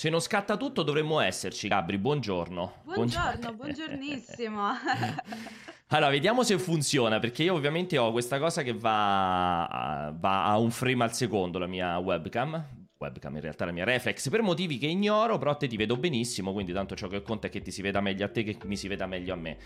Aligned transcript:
Se 0.00 0.08
non 0.08 0.20
scatta 0.20 0.56
tutto 0.56 0.82
dovremmo 0.82 1.20
esserci, 1.20 1.68
Gabri, 1.68 1.98
buongiorno. 1.98 2.72
Buongiorno, 2.84 3.52
buongiornissimo. 3.52 4.62
allora, 5.88 6.10
vediamo 6.10 6.42
se 6.42 6.58
funziona, 6.58 7.18
perché 7.18 7.42
io 7.42 7.52
ovviamente 7.52 7.98
ho 7.98 8.10
questa 8.10 8.38
cosa 8.38 8.62
che 8.62 8.72
va, 8.72 10.10
va 10.18 10.44
a 10.46 10.56
un 10.56 10.70
frame 10.70 11.04
al 11.04 11.12
secondo, 11.12 11.58
la 11.58 11.66
mia 11.66 11.98
webcam 11.98 12.79
webcam, 13.00 13.34
in 13.34 13.40
realtà 13.40 13.64
la 13.64 13.72
mia 13.72 13.84
reflex, 13.84 14.28
per 14.28 14.42
motivi 14.42 14.76
che 14.76 14.86
ignoro, 14.86 15.38
però 15.38 15.56
te 15.56 15.66
ti 15.66 15.78
vedo 15.78 15.96
benissimo, 15.96 16.52
quindi 16.52 16.74
tanto 16.74 16.94
ciò 16.94 17.08
che 17.08 17.22
conta 17.22 17.46
è 17.46 17.50
che 17.50 17.62
ti 17.62 17.70
si 17.70 17.80
veda 17.80 18.00
meglio 18.02 18.26
a 18.26 18.28
te 18.28 18.42
che 18.42 18.58
mi 18.64 18.76
si 18.76 18.88
veda 18.88 19.06
meglio 19.06 19.32
a 19.32 19.36
me. 19.36 19.56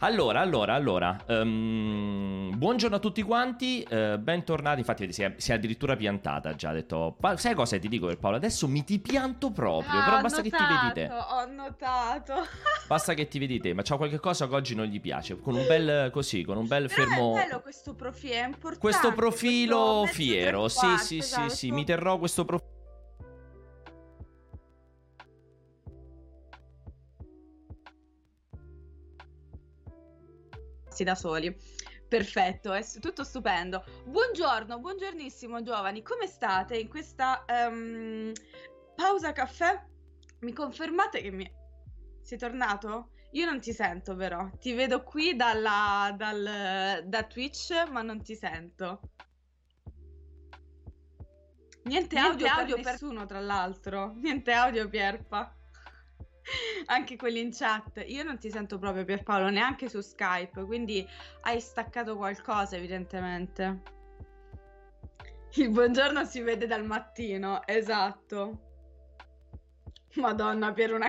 Allora, 0.00 0.40
allora, 0.40 0.74
allora, 0.74 1.16
um, 1.28 2.52
buongiorno 2.54 2.96
a 2.96 2.98
tutti 2.98 3.22
quanti, 3.22 3.86
uh, 3.88 4.18
bentornati, 4.18 4.80
infatti 4.80 5.10
si 5.10 5.22
è, 5.22 5.32
si 5.38 5.52
è, 5.52 5.54
addirittura 5.54 5.96
piantata 5.96 6.54
già, 6.54 6.68
ha 6.68 6.72
detto, 6.74 7.16
sai 7.36 7.54
cosa 7.54 7.78
ti 7.78 7.88
dico 7.88 8.06
per 8.06 8.18
Paolo, 8.18 8.36
adesso 8.36 8.68
mi 8.68 8.84
ti 8.84 8.98
pianto 8.98 9.50
proprio, 9.52 9.98
ah, 9.98 10.04
però 10.04 10.20
basta 10.20 10.42
notato, 10.42 10.64
che 10.64 10.70
ti 10.70 10.80
vedi 10.80 10.92
te. 10.92 11.14
Ho 11.14 11.46
notato. 11.46 12.34
Basta 12.92 13.14
che 13.14 13.26
ti 13.26 13.38
vedi 13.38 13.58
te, 13.58 13.72
ma 13.72 13.80
c'è 13.80 13.96
qualche 13.96 14.18
cosa 14.18 14.46
che 14.46 14.54
oggi 14.54 14.74
non 14.74 14.84
gli 14.84 15.00
piace, 15.00 15.40
con 15.40 15.54
un 15.54 15.64
bel 15.66 16.10
così, 16.10 16.42
con 16.42 16.58
un 16.58 16.66
bel 16.66 16.88
però 16.88 17.00
fermo... 17.00 17.36
È 17.38 17.44
bello 17.44 17.60
questo 17.62 17.94
profilo, 17.94 18.34
è 18.34 18.44
importante. 18.44 18.78
Questo 18.78 19.12
profilo 19.14 20.00
questo 20.00 20.14
fiero, 20.14 20.68
sì, 20.68 20.98
sì, 20.98 21.16
esatto. 21.18 21.48
sì, 21.48 21.56
sì, 21.56 21.70
mi 21.70 21.84
terrò 21.84 22.18
questo 22.18 22.44
profilo 22.44 22.80
da 31.00 31.14
soli. 31.14 31.56
Perfetto, 32.06 32.74
è 32.74 32.84
tutto 33.00 33.24
stupendo. 33.24 33.82
Buongiorno, 34.04 34.78
buongiornissimo 34.78 35.62
giovani, 35.62 36.02
come 36.02 36.26
state 36.26 36.76
in 36.76 36.88
questa 36.88 37.42
um, 37.48 38.30
pausa 38.94 39.32
caffè? 39.32 39.82
Mi 40.40 40.52
confermate 40.52 41.22
che 41.22 41.30
mi... 41.30 41.50
Sei 42.20 42.36
tornato? 42.36 43.12
Io 43.30 43.46
non 43.46 43.60
ti 43.60 43.72
sento 43.72 44.14
però, 44.14 44.46
ti 44.58 44.74
vedo 44.74 45.02
qui 45.02 45.34
dalla, 45.34 46.12
dal, 46.14 47.02
da 47.06 47.22
Twitch 47.22 47.88
ma 47.90 48.02
non 48.02 48.22
ti 48.22 48.36
sento. 48.36 49.00
Niente, 51.84 52.14
Niente 52.14 52.18
audio, 52.18 52.46
audio 52.46 52.74
per, 52.74 52.84
per 52.84 52.92
nessuno 52.92 53.24
tra 53.24 53.40
l'altro, 53.40 54.12
niente 54.16 54.52
audio 54.52 54.86
Pierpa. 54.86 55.56
Anche 56.86 57.16
quelli 57.16 57.40
in 57.40 57.50
chat. 57.52 58.02
Io 58.06 58.22
non 58.22 58.38
ti 58.38 58.50
sento 58.50 58.78
proprio 58.78 59.04
Pierpaolo, 59.04 59.50
neanche 59.50 59.88
su 59.88 60.00
Skype, 60.00 60.64
quindi 60.64 61.06
hai 61.42 61.60
staccato 61.60 62.16
qualcosa 62.16 62.76
evidentemente. 62.76 64.00
Il 65.54 65.70
buongiorno 65.70 66.24
si 66.24 66.40
vede 66.40 66.66
dal 66.66 66.84
mattino, 66.84 67.66
esatto. 67.66 68.70
Madonna, 70.14 70.72
per 70.72 70.94
una... 70.94 71.06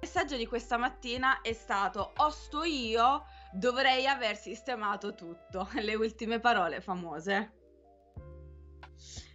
Il 0.00 0.08
messaggio 0.08 0.36
di 0.36 0.46
questa 0.46 0.76
mattina 0.76 1.40
è 1.40 1.52
stato, 1.52 2.12
o 2.16 2.30
sto 2.30 2.62
io, 2.64 3.24
dovrei 3.52 4.06
aver 4.06 4.36
sistemato 4.36 5.14
tutto. 5.14 5.68
Le 5.80 5.94
ultime 5.94 6.38
parole 6.38 6.80
famose. 6.80 7.61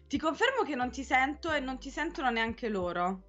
Ti 0.08 0.17
confermo 0.17 0.63
che 0.63 0.75
non 0.75 0.89
ti 0.89 1.03
sento 1.03 1.52
e 1.52 1.59
non 1.59 1.80
ti 1.80 1.89
sentono 1.89 2.30
neanche 2.30 2.69
loro. 2.69 3.23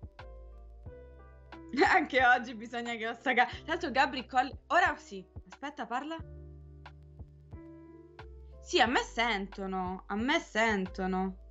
Anche 1.92 2.24
oggi 2.24 2.54
bisogna 2.54 2.94
che 2.94 3.08
ossa 3.08 3.32
Tra 3.32 3.48
l'altro 3.66 3.90
Gabri 3.90 4.26
Colli... 4.26 4.56
Ora 4.68 4.96
sì. 4.96 5.26
Aspetta, 5.50 5.86
parla. 5.86 6.16
Sì, 8.62 8.80
a 8.80 8.86
me 8.86 9.00
sentono. 9.00 10.04
A 10.06 10.14
me 10.14 10.38
sentono. 10.38 11.47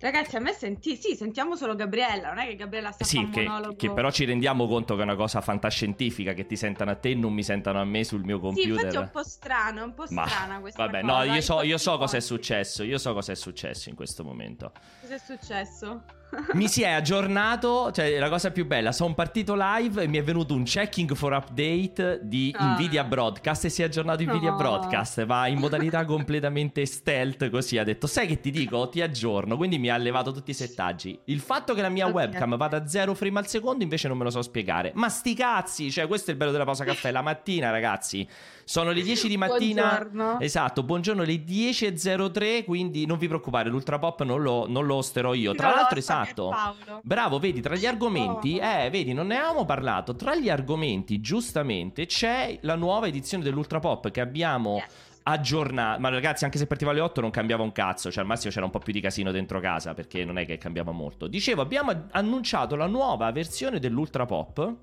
Ragazzi, 0.00 0.36
a 0.36 0.40
me 0.40 0.52
senti, 0.52 0.96
sì, 0.96 1.16
sentiamo 1.16 1.56
solo 1.56 1.74
Gabriella, 1.74 2.28
non 2.28 2.38
è 2.38 2.46
che 2.46 2.54
Gabriella 2.54 2.92
sta 2.92 3.04
sì, 3.04 3.28
che, 3.30 3.42
monologo. 3.42 3.74
che 3.74 3.90
però 3.90 4.10
ci 4.12 4.24
rendiamo 4.24 4.68
conto 4.68 4.94
che 4.94 5.00
è 5.00 5.04
una 5.04 5.16
cosa 5.16 5.40
fantascientifica 5.40 6.34
che 6.34 6.46
ti 6.46 6.54
sentano 6.54 6.92
a 6.92 6.94
te 6.94 7.10
e 7.10 7.14
non 7.16 7.32
mi 7.32 7.42
sentano 7.42 7.80
a 7.80 7.84
me 7.84 8.04
sul 8.04 8.22
mio 8.22 8.38
computer. 8.38 8.64
Sì, 8.64 8.70
infatti 8.70 8.96
è 8.96 8.98
un 9.00 9.10
po' 9.10 9.24
strano, 9.24 9.80
è 9.80 9.82
un 9.82 9.94
po' 9.94 10.06
strana 10.06 10.54
Ma, 10.54 10.60
questa 10.60 10.84
vabbè, 10.86 11.00
cosa. 11.00 11.24
no, 11.24 11.34
io 11.34 11.40
so, 11.40 11.62
io 11.62 11.78
so 11.78 11.98
cosa 11.98 12.16
è 12.16 12.20
successo, 12.20 12.84
io 12.84 12.98
so 12.98 13.12
cosa 13.12 13.32
è 13.32 13.34
successo 13.34 13.88
in 13.88 13.96
questo 13.96 14.22
momento. 14.22 14.72
Cosa 15.00 15.14
è 15.14 15.18
successo? 15.18 16.04
Mi 16.52 16.68
si 16.68 16.82
è 16.82 16.90
aggiornato, 16.90 17.90
cioè 17.90 18.18
la 18.18 18.28
cosa 18.28 18.50
più 18.50 18.66
bella, 18.66 18.92
sono 18.92 19.14
partito 19.14 19.54
live 19.56 20.02
e 20.02 20.06
mi 20.06 20.18
è 20.18 20.22
venuto 20.22 20.54
un 20.54 20.64
checking 20.64 21.14
for 21.14 21.32
update 21.32 22.20
di 22.22 22.54
ah. 22.56 22.74
Nvidia 22.74 23.04
Broadcast 23.04 23.64
e 23.64 23.68
si 23.70 23.82
è 23.82 23.86
aggiornato 23.86 24.22
Nvidia 24.22 24.50
no. 24.50 24.56
Broadcast, 24.56 25.24
va 25.24 25.46
in 25.46 25.58
modalità 25.58 26.04
completamente 26.04 26.84
stealth 26.84 27.48
così, 27.48 27.78
ha 27.78 27.84
detto 27.84 28.06
sai 28.06 28.26
che 28.26 28.40
ti 28.40 28.50
dico, 28.50 28.88
ti 28.88 29.00
aggiorno, 29.00 29.56
quindi 29.56 29.78
mi 29.78 29.88
ha 29.88 29.96
levato 29.96 30.32
tutti 30.32 30.50
i 30.50 30.54
settaggi. 30.54 31.18
Il 31.24 31.40
fatto 31.40 31.72
che 31.72 31.80
la 31.80 31.88
mia 31.88 32.06
okay. 32.06 32.26
webcam 32.26 32.56
vada 32.56 32.76
a 32.76 32.86
zero 32.86 33.14
frame 33.14 33.38
al 33.38 33.46
secondo 33.46 33.82
invece 33.82 34.08
non 34.08 34.18
me 34.18 34.24
lo 34.24 34.30
so 34.30 34.42
spiegare, 34.42 34.92
ma 34.94 35.08
sti 35.08 35.34
cazzi, 35.34 35.90
cioè 35.90 36.06
questo 36.06 36.30
è 36.30 36.32
il 36.32 36.38
bello 36.38 36.52
della 36.52 36.64
pausa 36.64 36.84
caffè, 36.84 37.10
la 37.10 37.22
mattina 37.22 37.70
ragazzi, 37.70 38.28
sono 38.64 38.90
le 38.90 39.00
10 39.00 39.28
di 39.28 39.36
mattina, 39.38 39.88
buongiorno. 39.88 40.40
esatto, 40.40 40.82
buongiorno, 40.82 41.22
le 41.22 41.36
10.03, 41.36 42.64
quindi 42.64 43.06
non 43.06 43.16
vi 43.16 43.28
preoccupare, 43.28 43.70
l'ultra 43.70 43.98
pop 43.98 44.22
non 44.24 44.42
lo, 44.42 44.66
non 44.68 44.84
lo 44.84 44.96
osterò 44.96 45.32
io, 45.32 45.54
tra 45.54 45.70
l'altro 45.70 45.98
esatto 45.98 46.16
Esatto. 46.22 47.00
Bravo, 47.02 47.38
vedi, 47.38 47.60
tra 47.60 47.74
gli 47.74 47.86
argomenti, 47.86 48.58
oh. 48.60 48.64
eh, 48.64 48.90
vedi, 48.90 49.12
non 49.12 49.28
ne 49.28 49.36
avevamo 49.36 49.64
parlato. 49.64 50.14
Tra 50.14 50.34
gli 50.34 50.48
argomenti, 50.48 51.20
giustamente, 51.20 52.06
c'è 52.06 52.58
la 52.62 52.74
nuova 52.74 53.06
edizione 53.06 53.42
dell'Ultra 53.42 53.80
Pop 53.80 54.10
che 54.10 54.20
abbiamo. 54.20 54.76
Yes 54.76 55.06
aggiornato. 55.28 56.00
Ma 56.00 56.08
ragazzi, 56.08 56.44
anche 56.44 56.56
se 56.56 56.66
partiva 56.66 56.90
alle 56.90 57.00
8 57.00 57.20
non 57.20 57.30
cambiava 57.30 57.62
un 57.62 57.72
cazzo. 57.72 58.10
Cioè, 58.10 58.22
al 58.22 58.26
massimo 58.26 58.50
c'era 58.50 58.64
un 58.64 58.70
po' 58.70 58.78
più 58.78 58.92
di 58.92 59.00
casino 59.00 59.30
dentro 59.30 59.60
casa. 59.60 59.94
Perché 59.94 60.24
non 60.24 60.38
è 60.38 60.46
che 60.46 60.56
cambiava 60.56 60.90
molto. 60.90 61.26
Dicevo, 61.26 61.60
abbiamo 61.60 62.06
annunciato 62.12 62.76
la 62.76 62.86
nuova 62.86 63.30
versione 63.30 63.78
dell'Ultra 63.78 64.24
Pop. 64.24 64.76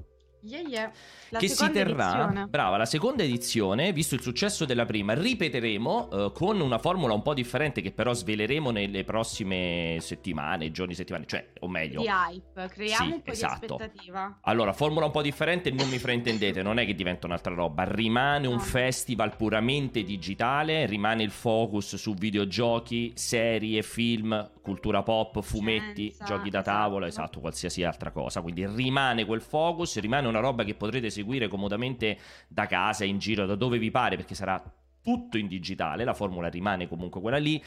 Yeah, 0.45 0.61
yeah. 0.67 0.91
La 1.29 1.39
che 1.39 1.47
si 1.47 1.71
terrà, 1.71 2.13
edizione. 2.13 2.47
brava, 2.47 2.77
la 2.77 2.85
seconda 2.85 3.23
edizione, 3.23 3.91
visto 3.91 4.13
il 4.13 4.21
successo 4.21 4.65
della 4.65 4.85
prima, 4.85 5.13
ripeteremo 5.13 6.07
uh, 6.11 6.31
con 6.31 6.61
una 6.61 6.77
formula 6.77 7.13
un 7.13 7.23
po' 7.23 7.33
differente 7.33 7.81
che 7.81 7.91
però 7.91 8.13
sveleremo 8.13 8.69
nelle 8.69 9.03
prossime 9.03 9.97
settimane, 10.01 10.69
giorni, 10.69 10.93
settimane, 10.93 11.25
cioè, 11.25 11.47
o 11.61 11.67
meglio... 11.67 12.01
Di 12.01 12.07
hype, 12.07 12.67
creiamo 12.67 13.05
sì, 13.05 13.11
un 13.11 13.21
po' 13.23 13.31
esatto. 13.31 13.65
di 13.65 13.73
aspettativa. 13.73 14.39
Allora, 14.41 14.71
formula 14.73 15.07
un 15.07 15.11
po' 15.11 15.23
differente, 15.23 15.71
non 15.71 15.89
mi 15.89 15.97
fraintendete, 15.97 16.61
non 16.61 16.77
è 16.77 16.85
che 16.85 16.93
diventa 16.93 17.25
un'altra 17.25 17.55
roba, 17.55 17.83
rimane 17.83 18.45
no. 18.45 18.51
un 18.51 18.59
festival 18.59 19.35
puramente 19.35 20.03
digitale, 20.03 20.85
rimane 20.85 21.23
il 21.23 21.31
focus 21.31 21.95
su 21.95 22.13
videogiochi, 22.13 23.13
serie, 23.15 23.81
film, 23.81 24.51
cultura 24.65 25.03
pop, 25.03 25.41
fumetti, 25.41 26.11
Scienza, 26.11 26.25
giochi 26.25 26.49
da 26.49 26.63
tavola, 26.63 27.05
esatto. 27.05 27.23
esatto, 27.23 27.39
qualsiasi 27.39 27.83
altra 27.83 28.11
cosa, 28.11 28.41
quindi 28.41 28.65
rimane 28.65 29.23
quel 29.23 29.41
focus, 29.41 29.99
rimane 29.99 30.27
una 30.27 30.39
roba 30.39 30.63
che 30.63 30.73
potrete 30.73 31.11
seguire 31.11 31.47
comodamente 31.47 32.17
da 32.47 32.65
casa, 32.65 33.05
in 33.05 33.19
giro, 33.19 33.45
da 33.45 33.55
dove 33.55 33.77
vi 33.77 33.91
pare, 33.91 34.15
perché 34.15 34.33
sarà 34.33 34.61
tutto 35.01 35.37
in 35.37 35.47
digitale, 35.47 36.03
la 36.03 36.15
formula 36.15 36.49
rimane 36.49 36.87
comunque 36.87 37.21
quella 37.21 37.37
lì. 37.37 37.63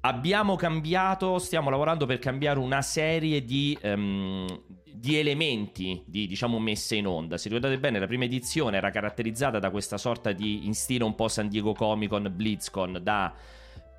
Abbiamo 0.00 0.56
cambiato, 0.56 1.38
stiamo 1.38 1.70
lavorando 1.70 2.06
per 2.06 2.18
cambiare 2.18 2.58
una 2.58 2.82
serie 2.82 3.44
di, 3.44 3.78
um, 3.84 4.46
di 4.92 5.16
elementi 5.16 6.02
di 6.04 6.26
diciamo 6.26 6.58
messe 6.58 6.96
in 6.96 7.06
onda. 7.06 7.38
Se 7.38 7.48
ricordate 7.48 7.78
bene, 7.78 8.00
la 8.00 8.08
prima 8.08 8.24
edizione 8.24 8.78
era 8.78 8.90
caratterizzata 8.90 9.60
da 9.60 9.70
questa 9.70 9.98
sorta 9.98 10.32
di 10.32 10.66
in 10.66 10.74
stile 10.74 11.04
un 11.04 11.14
po' 11.14 11.28
San 11.28 11.48
Diego 11.48 11.72
Comic 11.72 12.08
Con, 12.08 12.32
BlizzCon, 12.34 12.98
da 13.00 13.32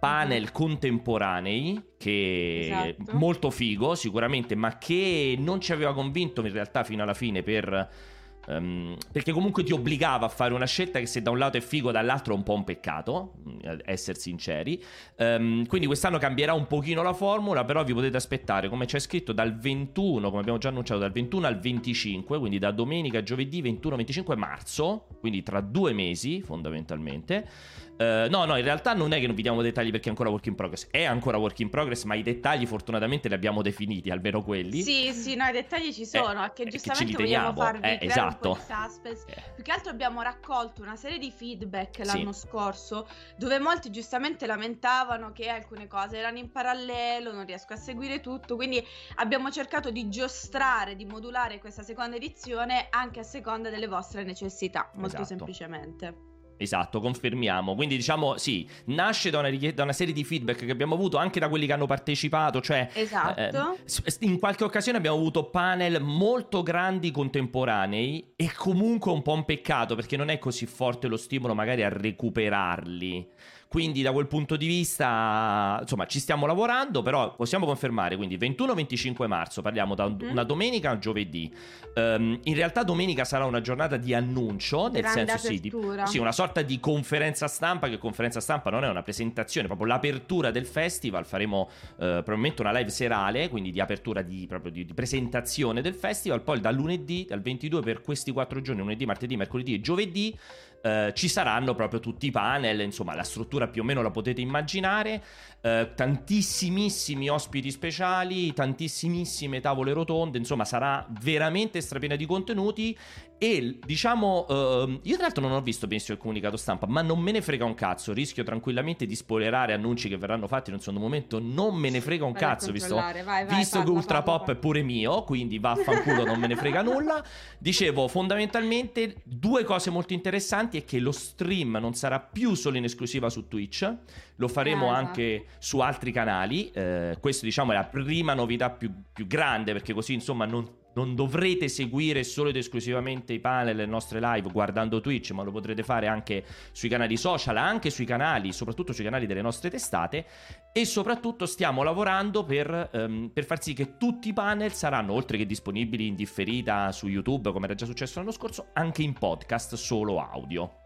panel 0.03 0.52
contemporanei 0.52 1.81
che 1.97 2.59
esatto. 2.66 3.18
molto 3.18 3.50
figo 3.50 3.96
sicuramente 3.96 4.53
ma 4.53 4.78
che 4.78 5.38
non 5.40 5.62
ci 5.62 5.72
aveva 5.72 5.94
convinto 5.94 6.46
in 6.46 6.52
realtà 6.52 6.84
fino 6.84 7.03
alla 7.03 7.14
fine 7.14 7.41
per 7.41 8.12
Um, 8.46 8.97
perché 9.12 9.31
comunque 9.31 9.63
ti 9.63 9.72
obbligava 9.72 10.25
a 10.25 10.30
fare 10.30 10.53
una 10.53 10.66
scelta 10.66 11.00
che 11.00 11.06
se 11.06 11.22
da 11.22 11.30
un 11.30 11.38
lato 11.38 11.56
è 11.56 11.62
figo, 11.62 11.92
dall'altro 11.92 12.34
è 12.34 12.36
un 12.36 12.44
po' 12.44 12.53
un 12.53 12.66
peccato, 12.66 13.36
mm, 13.47 13.78
essere 13.86 14.19
sinceri. 14.19 14.84
Um, 15.18 15.66
quindi 15.66 15.88
quest'anno 15.88 16.18
cambierà 16.18 16.53
un 16.53 16.68
pochino 16.68 17.02
la 17.03 17.13
formula, 17.13 17.63
però 17.63 17.84
vi 17.86 17.94
potete 17.94 18.18
aspettare, 18.18 18.68
come 18.68 18.86
c'è 18.86 19.00
scritto, 19.00 19.31
dal 19.31 19.58
21, 19.58 20.27
come 20.27 20.42
abbiamo 20.42 20.57
già 20.57 20.69
annunciato, 20.69 21.00
dal 21.00 21.12
21 21.12 21.48
al 21.48 21.57
25, 21.57 22.38
quindi 22.38 22.60
da 22.60 22.72
domenica, 22.72 23.24
giovedì 23.24 23.62
21-25 23.62 24.38
marzo, 24.38 25.07
quindi 25.22 25.42
tra 25.42 25.62
due 25.62 25.94
mesi 25.94 26.42
fondamentalmente. 26.42 27.48
Uh, 27.95 28.28
no, 28.30 28.45
no, 28.45 28.57
in 28.57 28.63
realtà 28.63 28.94
non 28.94 29.13
è 29.13 29.19
che 29.19 29.28
non 29.28 29.36
vi 29.36 29.44
diamo 29.44 29.62
dettagli 29.62 29.92
perché 29.92 30.07
è 30.07 30.10
ancora 30.10 30.30
work 30.30 30.48
in 30.48 30.56
progress, 30.56 30.88
è 30.90 31.04
ancora 31.04 31.38
work 31.38 31.60
in 31.60 31.69
progress, 31.69 32.04
ma 32.06 32.16
i 32.16 32.24
dettagli 32.24 32.66
fortunatamente 32.66 33.28
li 33.28 33.36
abbiamo 33.36 33.62
definiti, 33.62 34.10
almeno 34.10 34.42
quelli. 34.42 34.81
Sì, 34.81 35.13
sì, 35.13 35.36
no, 35.36 35.45
i 35.45 35.51
dettagli 35.51 35.94
ci 35.94 36.06
sono, 36.06 36.44
eh, 36.44 36.51
che 36.54 36.66
giustamente 36.66 37.16
che 37.16 37.24
vogliamo 37.24 37.54
farvi 37.54 37.88
eh, 37.88 38.00
esatto. 38.01 38.56
suspense. 38.56 39.25
Eh. 39.28 39.42
Più 39.56 39.63
che 39.63 39.72
altro 39.72 39.92
abbiamo 39.92 40.22
raccolto 40.24 40.81
una 40.81 40.95
serie 40.95 41.19
di 41.19 41.31
feedback 41.31 42.04
l'anno 42.04 42.31
sì. 42.31 42.48
scorso, 42.48 43.07
dove 43.38 43.60
molti 43.60 43.92
giustamente 43.92 44.48
lamentavano 44.48 45.31
che 45.31 45.50
alcune 45.50 45.88
cose 45.88 46.18
erano 46.18 46.39
in 46.39 46.51
parallelo, 46.51 47.31
non 47.31 47.46
riesco 47.46 47.74
a 47.74 47.78
seguire 47.78 48.22
tutto, 48.22 48.56
quindi 48.56 48.84
abbiamo 49.16 49.51
cercato 49.51 49.92
di 49.92 50.10
giostrare, 50.10 50.96
di 50.96 51.06
modulare 51.06 51.60
questa 51.60 51.84
seconda 51.84 52.16
edizione 52.16 52.88
anche 52.89 53.19
a 53.19 53.24
seconda 53.24 53.69
delle 53.69 53.88
vostre 53.88 54.24
necessità, 54.24 54.89
molto 54.94 55.22
esatto. 55.22 55.25
semplicemente. 55.25 56.32
Esatto, 56.57 57.00
confermiamo. 57.00 57.75
Quindi 57.75 57.95
diciamo 57.95 58.38
sì, 58.38 58.67
nasce 58.85 59.29
da 59.29 59.39
una, 59.39 59.50
richied- 59.50 59.75
da 59.75 59.83
una, 59.83 59.94
serie 59.94 60.13
di 60.13 60.23
feedback 60.23 60.65
che 60.65 60.71
abbiamo 60.71 60.95
avuto 60.95 61.17
anche 61.17 61.39
da 61.39 61.50
quelli 61.50 61.65
che 61.65 61.73
hanno 61.73 61.85
partecipato, 61.85 62.61
cioè 62.61 62.89
esatto. 62.94 63.39
eh, 63.39 64.25
in 64.25 64.39
qualche 64.39 64.63
occasione 64.63 64.97
abbiamo 64.97 65.17
avuto 65.17 65.50
panel 65.50 66.01
molto 66.01 66.63
grandi 66.63 67.11
contemporanei 67.11 68.33
e 68.35 68.51
comunque 68.55 69.11
un 69.11 69.21
po' 69.21 69.33
un 69.33 69.45
peccato 69.45 69.95
perché 69.95 70.17
non 70.17 70.29
è 70.29 70.39
così 70.39 70.65
forte 70.65 71.07
lo 71.07 71.17
stimolo 71.17 71.53
magari 71.53 71.83
a 71.83 71.89
recuperarli. 71.89 73.31
Quindi 73.74 74.04
da 74.04 74.12
quel 74.12 74.28
punto 74.28 74.56
di 74.56 74.68
vista, 74.68 75.80
insomma, 75.81 76.06
ci 76.06 76.20
stiamo 76.20 76.46
lavorando, 76.46 77.02
però 77.02 77.34
possiamo 77.34 77.66
confermare, 77.66 78.16
quindi 78.16 78.38
21-25 78.38 79.25
marzo, 79.25 79.64
parliamo 79.64 79.96
da 79.96 80.08
mm. 80.08 80.30
una 80.30 80.44
domenica 80.44 80.92
a 80.92 81.00
giovedì. 81.00 81.52
Um, 81.96 82.40
in 82.44 82.54
realtà 82.54 82.84
domenica 82.84 83.25
sarà 83.25 83.46
una 83.46 83.62
giornata 83.62 83.98
di 83.98 84.14
annuncio, 84.14 84.90
nel 84.90 85.02
Grande 85.02 85.25
senso 85.25 85.48
sì, 85.48 85.60
di, 85.60 85.74
sì, 86.06 86.20
una 86.20 86.31
sorta 86.31 86.62
di 86.62 86.80
conferenza 86.80 87.48
stampa, 87.48 87.90
che 87.90 87.98
conferenza 87.98 88.40
stampa 88.40 88.70
non 88.70 88.84
è 88.84 88.90
una 88.90 89.02
presentazione, 89.02 89.66
proprio 89.66 89.88
l'apertura 89.88 90.52
del 90.52 90.68
festival, 90.68 91.25
faremo 91.25 91.62
uh, 91.62 91.96
probabilmente 91.96 92.62
una 92.62 92.74
live 92.74 92.92
serale, 92.92 93.50
quindi 93.50 93.72
di 93.72 93.80
apertura 93.80 94.22
di, 94.22 94.46
proprio 94.48 94.72
di, 94.72 94.86
di 94.86 94.94
presentazione 94.94 95.81
del 95.81 95.96
festival, 95.96 96.44
poi 96.44 96.60
dal 96.60 96.75
lunedì, 96.75 97.25
dal 97.28 97.42
22 97.42 97.81
per 97.81 98.02
questi 98.02 98.31
quattro 98.31 98.62
giorni, 98.62 98.81
lunedì, 98.81 99.08
martedì, 99.08 99.36
mercoledì 99.36 99.74
e 99.74 99.81
giovedì, 99.81 100.38
Uh, 100.83 101.13
ci 101.13 101.30
saranno 101.30 101.75
proprio 101.75 102.01
tutti 102.01 102.25
i 102.25 102.31
panel, 102.31 102.81
insomma 102.81 103.15
la 103.15 103.24
struttura 103.24 103.69
più 103.69 103.83
o 103.83 103.85
meno 103.85 104.01
la 104.01 104.12
potete 104.12 104.41
immaginare, 104.41 105.24
uh, 105.62 105.94
tantissimissimi 105.95 107.30
ospiti 107.30 107.71
speciali, 107.71 108.51
tantissimissime 108.51 109.62
tavole 109.62 109.94
rotonde, 109.94 110.38
insomma 110.38 110.65
sarà 110.65 111.07
veramente 111.21 111.80
strapiena 111.80 112.18
di 112.18 112.25
contenuti 112.25 112.97
e 113.38 113.80
diciamo, 113.85 114.45
uh, 114.47 115.00
io 115.03 115.15
tra 115.15 115.24
l'altro 115.24 115.41
non 115.41 115.51
ho 115.51 115.62
visto 115.62 115.88
benissimo 115.88 116.15
il 116.15 116.21
comunicato 116.21 116.57
stampa, 116.57 116.88
ma 116.88 117.01
non 117.01 117.19
me 117.19 117.31
ne 117.31 117.41
frega 117.41 117.65
un 117.65 117.74
cazzo, 117.74 118.13
rischio 118.13 118.44
tranquillamente 118.44 119.06
di 119.06 119.15
spoilerare 119.15 119.74
annunci 119.74 120.07
che 120.07 120.18
verranno 120.18 120.47
fatti 120.47 120.69
in 120.69 120.75
un 120.75 120.81
secondo 120.81 121.01
momento, 121.01 121.39
non 121.39 121.75
me 121.75 121.89
ne 121.89 122.01
frega 122.01 122.25
un 122.25 122.31
vai 122.31 122.41
cazzo, 122.41 122.71
visto, 122.71 122.95
vai, 122.95 123.21
vai, 123.24 123.45
visto 123.45 123.77
parla, 123.77 123.91
che 123.91 123.97
Ultra 123.97 124.21
parla, 124.21 124.31
Pop 124.31 124.45
parla. 124.45 124.53
è 124.53 124.57
pure 124.57 124.81
mio, 124.81 125.24
quindi 125.24 125.59
vaffanculo 125.59 126.24
non 126.25 126.39
me 126.39 126.47
ne 126.47 126.56
frega 126.56 126.81
nulla. 126.81 127.24
Dicevo, 127.57 128.07
fondamentalmente 128.07 129.15
due 129.24 129.63
cose 129.63 129.89
molto 129.89 130.13
interessanti 130.13 130.77
è 130.77 130.86
che 130.86 131.00
lo 131.00 131.12
stream 131.12 131.77
non 131.79 131.94
sarà 131.94 132.19
più 132.19 132.53
solo 132.56 132.77
in 132.77 132.86
esclusiva 132.86 133.29
su 133.29 133.47
Twitch, 133.47 133.94
lo 134.38 134.47
faremo 134.47 134.91
ah, 134.91 134.97
anche 134.97 135.45
su 135.59 135.79
altri 135.79 136.12
canali. 136.12 136.71
Eh, 136.71 137.18
questo 137.19 137.45
diciamo 137.45 137.71
è 137.71 137.75
la 137.75 137.86
prima 137.86 138.33
novità 138.33 138.69
più, 138.69 138.91
più 139.12 139.27
grande 139.27 139.74
perché 139.74 139.94
così 139.94 140.13
insomma 140.13 140.45
non 140.45 140.81
non 140.95 141.16
dovrete 141.16 141.68
seguire 141.68 142.24
solo 142.24 142.50
ed 142.50 142.56
esclusivamente 142.56 143.34
i 143.34 143.40
panel 143.40 143.75
le 143.75 143.86
nostre 143.86 144.19
live 144.19 144.51
guardando 144.51 145.01
Twitch, 145.01 145.31
ma 145.31 145.44
lo 145.44 145.51
potrete 145.51 145.84
fare 145.84 146.07
anche 146.07 146.44
sui 146.72 146.90
canali 146.90 147.18
social, 147.18 147.57
anche 147.57 147.90
sui 147.90 148.06
canali, 148.06 148.51
soprattutto 148.51 148.94
sui 148.94 149.04
canali 149.04 149.25
delle 149.25 149.42
nostre 149.42 149.69
testate. 149.69 150.25
E 150.72 150.86
soprattutto 150.86 151.45
stiamo 151.45 151.84
lavorando 151.84 152.44
per, 152.44 152.90
um, 152.94 153.30
per 153.31 153.45
far 153.45 153.62
sì 153.62 153.74
che 153.74 153.98
tutti 153.98 154.30
i 154.30 154.34
panel 154.34 154.74
saranno, 154.74 155.13
oltre 155.13 155.38
che 155.38 155.45
disponibili 155.45 156.07
in 156.07 156.16
differita 156.16 156.92
su 156.92 157.07
YouTube, 157.07 157.51
come 157.51 157.66
era 157.66 157.75
già 157.75 157.86
successo 157.86 158.19
l'anno 158.19 158.31
scorso, 158.31 158.68
anche 158.74 159.04
in 159.04 159.13
podcast 159.13 159.75
solo 159.75 160.19
audio. 160.19 160.81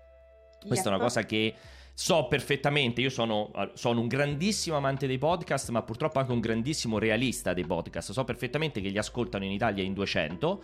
Questa 0.60 0.76
yep. 0.76 0.86
è 0.86 0.96
una 0.96 0.98
cosa 0.98 1.24
che 1.24 1.54
So 2.00 2.28
perfettamente, 2.28 3.02
io 3.02 3.10
sono, 3.10 3.52
sono, 3.74 4.02
un 4.02 4.08
grandissimo 4.08 4.78
amante 4.78 5.08
dei 5.08 5.18
podcast, 5.18 5.70
ma 5.70 5.82
purtroppo 5.82 6.20
anche 6.20 6.32
un 6.32 6.40
grandissimo 6.40 7.00
realista 7.00 7.54
dei 7.54 7.66
podcast. 7.66 8.12
So 8.12 8.24
perfettamente 8.24 8.82
che 8.82 8.90
li 8.90 9.00
ascoltano 9.00 9.46
in 9.46 9.52
Italia 9.52 9.84
in 9.84 9.96
200. 9.96 10.62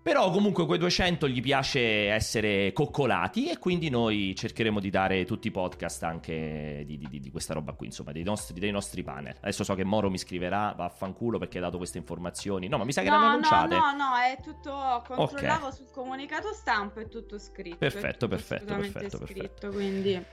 Però 0.00 0.30
comunque 0.30 0.64
quei 0.64 0.78
200 0.78 1.28
gli 1.28 1.42
piace 1.42 2.08
essere 2.08 2.72
coccolati 2.72 3.50
e 3.50 3.58
quindi 3.58 3.90
noi 3.90 4.34
cercheremo 4.34 4.80
di 4.80 4.88
dare 4.88 5.26
tutti 5.26 5.48
i 5.48 5.50
podcast 5.50 6.04
anche 6.04 6.84
di, 6.86 6.96
di, 6.96 7.20
di 7.20 7.30
questa 7.30 7.52
roba 7.52 7.74
qui, 7.74 7.88
insomma, 7.88 8.12
dei 8.12 8.22
nostri, 8.22 8.58
dei 8.58 8.70
nostri, 8.70 9.02
panel. 9.02 9.36
Adesso 9.40 9.64
so 9.64 9.74
che 9.74 9.84
Moro 9.84 10.08
mi 10.08 10.16
scriverà, 10.16 10.72
vaffanculo 10.74 11.36
perché 11.36 11.58
ha 11.58 11.60
dato 11.60 11.76
queste 11.76 11.98
informazioni. 11.98 12.66
No, 12.68 12.78
ma 12.78 12.84
mi 12.84 12.92
sa 12.92 13.02
che 13.02 13.10
no, 13.10 13.20
le 13.20 13.26
annunciate. 13.26 13.76
No, 13.76 13.92
no, 13.92 14.08
no, 14.08 14.16
è 14.16 14.38
tutto, 14.42 15.02
controllavo 15.06 15.66
okay. 15.66 15.76
sul 15.76 15.90
comunicato 15.92 16.54
stampa, 16.54 17.02
è 17.02 17.08
tutto 17.08 17.38
scritto. 17.38 17.76
Perfetto, 17.76 18.26
tutto 18.26 18.28
perfetto, 18.28 18.74
perfetto, 18.74 19.16
scritto, 19.18 19.18
perfetto. 19.18 19.68
Quindi... 19.68 20.26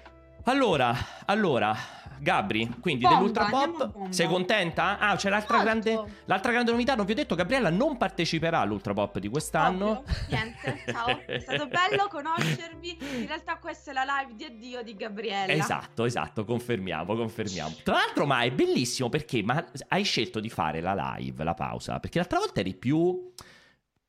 Allora, 0.44 0.95
allora, 1.25 1.75
Gabri, 2.19 2.68
quindi 2.80 3.03
bomba, 3.03 3.18
dell'Ultra 3.18 3.45
Pop, 3.45 4.09
sei 4.09 4.27
contenta? 4.27 4.97
Ah, 4.97 5.15
c'è 5.15 5.30
l'altra 5.30 5.62
grande, 5.62 6.21
l'altra 6.25 6.51
grande, 6.51 6.71
novità, 6.71 6.95
non 6.95 7.06
vi 7.06 7.12
ho 7.12 7.15
detto, 7.15 7.36
Gabriella 7.36 7.69
non 7.69 7.97
parteciperà 7.97 8.59
all'Ultra 8.59 8.94
Pop 8.94 9.19
di 9.19 9.27
quest'anno. 9.27 10.00
Ovvio. 10.00 10.15
Niente, 10.30 10.83
ciao, 10.91 11.21
è 11.25 11.39
stato 11.39 11.68
bello 11.68 12.07
conoscervi, 12.09 12.97
in 13.21 13.27
realtà 13.27 13.57
questa 13.57 13.91
è 13.91 13.94
la 13.94 14.03
live 14.03 14.36
di 14.36 14.44
addio 14.45 14.83
di 14.83 14.95
Gabriella. 14.95 15.53
Esatto, 15.53 16.06
esatto, 16.06 16.44
confermiamo, 16.45 17.15
confermiamo. 17.15 17.75
Tra 17.83 17.95
l'altro, 17.95 18.25
ma 18.25 18.42
è 18.42 18.51
bellissimo 18.51 19.09
perché 19.09 19.44
ma 19.44 19.63
hai 19.89 20.03
scelto 20.03 20.39
di 20.39 20.50
fare 20.50 20.81
la 20.81 21.15
live, 21.18 21.44
la 21.44 21.53
pausa, 21.53 22.00
perché 22.00 22.18
l'altra 22.18 22.39
volta 22.39 22.59
eri 22.59 22.74
più 22.74 23.31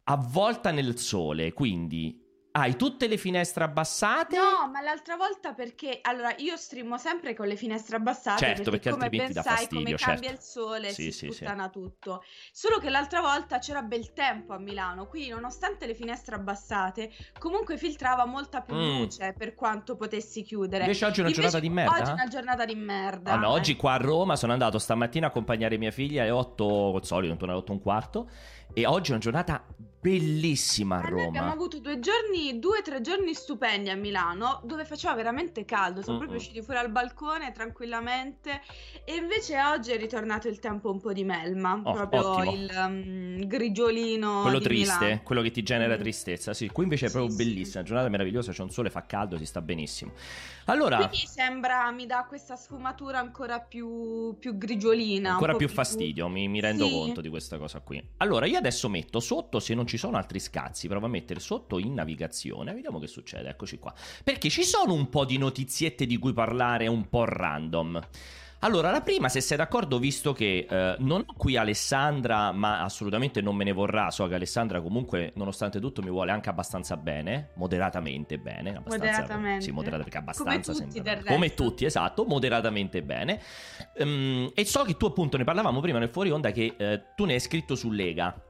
avvolta 0.05 0.71
nel 0.71 0.99
sole, 0.99 1.53
quindi 1.53 2.29
hai 2.53 2.77
tutte 2.77 3.07
le 3.07 3.17
finestre 3.17 3.65
abbassate? 3.65 4.37
No, 4.37 4.69
ma 4.71 4.81
l'altra 4.81 5.17
volta 5.17 5.53
perché 5.53 6.01
allora 6.03 6.35
io 6.39 6.57
streamo 6.57 6.99
sempre 6.99 7.35
con 7.35 7.47
le 7.47 7.57
finestre 7.57 7.97
abbassate 7.97 8.45
certo, 8.45 8.71
perché, 8.71 8.91
perché 8.91 8.91
come 8.91 9.09
ben 9.09 9.33
sai 9.33 9.43
fastidio, 9.43 9.85
come 9.85 9.91
certo. 9.91 10.05
cambia 10.05 10.31
il 10.31 10.39
sole 10.41 10.91
sì, 10.91 11.03
si 11.05 11.13
sì, 11.13 11.31
sputtana 11.31 11.65
sì. 11.65 11.71
tutto. 11.71 12.23
Solo 12.53 12.79
che 12.79 12.91
l'altra 12.91 13.21
volta 13.21 13.59
c'era 13.59 13.83
bel 13.83 14.13
tempo 14.13 14.53
a 14.53 14.59
Milano, 14.59 15.07
quindi 15.07 15.29
nonostante 15.31 15.87
le 15.87 15.95
finestre 15.95 16.35
abbassate, 16.35 17.13
comunque 17.39 17.77
filtrava 17.77 18.25
molta 18.25 18.63
più 18.63 18.75
Mm. 18.81 18.99
luce 18.99 19.35
per 19.37 19.55
quanto 19.55 19.97
potessi 19.97 20.43
chiudere. 20.43 20.85
Invece 20.85 21.05
oggi 21.05 21.21
è 21.21 21.23
una 21.23 21.31
Invece 21.31 21.49
giornata 21.49 21.61
di 21.61 21.69
merda? 21.69 22.01
Oggi 22.01 22.11
è 22.11 22.13
una 22.13 22.29
giornata 22.29 22.65
di 22.65 22.75
merda. 22.75 23.33
Ah, 23.33 23.37
no, 23.37 23.51
eh. 23.51 23.59
oggi 23.59 23.77
qua 23.77 23.93
a 23.93 23.97
Roma 23.97 24.37
sono 24.37 24.53
andato 24.53 24.79
stamattina 24.79 25.27
a 25.27 25.29
accompagnare 25.29 25.77
mia 25.79 25.91
figlia 25.91 26.23
alle 26.23 26.31
8, 26.31 26.65
col 26.67 27.05
solito, 27.05 27.33
intorno 27.33 27.53
alle 27.53 27.63
8 27.63 27.73
e 27.73 27.75
un 27.75 27.81
quarto. 27.83 28.31
E 28.73 28.87
oggi 28.87 29.09
è 29.09 29.11
una 29.13 29.21
giornata 29.21 29.65
bellissima 30.01 30.97
a 30.99 31.01
Roma. 31.01 31.27
abbiamo 31.27 31.53
avuto 31.53 31.79
due 31.79 31.99
giorni, 32.01 32.59
due 32.59 32.79
o 32.79 32.83
tre 32.83 33.01
giorni 33.01 33.35
stupendi 33.35 33.91
a 33.91 33.97
Milano 33.97 34.61
dove 34.65 34.85
faceva 34.85 35.15
veramente 35.15 35.65
caldo. 35.65 36.03
Siamo 36.03 36.19
Mm-mm. 36.19 36.27
proprio 36.27 36.39
usciti 36.47 36.63
fuori 36.65 36.81
al 36.81 36.91
balcone 36.91 37.53
tranquillamente. 37.53 38.61
E 39.05 39.15
invece 39.17 39.61
oggi 39.63 39.91
è 39.93 39.99
ritornato 39.99 40.49
il 40.49 40.59
tempo 40.59 40.91
un 40.91 41.01
po' 41.01 41.13
di 41.13 41.25
melma. 41.25 41.81
Oh, 41.85 41.93
proprio 41.93 42.29
ottimo. 42.29 42.55
il 42.55 42.71
um, 42.75 43.47
grigiolino. 43.47 44.41
Quello 44.43 44.59
triste, 44.61 45.05
Milano. 45.05 45.21
quello 45.23 45.43
che 45.43 45.51
ti 45.51 45.63
genera 45.63 45.97
Mm. 45.97 45.99
tristezza. 45.99 46.55
Sì, 46.55 46.69
qui 46.69 46.85
invece 46.85 47.07
è 47.07 47.09
Sì, 47.09 47.15
proprio 47.17 47.37
sì. 47.37 47.45
bellissima, 47.45 47.79
una 47.81 47.89
giornata 47.89 48.09
meravigliosa, 48.09 48.53
c'è 48.53 48.63
un 48.63 48.71
sole, 48.71 48.91
fa 48.91 49.05
caldo, 49.07 49.37
si 49.37 49.45
sta 49.45 49.61
benissimo. 49.61 50.13
Allora, 50.67 50.97
Quindi 50.99 51.27
sembra, 51.27 51.91
mi 51.91 52.07
dà 52.07 52.25
questa 52.29 52.55
sfumatura 52.57 53.19
ancora 53.19 53.59
più, 53.61 54.37
più 54.39 54.57
grigiolina. 54.57 55.31
ancora 55.33 55.55
più 55.57 55.69
fastidio, 55.69 56.29
mi, 56.29 56.49
mi 56.49 56.61
rendo 56.61 56.87
Sì. 56.87 56.93
conto 56.93 57.21
di 57.21 57.29
questa 57.29 57.59
cosa 57.59 57.81
qui. 57.81 58.03
Allora, 58.19 58.47
io 58.47 58.59
adesso 58.59 58.89
metto 58.89 59.19
sotto, 59.21 59.59
se 59.61 59.75
non 59.75 59.85
ci 59.91 59.97
sono 59.97 60.17
altri 60.17 60.39
scazzi, 60.39 60.87
provo 60.87 61.07
a 61.07 61.09
mettere 61.09 61.41
sotto 61.41 61.79
in 61.79 61.95
navigazione, 61.95 62.73
vediamo 62.73 63.01
che 63.01 63.09
succede, 63.09 63.49
eccoci 63.49 63.79
qua. 63.79 63.93
Perché 64.23 64.49
ci 64.49 64.63
sono 64.63 64.95
un 64.95 65.09
po' 65.09 65.25
di 65.25 65.37
notiziette 65.37 66.07
di 66.07 66.17
cui 66.17 66.33
parlare 66.33 66.87
un 66.87 67.09
po' 67.09 67.25
random. 67.25 68.01
Allora, 68.63 68.91
la 68.91 69.01
prima, 69.01 69.31
se 69.31 69.41
sei 69.41 69.57
d'accordo, 69.57 69.99
visto 69.99 70.35
che 70.35 70.67
eh, 70.69 70.97
non 70.99 71.25
ho 71.27 71.35
qui 71.35 71.57
Alessandra, 71.57 72.53
ma 72.53 72.83
assolutamente 72.83 73.41
non 73.41 73.57
me 73.57 73.65
ne 73.65 73.73
vorrà, 73.73 74.11
so 74.11 74.29
che 74.29 74.35
Alessandra 74.35 74.83
comunque, 74.83 75.33
nonostante 75.37 75.81
tutto, 75.81 76.03
mi 76.03 76.11
vuole 76.11 76.31
anche 76.31 76.51
abbastanza 76.51 76.97
bene, 76.99 77.53
moderatamente 77.55 78.39
bene. 78.39 78.83
Moderatamente. 78.87 79.65
Sì, 79.65 79.71
moderata, 79.71 80.03
perché 80.03 80.19
abbastanza 80.19 80.73
Come 80.73 80.85
tutti, 80.85 81.03
sembra. 81.03 81.23
Come 81.25 81.55
tutti, 81.55 81.85
esatto, 81.87 82.25
moderatamente 82.27 83.03
bene. 83.03 83.41
Ehm, 83.95 84.51
e 84.55 84.65
so 84.67 84.83
che 84.85 84.97
tu 84.97 85.07
appunto 85.07 85.39
ne 85.39 85.45
parlavamo 85.45 85.81
prima 85.81 85.99
nel 85.99 86.11
fuori 86.11 86.31
onda 86.31 86.51
che 86.53 86.75
eh, 86.77 87.03
tu 87.17 87.25
ne 87.25 87.33
hai 87.33 87.41
scritto 87.41 87.75
su 87.75 87.91
Lega. 87.91 88.49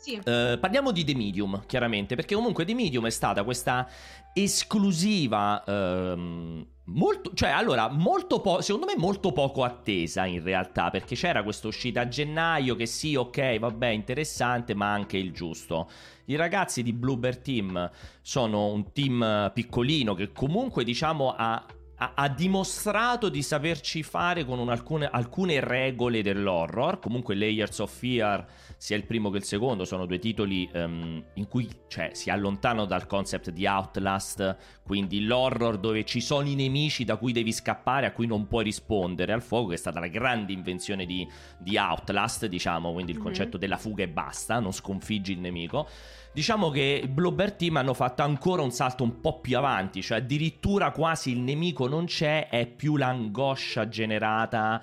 Sì. 0.00 0.18
Eh, 0.24 0.56
parliamo 0.58 0.92
di 0.92 1.04
The 1.04 1.14
Medium, 1.14 1.62
chiaramente, 1.66 2.14
perché 2.14 2.34
comunque 2.34 2.64
The 2.64 2.72
Medium 2.72 3.04
è 3.06 3.10
stata 3.10 3.44
questa 3.44 3.86
esclusiva. 4.32 5.62
ehm, 5.66 6.66
molto, 6.84 7.32
cioè, 7.34 7.50
allora, 7.50 7.88
molto 7.90 8.40
po- 8.40 8.62
secondo 8.62 8.86
me 8.86 8.94
molto 8.96 9.32
poco 9.32 9.62
attesa 9.62 10.24
in 10.24 10.42
realtà, 10.42 10.88
perché 10.88 11.14
c'era 11.14 11.42
questa 11.42 11.68
uscita 11.68 12.00
a 12.00 12.08
gennaio 12.08 12.76
che 12.76 12.86
sì, 12.86 13.14
ok, 13.14 13.58
vabbè, 13.58 13.88
interessante, 13.88 14.74
ma 14.74 14.90
anche 14.90 15.18
il 15.18 15.32
giusto. 15.32 15.90
I 16.26 16.36
ragazzi 16.36 16.82
di 16.82 16.94
Bluebird 16.94 17.42
Team 17.42 17.90
sono 18.22 18.68
un 18.72 18.92
team 18.92 19.50
piccolino 19.52 20.14
che 20.14 20.32
comunque, 20.32 20.82
diciamo, 20.82 21.34
ha 21.36 21.62
ha, 22.02 22.12
ha, 22.14 22.28
dimostrato 22.28 23.28
di 23.28 23.42
saperci 23.42 24.02
fare 24.02 24.44
con 24.44 24.66
alcune, 24.70 25.06
alcune, 25.06 25.60
regole 25.60 26.22
dell'horror. 26.22 26.98
Comunque, 26.98 27.34
Layers 27.34 27.78
of 27.78 27.94
Fear, 27.94 28.46
sia 28.78 28.96
il 28.96 29.04
primo 29.04 29.28
che 29.28 29.36
il 29.36 29.44
secondo, 29.44 29.84
sono 29.84 30.06
due 30.06 30.18
titoli 30.18 30.68
um, 30.72 31.22
in 31.34 31.46
cui 31.46 31.68
cioè, 31.88 32.10
si 32.14 32.30
allontanano 32.30 32.86
dal 32.86 33.06
concept 33.06 33.50
di 33.50 33.66
Outlast. 33.66 34.56
Quindi 34.82 35.24
l'horror 35.24 35.76
dove 35.76 36.04
ci 36.04 36.22
sono 36.22 36.48
i 36.48 36.54
nemici 36.54 37.04
da 37.04 37.16
cui 37.16 37.32
devi 37.32 37.52
scappare, 37.52 38.06
a 38.06 38.12
cui 38.12 38.26
non 38.26 38.46
puoi 38.46 38.64
rispondere 38.64 39.34
al 39.34 39.42
fuoco, 39.42 39.68
che 39.68 39.74
è 39.74 39.78
stata 39.78 40.00
la 40.00 40.08
grande 40.08 40.52
invenzione 40.54 41.04
di, 41.04 41.28
di 41.58 41.76
Outlast, 41.76 42.46
diciamo. 42.46 42.92
Quindi 42.92 43.12
il 43.12 43.18
mm-hmm. 43.18 43.26
concetto 43.26 43.58
della 43.58 43.76
fuga 43.76 44.04
e 44.04 44.08
basta, 44.08 44.58
non 44.58 44.72
sconfiggi 44.72 45.32
il 45.32 45.40
nemico. 45.40 45.86
Diciamo 46.32 46.70
che 46.70 47.00
i 47.02 47.08
Bluebird 47.08 47.56
Team 47.56 47.76
hanno 47.76 47.94
fatto 47.94 48.22
ancora 48.22 48.62
un 48.62 48.70
salto 48.70 49.02
un 49.02 49.20
po' 49.20 49.40
più 49.40 49.58
avanti, 49.58 50.00
cioè 50.00 50.18
addirittura 50.18 50.92
quasi 50.92 51.32
il 51.32 51.40
nemico 51.40 51.88
non 51.88 52.04
c'è, 52.04 52.48
è 52.48 52.66
più 52.66 52.96
l'angoscia 52.96 53.88
generata 53.88 54.80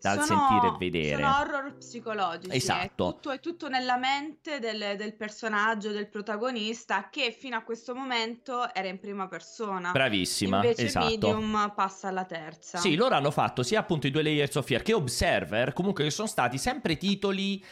dal 0.00 0.22
sono, 0.22 0.48
sentire 0.48 0.68
e 0.68 0.76
vedere. 0.78 1.22
Sono 1.22 1.36
horror 1.38 1.76
psicologici. 1.76 2.56
Esatto. 2.56 3.08
È 3.08 3.12
tutto, 3.12 3.30
è 3.30 3.40
tutto 3.40 3.68
nella 3.68 3.98
mente 3.98 4.58
del, 4.58 4.94
del, 4.96 5.14
personaggio, 5.14 5.90
del 5.90 6.08
protagonista, 6.08 7.08
che 7.10 7.30
fino 7.30 7.56
a 7.56 7.62
questo 7.62 7.94
momento 7.94 8.72
era 8.72 8.88
in 8.88 8.98
prima 8.98 9.26
persona. 9.26 9.92
Bravissima. 9.92 10.56
Invece 10.56 10.86
esatto. 10.86 11.06
Medium 11.06 11.72
passa 11.74 12.08
alla 12.08 12.24
terza. 12.24 12.78
Sì, 12.78 12.94
loro 12.94 13.14
hanno 13.14 13.30
fatto 13.30 13.62
sia 13.62 13.80
appunto 13.80 14.06
i 14.06 14.10
due 14.10 14.22
Layers 14.22 14.54
of 14.54 14.66
Fear 14.66 14.82
che 14.82 14.94
Observer, 14.94 15.72
comunque 15.72 16.04
che 16.04 16.10
sono 16.10 16.28
stati 16.28 16.56
sempre 16.56 16.96
titoli 16.96 17.62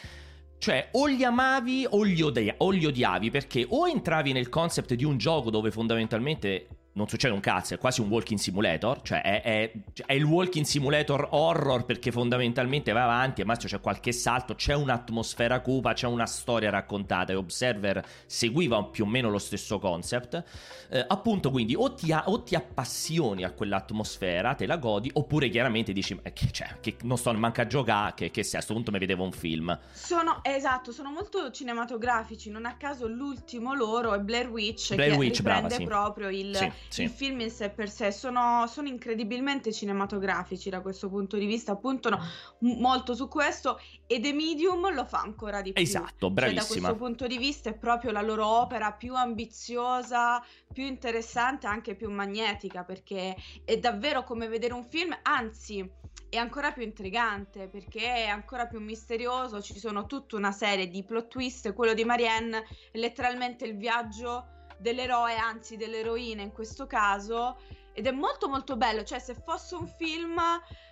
cioè, 0.57 0.89
o 0.93 1.05
li 1.05 1.23
amavi 1.23 1.85
o 1.89 2.03
li, 2.03 2.21
odia- 2.21 2.55
o 2.57 2.71
li 2.71 2.85
odiavi, 2.85 3.29
perché 3.29 3.65
o 3.69 3.87
entravi 3.87 4.31
nel 4.31 4.49
concept 4.49 4.93
di 4.93 5.03
un 5.03 5.17
gioco 5.17 5.49
dove 5.49 5.71
fondamentalmente 5.71 6.67
non 6.95 7.09
succede 7.09 7.33
un 7.33 7.41
cazzo, 7.41 7.73
è 7.73 7.77
quasi 7.77 7.99
un 7.99 8.07
walking 8.07 8.39
simulator, 8.39 9.01
cioè 9.01 9.21
è, 9.21 9.41
è, 9.41 9.71
è, 10.05 10.13
il 10.13 10.23
walking 10.23 10.63
simulator 10.63 11.27
horror 11.31 11.83
perché 11.85 12.09
fondamentalmente 12.09 12.93
va 12.93 13.03
avanti 13.03 13.41
e 13.41 13.45
massimo 13.45 13.69
c'è 13.69 13.81
qualche 13.81 14.13
salto, 14.13 14.55
c'è 14.55 14.73
un'atmosfera 14.73 15.59
cupa, 15.59 15.91
c'è 15.91 16.07
una 16.07 16.25
storia 16.25 16.69
raccontata 16.69 17.33
e 17.33 17.35
Observer 17.35 18.03
seguiva 18.25 18.81
più 18.85 19.03
o 19.03 19.07
meno 19.07 19.29
lo 19.29 19.39
stesso 19.39 19.77
concept, 19.77 20.41
eh, 20.89 21.05
appunto 21.05 21.51
quindi 21.51 21.75
o 21.75 21.93
ti, 21.93 22.13
o 22.13 22.43
ti, 22.43 22.55
appassioni 22.55 23.43
a 23.43 23.51
quell'atmosfera, 23.51 24.55
te 24.55 24.65
la 24.65 24.77
godi, 24.77 25.11
oppure 25.13 25.49
chiaramente 25.49 25.91
dici 25.91 26.17
eh, 26.23 26.31
che, 26.31 26.49
cioè, 26.51 26.77
che 26.79 26.95
non 27.01 27.17
sto 27.17 27.33
manca 27.33 27.63
a 27.63 27.67
giocare, 27.67 28.13
che, 28.15 28.31
che 28.31 28.43
se 28.43 28.51
a 28.51 28.59
questo 28.59 28.73
punto 28.73 28.91
mi 28.91 28.99
vedevo 28.99 29.25
un 29.25 29.33
film. 29.33 29.77
Sono, 29.91 30.39
esatto, 30.43 30.93
sono 30.93 31.11
molto 31.11 31.51
cinematografici, 31.51 32.49
non 32.49 32.65
a 32.65 32.77
caso 32.77 33.05
l'ultimo 33.05 33.73
loro 33.73 34.13
è 34.13 34.19
Blair 34.19 34.47
Witch, 34.47 34.95
Blair 34.95 35.11
che 35.11 35.17
Witch, 35.17 35.41
brava, 35.41 35.69
sì. 35.69 35.83
proprio 35.83 36.29
il... 36.29 36.55
Sì 36.55 36.71
sì. 36.87 37.03
il 37.03 37.09
film 37.09 37.41
in 37.41 37.51
sé 37.51 37.69
per 37.69 37.89
sé 37.89 38.11
sono, 38.11 38.65
sono, 38.67 38.87
incredibilmente 38.87 39.71
cinematografici 39.71 40.69
da 40.69 40.81
questo 40.81 41.09
punto 41.09 41.37
di 41.37 41.45
vista, 41.45 41.75
puntano 41.75 42.19
molto 42.59 43.13
su 43.13 43.27
questo 43.27 43.79
e 44.07 44.19
The 44.19 44.33
Medium 44.33 44.93
lo 44.93 45.05
fa 45.05 45.19
ancora 45.19 45.61
di 45.61 45.73
più. 45.73 45.81
Esatto, 45.81 46.29
bravissima. 46.29 46.61
Cioè, 46.61 46.75
da 46.75 46.81
questo 46.81 47.03
punto 47.03 47.27
di 47.27 47.37
vista 47.37 47.69
è 47.69 47.73
proprio 47.73 48.11
la 48.11 48.21
loro 48.21 48.45
opera 48.45 48.91
più 48.91 49.15
ambiziosa, 49.15 50.43
più 50.71 50.85
interessante, 50.85 51.67
anche 51.67 51.95
più 51.95 52.09
magnetica, 52.09 52.83
perché 52.83 53.35
è 53.63 53.77
davvero 53.77 54.23
come 54.23 54.47
vedere 54.47 54.73
un 54.73 54.83
film, 54.83 55.17
anzi 55.23 56.03
è 56.29 56.37
ancora 56.37 56.71
più 56.71 56.83
intrigante 56.83 57.67
perché 57.67 58.25
è 58.25 58.27
ancora 58.27 58.67
più 58.67 58.79
misterioso, 58.79 59.61
ci 59.61 59.77
sono 59.79 60.05
tutta 60.05 60.35
una 60.35 60.51
serie 60.51 60.87
di 60.87 61.03
plot 61.03 61.27
twist, 61.27 61.73
quello 61.73 61.93
di 61.93 62.03
Marianne 62.03 62.65
è 62.91 62.97
letteralmente 62.97 63.65
il 63.65 63.77
viaggio 63.77 64.54
dell'eroe, 64.77 65.35
anzi 65.35 65.77
dell'eroina 65.77 66.41
in 66.41 66.51
questo 66.51 66.87
caso, 66.87 67.57
ed 67.93 68.07
è 68.07 68.11
molto 68.11 68.49
molto 68.49 68.75
bello, 68.75 69.03
cioè 69.03 69.19
se 69.19 69.35
fosse 69.35 69.75
un 69.75 69.87
film 69.87 70.37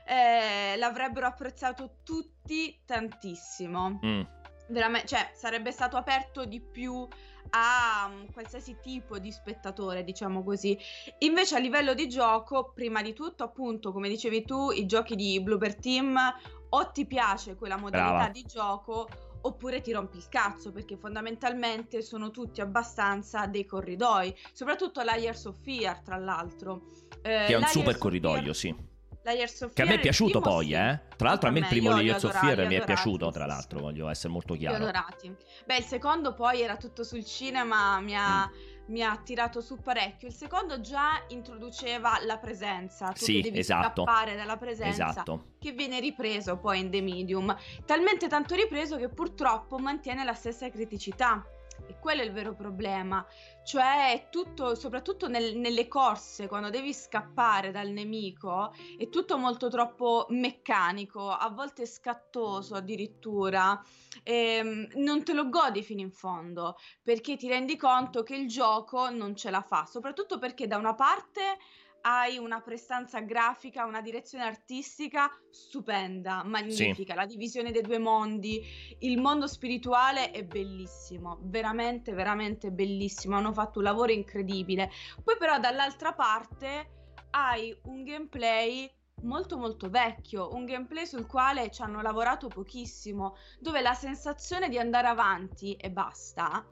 eh, 0.06 0.76
l'avrebbero 0.78 1.28
apprezzato 1.28 1.98
tutti 2.04 2.80
tantissimo. 2.86 4.00
Mm. 4.06 4.22
Veramente, 4.70 5.08
cioè 5.08 5.32
sarebbe 5.34 5.72
stato 5.72 5.98
aperto 5.98 6.46
di 6.46 6.62
più 6.62 7.06
a 7.50 8.10
um, 8.10 8.32
qualsiasi 8.32 8.78
tipo 8.82 9.20
di 9.20 9.32
spettatore, 9.32 10.04
diciamo 10.04 10.44
così. 10.44 10.78
Invece 11.20 11.58
a 11.58 11.60
livello 11.60 11.94
di 11.94 12.08
gioco, 12.08 12.72
prima 12.74 13.02
di 13.02 13.14
tutto, 13.14 13.44
appunto, 13.44 13.92
come 13.92 14.08
dicevi 14.08 14.46
tu, 14.46 14.72
i 14.72 14.86
giochi 14.86 15.16
di 15.16 15.42
Bloober 15.42 15.76
Team 15.76 16.18
o 16.70 16.92
ti 16.92 17.06
piace 17.06 17.56
quella 17.56 17.78
modalità 17.78 18.14
Brava. 18.14 18.30
di 18.30 18.44
gioco 18.46 19.08
oppure 19.46 19.82
ti 19.82 19.92
rompi 19.92 20.18
il 20.18 20.28
cazzo 20.30 20.72
perché 20.72 20.98
fondamentalmente 20.98 22.02
sono 22.02 22.32
tutti 22.32 22.62
abbastanza 22.62 23.46
dei 23.46 23.66
corridoi, 23.66 24.36
soprattutto 24.54 25.02
Layers 25.02 25.46
of 25.46 25.58
Fear 25.62 26.02
tra 26.02 26.18
l'altro. 26.18 26.84
Eh, 27.22 27.46
che 27.48 27.54
è 27.54 27.56
un 27.56 27.66
super 27.66 27.98
corridoio, 27.98 28.54
Fear... 28.54 28.56
sì. 28.56 28.92
Che 29.24 29.82
a 29.82 29.86
me 29.86 29.94
è 29.96 30.00
piaciuto 30.02 30.42
poi, 30.42 30.68
sì. 30.68 30.74
eh. 30.74 31.00
Tra 31.16 31.30
l'altro, 31.30 31.48
a 31.48 31.52
me 31.54 31.60
il 31.60 31.68
primo 31.68 31.92
Layers 31.92 32.24
of 32.24 32.38
Fear 32.38 32.68
mi 32.68 32.76
è 32.76 32.84
piaciuto, 32.84 33.32
tra 33.32 33.46
l'altro, 33.46 33.80
voglio 33.80 34.10
essere 34.10 34.34
molto 34.34 34.54
chiaro. 34.56 34.76
Adorati. 34.76 35.34
Beh, 35.66 35.78
il 35.78 35.84
secondo 35.86 36.34
poi 36.34 36.60
era 36.62 36.76
tutto 36.76 37.06
sul 37.06 37.24
cinema, 37.24 38.02
mi 38.02 38.18
ha. 38.18 38.50
Mm 38.50 38.72
mi 38.88 39.02
ha 39.02 39.16
tirato 39.24 39.62
su 39.62 39.80
parecchio. 39.80 40.28
Il 40.28 40.34
secondo 40.34 40.82
già 40.82 41.24
introduceva 41.30 42.20
la 42.26 42.38
presenza, 42.38 43.12
tu 43.12 43.24
sì, 43.24 43.42
devi 43.42 43.60
esatto. 43.60 44.04
scappare 44.04 44.36
dalla 44.36 44.58
presenza, 44.58 45.10
esatto. 45.10 45.46
che 45.60 45.72
viene 45.72 46.00
ripreso 46.00 46.58
poi 46.58 46.80
in 46.80 46.90
The 46.90 47.02
Medium. 47.02 47.56
Talmente 47.86 48.28
tanto 48.28 48.56
ripreso 48.56 48.98
che 48.98 49.10
purtroppo 49.10 49.78
mantiene 49.78 50.24
la 50.24 50.34
stessa 50.34 50.70
criticità. 50.70 51.46
E 51.86 52.00
quello 52.00 52.22
è 52.22 52.26
il 52.26 52.32
vero 52.32 52.54
problema, 52.54 53.26
cioè 53.64 54.28
tutto, 54.30 54.74
soprattutto 54.76 55.28
nel, 55.28 55.58
nelle 55.58 55.88
corse, 55.88 56.48
quando 56.48 56.70
devi 56.70 56.94
scappare 56.94 57.72
dal 57.72 57.90
nemico, 57.90 58.74
è 58.98 59.10
tutto 59.10 59.38
molto 59.38 59.70
troppo 59.70 60.26
meccanico, 60.30 61.30
a 61.30 61.50
volte 61.50 61.86
scattoso 61.86 62.76
addirittura, 62.76 63.82
e 64.24 64.34
ehm, 64.34 64.88
non 64.96 65.24
te 65.24 65.34
lo 65.34 65.50
godi 65.50 65.84
fino 65.84 66.02
in 66.02 66.12
fondo, 66.12 66.78
perché 67.02 67.36
ti 67.36 67.48
rendi 67.48 67.76
conto 67.76 68.24
che 68.24 68.36
il 68.36 68.48
gioco 68.48 69.10
non 69.10 69.36
ce 69.36 69.50
la 69.50 69.62
fa, 69.62 69.86
soprattutto 69.86 70.40
perché 70.40 70.68
da 70.68 70.78
una 70.78 70.96
parte 70.96 71.58
hai 72.06 72.38
una 72.38 72.62
prestanza 72.62 73.20
grafica, 73.22 73.86
una 73.86 74.02
direzione 74.02 74.44
artistica 74.44 75.30
stupenda, 75.50 76.44
magnifica, 76.44 77.14
sì. 77.14 77.20
la 77.20 77.26
divisione 77.26 77.72
dei 77.72 77.82
due 77.82 78.00
mondi, 78.00 78.62
il 79.00 79.20
mondo 79.20 79.48
spirituale 79.48 80.32
è 80.32 80.44
bellissimo, 80.44 81.40
veramente, 81.44 82.14
veramente 82.14 82.72
bellissimo, 82.72 83.38
hanno 83.38 83.54
fatto 83.54 83.80
un 83.80 83.86
lavoro 83.86 84.12
incredibile. 84.12 84.92
Poi 85.24 85.38
però 85.38 85.60
dall'altra 85.60 86.14
parte 86.14 86.90
hai 87.32 87.76
un 87.84 88.04
gameplay 88.04 88.92
molto 89.22 89.58
molto 89.58 89.90
vecchio, 89.90 90.54
un 90.54 90.66
gameplay 90.66 91.06
sul 91.06 91.26
quale 91.26 91.72
ci 91.72 91.82
hanno 91.82 92.02
lavorato 92.02 92.48
pochissimo, 92.48 93.38
dove 93.60 93.82
la 93.82 93.94
sensazione 93.94 94.68
di 94.68 94.78
andare 94.78 95.08
avanti 95.08 95.74
e 95.76 95.90
basta 95.90 96.66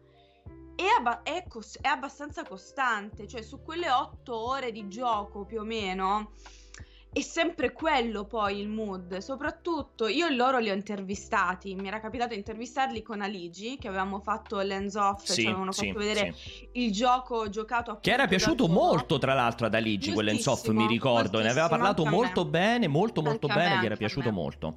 è, 0.81 0.99
abba- 0.99 1.23
è, 1.23 1.45
cos- 1.47 1.79
è 1.79 1.87
abbastanza 1.87 2.43
costante, 2.43 3.27
cioè 3.27 3.41
su 3.41 3.61
quelle 3.61 3.89
otto 3.89 4.35
ore 4.35 4.71
di 4.71 4.87
gioco 4.87 5.45
più 5.45 5.59
o 5.59 5.63
meno 5.63 6.31
è 7.13 7.19
sempre 7.19 7.73
quello 7.73 8.23
poi 8.23 8.59
il 8.59 8.69
mood, 8.69 9.17
soprattutto 9.17 10.07
io 10.07 10.29
loro 10.29 10.59
li 10.59 10.69
ho 10.69 10.73
intervistati, 10.73 11.75
mi 11.75 11.89
era 11.89 11.99
capitato 11.99 12.33
intervistarli 12.33 13.01
con 13.01 13.19
Aligi 13.19 13.77
che 13.77 13.89
avevamo 13.89 14.21
fatto 14.21 14.61
l'hands 14.61 14.95
off, 14.95 15.23
sì, 15.25 15.41
ci 15.41 15.47
avevano 15.47 15.73
sì, 15.73 15.87
fatto 15.87 15.99
vedere 15.99 16.33
sì. 16.37 16.69
il 16.73 16.91
gioco 16.93 17.49
giocato 17.49 17.91
a 17.91 17.99
Che 17.99 18.11
era 18.11 18.27
piaciuto 18.27 18.69
molto 18.69 19.17
tra 19.17 19.33
l'altro 19.33 19.65
ad 19.65 19.75
Aligi 19.75 20.13
quell'hands 20.13 20.45
off, 20.45 20.67
mi 20.69 20.87
ricordo, 20.87 21.41
ne 21.41 21.49
aveva 21.49 21.67
parlato 21.67 22.05
molto 22.05 22.45
bene, 22.45 22.87
molto 22.87 23.21
molto 23.21 23.47
anche 23.47 23.59
bene, 23.59 23.75
me, 23.75 23.81
gli 23.81 23.85
era 23.85 23.95
piaciuto 23.97 24.31
molto. 24.31 24.75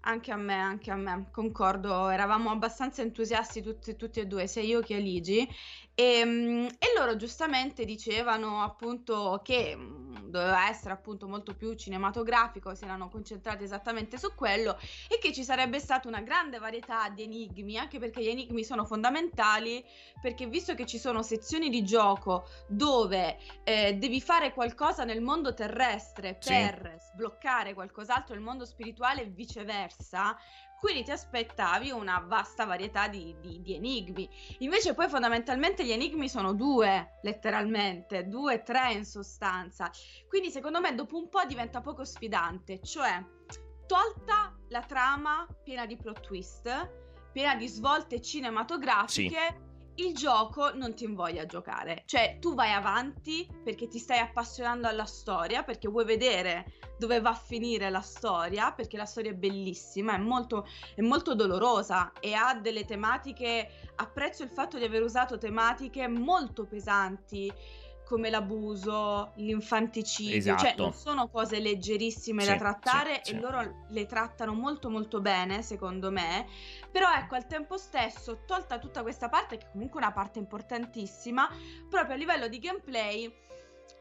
Anche 0.00 0.32
a 0.32 0.36
me, 0.36 0.54
anche 0.54 0.90
a 0.90 0.96
me, 0.96 1.28
concordo, 1.30 2.08
eravamo 2.08 2.50
abbastanza 2.50 3.02
entusiasti 3.02 3.60
tutti, 3.62 3.94
tutti 3.96 4.20
e 4.20 4.26
due, 4.26 4.46
sia 4.46 4.62
io 4.62 4.80
che 4.80 4.94
Aligi, 4.94 5.46
e, 5.98 6.18
ehm, 6.20 6.66
e 6.78 6.86
loro 6.96 7.16
giustamente 7.16 7.84
dicevano 7.84 8.62
appunto 8.62 9.40
che 9.42 9.74
mm, 9.74 10.28
doveva 10.28 10.68
essere 10.68 10.92
appunto 10.92 11.26
molto 11.26 11.56
più 11.56 11.74
cinematografico, 11.74 12.72
si 12.76 12.84
erano 12.84 13.08
concentrati 13.08 13.64
esattamente 13.64 14.16
su 14.16 14.32
quello 14.36 14.78
e 15.08 15.18
che 15.18 15.32
ci 15.32 15.42
sarebbe 15.42 15.80
stata 15.80 16.06
una 16.06 16.20
grande 16.20 16.58
varietà 16.58 17.08
di 17.08 17.24
enigmi, 17.24 17.76
anche 17.76 17.98
perché 17.98 18.22
gli 18.22 18.28
enigmi 18.28 18.62
sono 18.62 18.84
fondamentali, 18.84 19.84
perché 20.22 20.46
visto 20.46 20.76
che 20.76 20.86
ci 20.86 20.98
sono 20.98 21.22
sezioni 21.22 21.68
di 21.68 21.82
gioco 21.82 22.46
dove 22.68 23.38
eh, 23.64 23.94
devi 23.94 24.20
fare 24.20 24.52
qualcosa 24.52 25.02
nel 25.02 25.20
mondo 25.20 25.52
terrestre 25.52 26.34
per 26.34 26.96
sì. 26.98 27.06
sbloccare 27.12 27.74
qualcos'altro 27.74 28.34
nel 28.34 28.44
mondo 28.44 28.64
spirituale 28.64 29.22
e 29.22 29.26
viceversa, 29.26 30.36
quindi 30.80 31.02
ti 31.04 31.10
aspettavi 31.10 31.90
una 31.90 32.24
vasta 32.26 32.64
varietà 32.64 33.08
di, 33.08 33.36
di, 33.40 33.60
di, 33.60 33.74
enigmi. 33.74 34.28
Invece 34.58 34.94
poi 34.94 35.08
fondamentalmente 35.08 35.84
gli 35.84 35.90
enigmi 35.90 36.28
sono 36.28 36.54
due, 36.54 37.18
letteralmente, 37.22 38.28
due, 38.28 38.62
tre 38.62 38.92
in 38.92 39.04
sostanza. 39.04 39.90
Quindi 40.28 40.50
secondo 40.50 40.80
me 40.80 40.94
dopo 40.94 41.16
un 41.16 41.28
po' 41.28 41.44
diventa 41.44 41.80
poco 41.80 42.04
sfidante, 42.04 42.80
cioè 42.82 43.24
tolta 43.86 44.56
la 44.68 44.82
trama 44.82 45.46
piena 45.64 45.86
di 45.86 45.96
plot 45.96 46.20
twist, 46.20 46.90
piena 47.32 47.54
di 47.54 47.66
svolte 47.66 48.20
cinematografiche. 48.20 49.56
Sì 49.60 49.67
il 49.98 50.14
gioco 50.14 50.74
non 50.74 50.94
ti 50.94 51.04
invoglia 51.04 51.42
a 51.42 51.46
giocare, 51.46 52.02
cioè 52.06 52.38
tu 52.40 52.54
vai 52.54 52.72
avanti 52.72 53.48
perché 53.64 53.88
ti 53.88 53.98
stai 53.98 54.18
appassionando 54.18 54.86
alla 54.86 55.04
storia, 55.04 55.64
perché 55.64 55.88
vuoi 55.88 56.04
vedere 56.04 56.72
dove 56.98 57.20
va 57.20 57.30
a 57.30 57.34
finire 57.34 57.90
la 57.90 58.00
storia, 58.00 58.72
perché 58.72 58.96
la 58.96 59.06
storia 59.06 59.30
è 59.30 59.34
bellissima, 59.34 60.14
è 60.14 60.18
molto, 60.18 60.66
è 60.94 61.00
molto 61.00 61.34
dolorosa 61.34 62.12
e 62.20 62.34
ha 62.34 62.54
delle 62.54 62.84
tematiche, 62.84 63.68
apprezzo 63.96 64.42
il 64.42 64.50
fatto 64.50 64.78
di 64.78 64.84
aver 64.84 65.02
usato 65.02 65.38
tematiche 65.38 66.06
molto 66.06 66.64
pesanti 66.64 67.52
come 68.08 68.30
l'abuso, 68.30 69.32
l'infanticidio, 69.34 70.36
esatto. 70.38 70.62
cioè 70.62 70.74
non 70.78 70.94
sono 70.94 71.28
cose 71.28 71.60
leggerissime 71.60 72.42
sì, 72.42 72.48
da 72.48 72.56
trattare 72.56 73.20
sì, 73.22 73.32
e 73.32 73.34
sì. 73.34 73.38
loro 73.38 73.84
le 73.90 74.06
trattano 74.06 74.54
molto 74.54 74.88
molto 74.88 75.20
bene, 75.20 75.60
secondo 75.60 76.10
me. 76.10 76.46
Però 76.90 77.06
ecco, 77.12 77.34
al 77.34 77.46
tempo 77.46 77.76
stesso, 77.76 78.44
tolta 78.46 78.78
tutta 78.78 79.02
questa 79.02 79.28
parte, 79.28 79.58
che 79.58 79.66
è 79.66 79.70
comunque 79.72 80.00
una 80.00 80.12
parte 80.12 80.38
importantissima, 80.38 81.50
proprio 81.90 82.14
a 82.14 82.16
livello 82.16 82.48
di 82.48 82.58
gameplay 82.58 83.30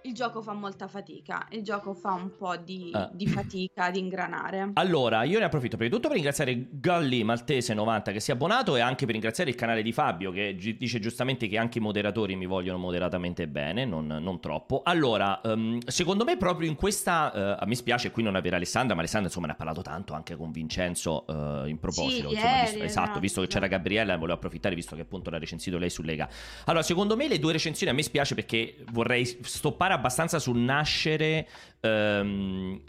il 0.04 0.14
gioco 0.14 0.42
fa 0.42 0.54
molta 0.54 0.88
fatica, 0.88 1.48
il 1.52 1.64
gioco 1.64 1.94
fa 1.94 2.14
un 2.14 2.36
po' 2.38 2.56
di, 2.56 2.92
uh. 2.94 3.10
di, 3.12 3.28
fatica 3.28 3.86
ad 3.86 3.96
ingranare. 3.96 4.72
Allora, 4.74 5.24
io 5.24 5.40
ne 5.40 5.46
approfitto 5.46 5.76
prima 5.76 5.90
di 5.90 5.96
tutto 5.96 6.08
per 6.08 6.18
ringraziare 6.18 6.68
Galli 6.70 7.24
Maltese 7.24 7.74
90 7.74 8.12
che 8.12 8.20
si 8.20 8.32
è 8.32 8.34
abbonato 8.34 8.76
e 8.76 8.80
anche 8.80 9.06
per 9.06 9.14
ringraziare 9.14 9.50
il 9.50 9.56
canale 9.56 9.82
di 9.82 9.92
Fabio 9.92 10.32
che 10.32 10.56
gi- 10.56 10.78
dice 10.78 11.00
giustamente 11.00 11.48
che 11.48 11.58
anche 11.58 11.80
i 11.80 11.82
moderatori 11.82 12.36
mi 12.36 12.46
vogliono 12.46 12.78
moderatamente 12.78 13.48
bene, 13.48 13.86
non, 13.86 14.08
non 14.08 14.40
troppo. 14.40 14.82
Allora, 14.84 15.42
um, 15.44 15.80
secondo 15.86 16.24
me 16.24 16.38
proprio 16.38 16.70
in 16.70 16.76
questa, 16.76 17.58
uh, 17.60 17.68
mi 17.68 17.76
spiace 17.76 18.12
qui 18.12 18.24
non 18.24 18.36
avere 18.36 18.56
Alessandra, 18.56 18.94
ma 18.94 19.02
Alessandra 19.02 19.28
insomma 19.28 19.48
ne 19.48 19.54
ha 19.54 19.56
parlato 19.56 19.82
tanto 19.82 20.14
anche 20.14 20.36
con 20.36 20.52
Vincenzo 20.52 21.26
uh, 21.28 21.68
in 21.68 21.80
proposito. 21.80 22.30
Sì, 22.30 22.36
insomma, 22.36 22.62
visto, 22.62 22.84
esatto, 22.84 23.14
no, 23.16 23.20
visto 23.20 23.42
che 23.42 23.48
c'era 23.48 23.68
Gabriella, 23.68 24.16
volevo 24.16 24.38
approfittare 24.38 24.76
visto 24.76 24.96
che 24.96 25.02
appunto 25.02 25.30
l'ha 25.30 25.40
recensito 25.40 25.78
lei 25.78 25.90
su 25.90 26.02
Lega. 26.02 26.30
Allora, 26.66 26.84
secondo 26.84 27.16
me 27.16 27.28
le 27.28 27.40
due 27.40 27.52
recensioni 27.52 27.92
a 27.92 27.96
me 27.96 28.04
spiace 28.04 28.36
perché 28.36 28.84
vorrei 28.92 29.26
stoppare 29.26 29.87
abbastanza 29.94 30.40
sul 30.40 30.58
nascere 30.58 31.48
um, 31.82 32.82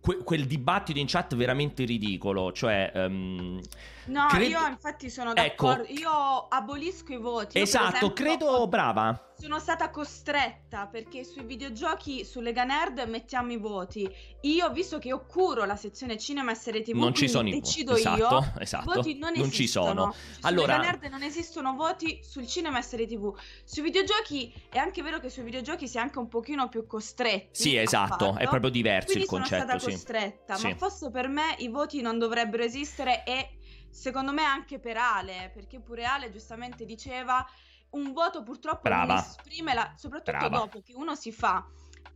que- 0.00 0.22
quel 0.24 0.46
dibattito 0.46 0.98
in 0.98 1.06
chat 1.06 1.34
veramente 1.34 1.84
ridicolo. 1.84 2.52
Cioè, 2.52 2.92
um, 2.94 3.60
no, 4.08 4.26
cred- 4.28 4.50
io 4.50 4.66
infatti 4.66 5.10
sono 5.10 5.32
d'accordo. 5.32 5.84
Ecco, 5.84 5.92
io 5.92 6.48
abolisco 6.48 7.12
i 7.12 7.18
voti. 7.18 7.58
Esatto, 7.58 7.96
esempio, 7.96 8.12
credo 8.12 8.66
brava. 8.66 9.22
Sono 9.40 9.60
stata 9.60 9.90
costretta 9.90 10.86
perché 10.86 11.22
sui 11.22 11.44
videogiochi 11.44 12.24
su 12.24 12.40
Lega 12.40 12.64
Nerd 12.64 12.98
mettiamo 13.06 13.52
i 13.52 13.56
voti. 13.56 14.08
Io, 14.40 14.68
visto 14.72 14.98
che 14.98 15.08
io 15.08 15.24
curo 15.26 15.64
la 15.64 15.76
sezione 15.76 16.18
cinema 16.18 16.50
e 16.50 16.54
serie 16.56 16.82
TV, 16.82 16.96
non 16.96 17.14
ci 17.14 17.28
sono 17.28 17.48
decido 17.48 17.94
esatto, 17.94 18.18
io. 18.18 18.52
Esatto, 18.58 18.92
voti 18.94 19.16
non, 19.16 19.32
non 19.36 19.50
ci 19.52 19.68
sono. 19.68 20.12
Su 20.12 20.38
allora... 20.40 20.78
Lega 20.78 20.90
Nerd 20.90 21.04
non 21.04 21.22
esistono 21.22 21.74
voti 21.74 22.18
sul 22.20 22.48
cinema 22.48 22.80
e 22.80 22.82
serie 22.82 23.06
TV. 23.06 23.32
Sui 23.62 23.82
videogiochi 23.82 24.52
è 24.70 24.78
anche 24.78 25.02
vero 25.02 25.20
che 25.20 25.30
sui 25.30 25.44
videogiochi 25.44 25.86
si 25.86 25.98
è 25.98 26.00
anche 26.00 26.18
un 26.18 26.26
pochino 26.26 26.68
più 26.68 26.84
costretti. 26.86 27.62
Sì, 27.62 27.76
esatto, 27.76 28.34
è 28.36 28.48
proprio 28.48 28.70
diverso 28.70 29.12
Quindi 29.12 29.22
il 29.22 29.28
concetto. 29.28 29.66
Sono 29.66 29.78
stata 29.78 29.78
sì. 29.78 29.90
costretta, 29.92 30.54
sì. 30.56 30.66
ma 30.66 30.74
forse 30.74 31.10
per 31.12 31.28
me 31.28 31.54
i 31.58 31.68
voti 31.68 32.00
non 32.00 32.18
dovrebbero 32.18 32.64
esistere 32.64 33.22
e 33.24 33.50
secondo 33.90 34.32
me 34.32 34.42
anche 34.44 34.78
per 34.78 34.96
Ale, 34.96 35.50
perché 35.52 35.80
pure 35.80 36.04
Ale 36.04 36.30
giustamente 36.30 36.84
diceva 36.84 37.46
un 37.90 38.12
voto 38.12 38.42
purtroppo 38.42 38.80
Brava. 38.82 39.14
non 39.14 39.24
esprime 39.24 39.74
la, 39.74 39.92
soprattutto 39.96 40.36
Brava. 40.36 40.58
dopo 40.58 40.80
che 40.82 40.92
uno 40.94 41.14
si 41.14 41.32
fa 41.32 41.66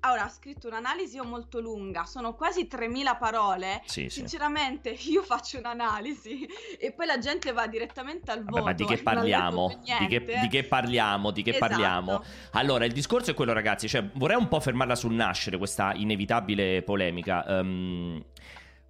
Ora 0.04 0.24
ha 0.24 0.28
scritto 0.28 0.66
un'analisi 0.66 1.20
molto 1.20 1.60
lunga, 1.60 2.04
sono 2.06 2.34
quasi 2.34 2.66
3000 2.66 3.14
parole. 3.16 3.82
Sì, 3.84 4.08
sì. 4.08 4.18
Sinceramente, 4.18 4.90
io 4.90 5.22
faccio 5.22 5.58
un'analisi 5.58 6.44
e 6.76 6.90
poi 6.92 7.06
la 7.06 7.18
gente 7.18 7.52
va 7.52 7.68
direttamente 7.68 8.32
al 8.32 8.38
Vabbè, 8.42 8.50
voto. 8.50 8.64
ma 8.64 8.72
di 8.72 8.84
che 8.84 8.94
e 8.94 8.98
ha 8.98 9.02
parliamo? 9.02 9.80
Di 10.00 10.06
che, 10.08 10.24
di 10.40 10.48
che 10.48 10.64
parliamo? 10.64 11.30
Di 11.30 11.42
che 11.42 11.50
Esatto. 11.50 11.68
parliamo? 11.68 12.24
Allora, 12.52 12.84
il 12.84 12.92
discorso 12.92 13.30
è 13.30 13.34
quello, 13.34 13.52
ragazzi. 13.52 13.88
Cioè, 13.88 14.10
vorrei 14.14 14.36
un 14.36 14.48
po' 14.48 14.58
fermarla 14.58 14.96
sul 14.96 15.12
nascere, 15.14 15.56
questa 15.56 15.94
inevitabile 15.94 16.82
polemica. 16.82 17.46
Ehm, 17.46 18.24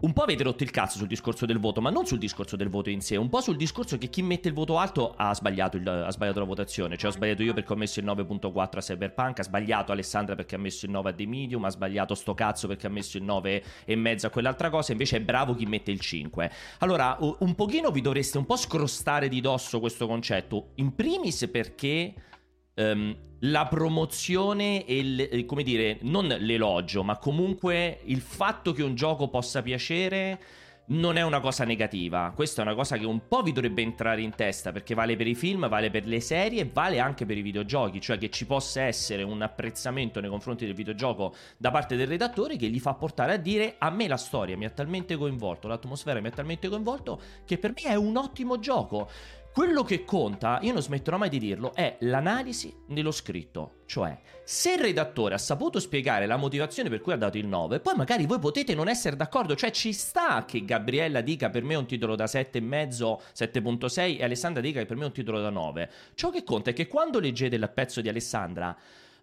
un 0.02 0.12
po' 0.12 0.23
avete 0.23 0.42
rotto 0.42 0.62
il 0.64 0.71
cazzo 0.71 0.99
sul 0.99 1.06
discorso 1.06 1.47
del 1.47 1.59
voto, 1.59 1.80
ma 1.80 1.90
non 1.90 2.06
sul 2.06 2.18
discorso 2.18 2.56
del 2.56 2.68
voto 2.68 2.90
in 2.90 3.00
sé, 3.00 3.16
un 3.16 3.28
po' 3.28 3.40
sul 3.40 3.56
discorso 3.56 3.99
che 3.99 4.09
chi 4.09 4.23
mette 4.23 4.49
il 4.49 4.54
voto 4.54 4.78
alto 4.78 5.14
ha 5.16 5.32
sbagliato, 5.32 5.76
il- 5.76 5.87
ha 5.87 6.11
sbagliato 6.11 6.40
la 6.40 6.44
votazione. 6.44 6.97
Cioè, 6.97 7.11
ho 7.11 7.12
sbagliato 7.12 7.42
io 7.42 7.54
perché 7.54 7.73
ho 7.73 7.76
messo 7.76 8.00
il 8.00 8.06
9.4 8.06 8.80
a 8.80 8.82
Cyberpunk, 8.82 9.38
ha 9.38 9.42
sbagliato 9.44 9.92
Alessandra 9.92 10.35
perché 10.35 10.56
ha 10.56 10.59
messo 10.59 10.87
il 10.87 10.90
9 10.90 11.11
a 11.11 11.12
The 11.12 11.26
Medium, 11.26 11.64
ha 11.64 11.71
sbagliato 11.71 12.14
sto 12.14 12.35
cazzo 12.35 12.66
perché 12.66 12.88
ha 12.88 12.90
messo 12.90 13.16
il 13.16 13.23
9 13.23 13.62
e 13.85 13.97
mezzo 13.97 14.26
a 14.26 14.30
quell'altra 14.30 14.71
cosa, 14.71 14.90
invece 14.90 15.18
è 15.18 15.21
bravo 15.21 15.54
chi 15.54 15.66
mette 15.66 15.92
il 15.92 16.00
5. 16.00 16.50
Allora, 16.78 17.16
un 17.21 17.54
pochino 17.54 17.90
vi 17.90 18.00
dovreste 18.00 18.38
un 18.38 18.44
po' 18.44 18.56
scrostare 18.56 19.28
di 19.28 19.40
dosso 19.40 19.78
questo 19.78 20.09
concetto, 20.09 20.71
in 20.76 20.94
primis 20.97 21.49
perché 21.50 22.14
ehm, 22.75 23.17
la 23.41 23.67
promozione 23.67 24.85
e 24.85 24.99
il, 24.99 25.21
eh, 25.21 25.45
come 25.45 25.62
dire, 25.62 25.99
non 26.02 26.26
l'elogio, 26.26 27.02
ma 27.02 27.19
comunque 27.19 28.00
il 28.05 28.21
fatto 28.21 28.73
che 28.73 28.83
un 28.83 28.95
gioco 28.95 29.29
possa 29.29 29.62
piacere 29.62 30.41
non 30.85 31.17
è 31.17 31.23
una 31.23 31.41
cosa 31.41 31.64
negativa. 31.64 32.33
Questa 32.35 32.61
è 32.61 32.64
una 32.64 32.75
cosa 32.75 32.97
che 32.97 33.07
un 33.07 33.26
po' 33.29 33.43
vi 33.43 33.52
dovrebbe 33.52 33.83
entrare 33.83 34.21
in 34.21 34.35
testa 34.35 34.73
perché 34.73 34.95
vale 34.95 35.17
per 35.17 35.26
i 35.26 35.35
film, 35.35 35.69
vale 35.69 35.91
per 35.91 36.07
le 36.07 36.21
serie 36.21 36.69
vale 36.73 36.99
anche 36.99 37.25
per 37.25 37.38
i 37.38 37.43
videogiochi, 37.43 38.00
cioè 38.00 38.19
che 38.19 38.30
ci 38.30 38.47
possa 38.47 38.82
essere 38.82 39.23
un 39.23 39.43
apprezzamento 39.43 40.21
nei 40.21 40.28
confronti 40.28 40.67
del 40.67 40.75
videogioco 40.75 41.35
da 41.56 41.71
parte 41.71 41.97
del 41.97 42.08
redattore 42.08 42.56
che 42.56 42.69
gli 42.69 42.80
fa 42.80 42.95
portare 42.95 43.35
a 43.35 43.37
dire 43.37 43.76
a 43.78 43.91
me 43.91 44.08
la 44.08 44.17
storia 44.17 44.56
mi 44.56 44.65
ha 44.65 44.71
talmente 44.71 45.17
coinvolto, 45.17 45.69
l'atmosfera 45.69 46.21
mi 46.21 46.28
ha 46.28 46.32
talmente 46.32 46.69
coinvolto 46.69 47.21
che 47.45 47.58
per 47.58 47.73
me 47.75 47.91
è 47.91 47.95
un 47.95 48.17
ottimo 48.17 48.58
gioco. 48.58 49.08
Quello 49.52 49.82
che 49.82 50.06
conta, 50.06 50.60
io 50.62 50.73
non 50.73 50.80
smetterò 50.80 51.19
mai 51.19 51.28
di 51.28 51.38
dirlo, 51.38 51.75
è 51.75 51.99
l'analisi 52.00 52.75
nello 52.86 53.10
scritto. 53.10 53.80
Cioè, 53.84 54.19
se 54.45 54.73
il 54.73 54.78
redattore 54.78 55.34
ha 55.34 55.38
saputo 55.38 55.78
spiegare 55.78 56.25
la 56.25 56.38
motivazione 56.38 56.88
per 56.88 57.02
cui 57.02 57.12
ha 57.12 57.19
dato 57.19 57.36
il 57.36 57.47
9, 57.47 57.80
poi 57.80 57.95
magari 57.95 58.25
voi 58.25 58.38
potete 58.38 58.75
non 58.75 58.88
essere 58.88 59.15
d'accordo. 59.15 59.54
Cioè, 59.54 59.71
ci 59.71 59.93
sta 59.93 60.47
che 60.47 60.65
Gabriella 60.65 61.21
dica 61.21 61.50
per 61.50 61.65
me 61.65 61.75
un 61.75 61.84
titolo 61.84 62.17
da 62.17 62.25
7,5, 62.25 63.19
7.6 63.36 64.19
e 64.21 64.25
Alessandra 64.25 64.62
dica 64.62 64.78
che 64.80 64.86
per 64.86 64.97
me 64.97 65.04
un 65.04 65.12
titolo 65.12 65.43
da 65.43 65.50
9. 65.50 65.91
Ciò 66.15 66.30
che 66.30 66.45
conta 66.45 66.71
è 66.71 66.73
che 66.73 66.86
quando 66.86 67.21
leggete 67.21 67.56
il 67.56 67.71
pezzo 67.75 68.00
di 68.00 68.08
Alessandra, 68.08 68.75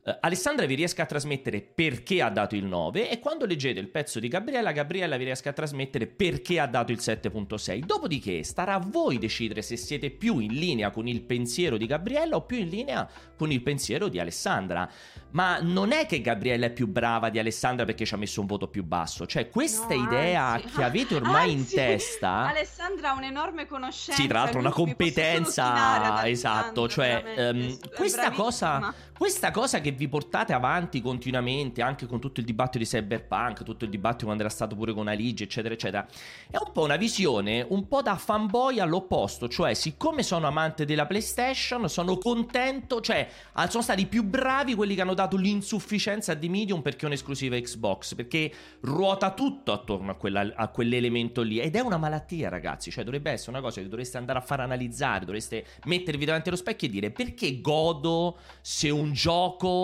eh, 0.10 0.18
Alessandra 0.22 0.66
vi 0.66 0.76
riesca 0.76 1.04
a 1.04 1.06
trasmettere 1.06 1.62
perché 1.62 2.22
ha 2.22 2.30
dato 2.30 2.56
il 2.56 2.66
9 2.66 3.10
e 3.10 3.20
quando 3.20 3.46
leggete 3.46 3.80
il 3.80 3.90
pezzo 3.90 4.20
di 4.20 4.28
Gabriella, 4.28 4.72
Gabriella 4.72 5.18
vi 5.18 5.26
riesca 5.26 5.52
a 5.52 5.54
trasmettere 5.54 6.08
perché 6.08 6.60
ha 6.60 6.68
dato 6.68 6.92
il 6.92 7.00
7.6. 7.00 7.80
Dopodiché 7.86 8.44
starà 8.44 8.76
a 8.76 8.80
voi 8.80 9.18
decidere 9.18 9.62
se 9.62 9.78
siete 9.78 10.10
più 10.10 10.40
in 10.40 10.54
linea 10.54 10.90
con 10.92 11.08
il 11.08 11.22
pensiero 11.22 11.78
di 11.78 11.86
Gabriella 11.86 12.36
o 12.36 12.42
più 12.42 12.58
in 12.58 12.70
linea 12.70 13.08
con 13.38 13.52
il 13.52 13.62
pensiero 13.62 14.08
di 14.08 14.20
Alessandra. 14.20 14.90
Ma 15.32 15.60
non 15.62 15.92
è 15.92 16.08
che 16.08 16.22
Gabriella 16.22 16.66
è 16.66 16.72
più 16.72 16.88
brava 16.88 17.30
di 17.30 17.38
Alessandra 17.38 17.86
perché 17.86 18.04
ci 18.04 18.14
ha 18.16 18.18
messo 18.18 18.42
un 18.42 18.48
voto 18.48 18.68
più 18.68 18.84
basso, 18.84 19.28
cioè 19.28 19.50
questa 19.50 19.94
No, 19.94 20.04
idea 20.04 20.44
anzi. 20.44 20.68
che 20.70 20.84
avete 20.84 21.16
ormai 21.16 21.52
in 21.52 21.60
Anzi, 21.70 21.76
testa... 21.76 22.48
Alessandra 22.48 23.12
ha 23.12 23.14
un'enorme 23.16 23.68
conoscenza. 23.68 24.20
Sì, 24.20 24.28
tra 24.28 24.40
l'altro 24.40 24.60
una 24.60 24.72
competenza, 24.72 26.28
esatto, 26.28 26.88
cioè 26.88 27.24
ehm, 27.36 27.78
questa 27.96 28.32
cosa, 28.32 28.94
questa 29.16 29.52
cosa 29.52 29.82
che 29.82 29.92
vi 30.00 30.08
portate 30.08 30.54
avanti 30.54 31.02
continuamente, 31.02 31.82
anche 31.82 32.06
con 32.06 32.22
tutto 32.22 32.40
il 32.40 32.46
dibattito 32.46 32.78
di 32.78 32.86
Cyberpunk, 32.86 33.64
tutto 33.64 33.84
il 33.84 33.90
dibattito 33.90 34.24
quando 34.24 34.44
era 34.44 34.52
stato 34.52 34.74
pure 34.74 34.94
con 34.94 35.10
Aligi, 35.10 35.44
eccetera, 35.44 35.74
eccetera, 35.74 36.08
è 36.50 36.56
un 36.56 36.72
po' 36.72 36.84
una 36.84 36.96
visione 36.96 37.66
un 37.68 37.86
po' 37.86 38.02
da 38.02 38.16
fanboy 38.16 38.80
all'opposto, 38.80 39.50
cioè 39.50 39.74
siccome 39.74 40.24
sono 40.24 40.48
amante 40.48 40.86
della 40.86 41.06
PlayStation, 41.06 41.90
sono 41.90 42.18
contento, 42.18 43.02
cioè 43.02 43.28
ah, 43.54 43.70
sono 43.70 43.84
stati 43.84 44.06
più 44.06 44.24
bravi 44.24 44.74
quelli 44.74 44.96
che 44.96 45.02
hanno 45.02 45.14
dato 45.14 45.36
l'insufficienza 45.36 46.34
di 46.34 46.48
Medium 46.48 46.82
perché 46.82 47.04
è 47.04 47.06
un'esclusiva 47.08 47.60
Xbox, 47.60 48.16
perché 48.16 48.50
ruota 48.80 49.34
tutto 49.34 49.74
attorno 49.74 50.12
a, 50.12 50.16
quella- 50.16 50.54
a 50.56 50.70
quell'elemento 50.70 51.42
lì. 51.42 51.60
Ed 51.60 51.76
è 51.76 51.82
una 51.82 51.98
malattia, 51.98 52.48
ragazzi, 52.48 52.90
cioè 52.90 53.04
dovrebbe 53.04 53.32
essere 53.32 53.52
una 53.52 53.62
cosa 53.62 53.82
che 53.82 53.90
dovreste 53.90 54.18
andare 54.18 54.40
a 54.40 54.42
far 54.42 54.62
analizzare, 54.62 55.26
dovreste 55.26 55.66
mettervi 55.84 56.24
davanti 56.24 56.48
allo 56.48 56.58
specchio 56.58 56.88
e 56.88 56.92
dire 56.92 57.12
perché 57.12 57.60
godo 57.60 58.38
se 58.62 58.90
un 58.90 59.12
gioco 59.12 59.79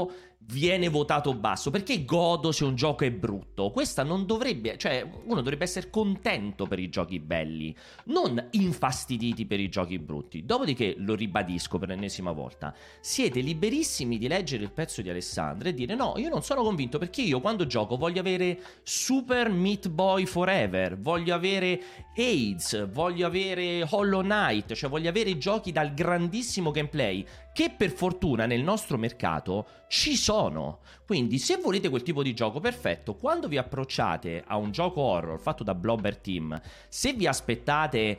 viene 0.48 0.90
votato 0.90 1.34
basso, 1.34 1.72
perché 1.72 2.06
godo 2.06 2.52
se 2.52 2.64
un 2.64 2.76
gioco 2.76 3.04
è 3.04 3.12
brutto. 3.12 3.72
Questa 3.72 4.04
non 4.04 4.26
dovrebbe, 4.26 4.78
cioè 4.78 5.08
uno 5.26 5.42
dovrebbe 5.42 5.64
essere 5.64 5.90
contento 5.90 6.66
per 6.66 6.80
i 6.80 6.90
giochi 6.90 7.20
belli, 7.20 7.76
non 8.06 8.48
infastiditi 8.52 9.46
per 9.46 9.60
i 9.60 9.70
giochi 9.70 9.98
brutti. 9.98 10.46
Dopodiché, 10.46 10.96
lo 11.00 11.16
ribadisco 11.16 11.78
per 11.78 11.90
l'ennesima 11.90 12.32
volta, 12.32 12.74
siete 13.00 13.40
liberissimi 13.40 14.18
di 14.18 14.28
leggere 14.28 14.64
il 14.64 14.72
pezzo 14.72 15.02
di 15.02 15.10
Alessandra 15.10 15.70
e 15.70 15.74
dire 15.74 15.96
no, 15.96 16.14
io 16.18 16.30
non 16.30 16.44
sono 16.44 16.62
convinto 16.62 16.98
perché 16.98 17.22
io 17.22 17.42
quando 17.42 17.66
gioco 17.66 17.98
voglio 17.98 18.20
avere 18.20 18.60
Super 18.84 19.50
Meat 19.50 19.90
Boy 19.90 20.26
Forever, 20.26 20.98
voglio 21.00 21.34
avere 21.34 21.82
AIDS, 22.16 22.90
voglio 22.92 23.26
avere 23.26 23.86
Hollow 23.90 24.22
Knight, 24.22 24.74
cioè 24.74 24.90
voglio 24.90 25.10
avere 25.10 25.38
giochi 25.38 25.72
dal 25.72 25.94
grandissimo 25.94 26.72
gameplay 26.72 27.26
che 27.56 27.70
per 27.70 27.92
fortuna 27.92 28.46
nel 28.46 28.62
nostro 28.62 28.98
mercato 28.98 29.66
ci 29.88 30.18
sono. 30.18 30.80
Quindi 31.06 31.40
se 31.40 31.56
volete 31.56 31.88
quel 31.88 32.04
tipo 32.04 32.22
di 32.22 32.34
gioco 32.34 32.60
perfetto, 32.60 33.16
quando 33.16 33.48
vi 33.48 33.56
approcciate 33.56 34.44
a 34.46 34.58
un 34.58 34.72
gioco 34.72 35.00
horror 35.00 35.40
fatto 35.40 35.64
da 35.64 35.74
Blobber 35.74 36.18
Team, 36.18 36.60
se 36.90 37.14
vi 37.14 37.26
aspettate 37.26 38.18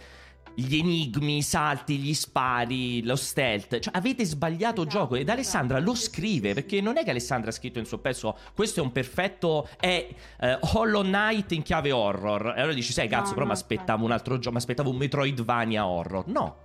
gli 0.54 0.78
enigmi, 0.78 1.36
i 1.36 1.42
salti, 1.42 1.98
gli 1.98 2.14
spari, 2.14 3.04
lo 3.04 3.14
stealth. 3.14 3.78
Cioè, 3.78 3.94
avete 3.94 4.24
sbagliato 4.24 4.80
Esatto, 4.80 4.98
gioco. 4.98 5.14
Ed 5.16 5.28
Alessandra 5.28 5.76
esatto, 5.76 5.92
lo 5.92 5.96
sì, 5.98 6.04
scrive 6.04 6.54
perché 6.54 6.80
non 6.80 6.96
è 6.96 7.04
che 7.04 7.10
Alessandra 7.10 7.50
ha 7.50 7.52
scritto 7.52 7.78
nel 7.78 7.86
suo 7.86 7.98
pezzo 7.98 8.38
questo 8.54 8.80
è 8.80 8.82
un 8.82 8.90
perfetto. 8.90 9.68
è 9.78 10.08
eh, 10.40 10.58
Hollow 10.72 11.02
Knight 11.02 11.52
in 11.52 11.60
chiave 11.60 11.92
horror. 11.92 12.54
E 12.56 12.60
allora 12.60 12.72
dici, 12.72 12.94
sai, 12.94 13.06
cazzo, 13.06 13.28
No, 13.28 13.34
però 13.34 13.40
no, 13.42 13.48
mi 13.48 13.52
aspettavo 13.52 14.04
un 14.06 14.12
altro 14.12 14.38
gioco, 14.38 14.52
mi 14.52 14.56
aspettavo 14.60 14.88
un 14.88 14.96
Metroidvania 14.96 15.86
horror. 15.86 16.26
No. 16.28 16.64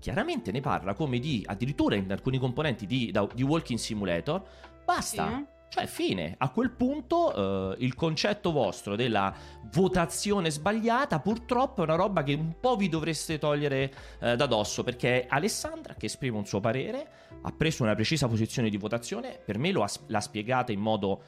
Chiaramente 0.00 0.50
ne 0.50 0.60
parla 0.60 0.94
come 0.94 1.18
di 1.18 1.44
addirittura 1.46 1.94
in 1.94 2.10
alcuni 2.10 2.38
componenti 2.38 2.86
di, 2.86 3.14
di 3.34 3.42
Walking 3.42 3.78
Simulator. 3.78 4.42
Basta. 4.84 5.28
Sì. 5.28 5.58
Cioè, 5.70 5.86
fine. 5.86 6.34
A 6.36 6.50
quel 6.50 6.72
punto 6.72 7.72
eh, 7.72 7.84
il 7.84 7.94
concetto 7.94 8.50
vostro 8.50 8.96
della 8.96 9.32
votazione 9.70 10.50
sbagliata 10.50 11.20
purtroppo 11.20 11.82
è 11.82 11.84
una 11.84 11.94
roba 11.94 12.24
che 12.24 12.34
un 12.34 12.54
po' 12.58 12.74
vi 12.74 12.88
dovreste 12.88 13.38
togliere 13.38 13.92
eh, 14.18 14.34
da 14.34 14.46
dosso 14.46 14.82
perché 14.82 15.26
Alessandra 15.28 15.94
che 15.94 16.06
esprime 16.06 16.36
un 16.36 16.44
suo 16.44 16.58
parere 16.58 17.08
ha 17.42 17.52
preso 17.52 17.84
una 17.84 17.94
precisa 17.94 18.26
posizione 18.26 18.68
di 18.68 18.76
votazione, 18.78 19.38
per 19.44 19.58
me 19.58 19.70
lo 19.70 19.84
ha- 19.84 19.90
l'ha 20.08 20.20
spiegata 20.20 20.72
in 20.72 20.80
modo 20.80 21.22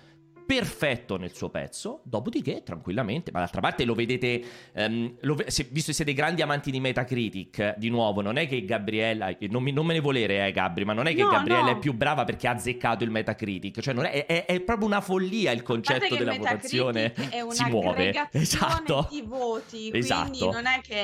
perfetto 0.54 1.16
nel 1.16 1.34
suo 1.34 1.48
pezzo, 1.48 2.00
dopodiché 2.04 2.62
tranquillamente, 2.62 3.30
ma 3.32 3.38
d'altra 3.40 3.60
parte 3.60 3.84
lo 3.84 3.94
vedete, 3.94 4.42
ehm, 4.74 5.16
lo 5.20 5.34
ve- 5.34 5.50
se- 5.50 5.66
visto 5.70 5.88
che 5.90 5.96
siete 5.96 6.12
grandi 6.12 6.42
amanti 6.42 6.70
di 6.70 6.78
Metacritic, 6.78 7.58
eh, 7.58 7.74
di 7.78 7.88
nuovo, 7.88 8.20
non 8.20 8.36
è 8.36 8.46
che 8.46 8.64
Gabriella, 8.64 9.34
che 9.34 9.48
non, 9.48 9.62
mi- 9.62 9.72
non 9.72 9.86
me 9.86 9.94
ne 9.94 10.00
volere 10.00 10.46
eh 10.46 10.52
Gabri, 10.52 10.84
ma 10.84 10.92
non 10.92 11.06
è 11.06 11.14
che 11.14 11.22
No, 11.22 11.30
Gabriella 11.30 11.70
no. 11.70 11.70
è 11.70 11.78
più 11.78 11.94
brava 11.94 12.24
perché 12.24 12.48
ha 12.48 12.52
azzeccato 12.52 13.02
il 13.04 13.10
Metacritic, 13.10 13.80
cioè 13.80 13.94
non 13.94 14.04
è, 14.04 14.26
è- 14.26 14.44
è 14.44 14.60
proprio 14.60 14.86
una 14.86 15.00
follia 15.00 15.52
il 15.52 15.62
concetto 15.62 16.14
della 16.16 16.34
votazione 16.36 17.12
è 17.12 17.44
si 17.50 17.64
muove. 17.70 18.12
Esatto. 18.32 19.08
di 19.10 19.22
voti, 19.22 19.90
Esatto. 19.92 20.28
quindi 20.30 20.48
non 20.50 20.66
è 20.66 20.80
che 20.82 20.94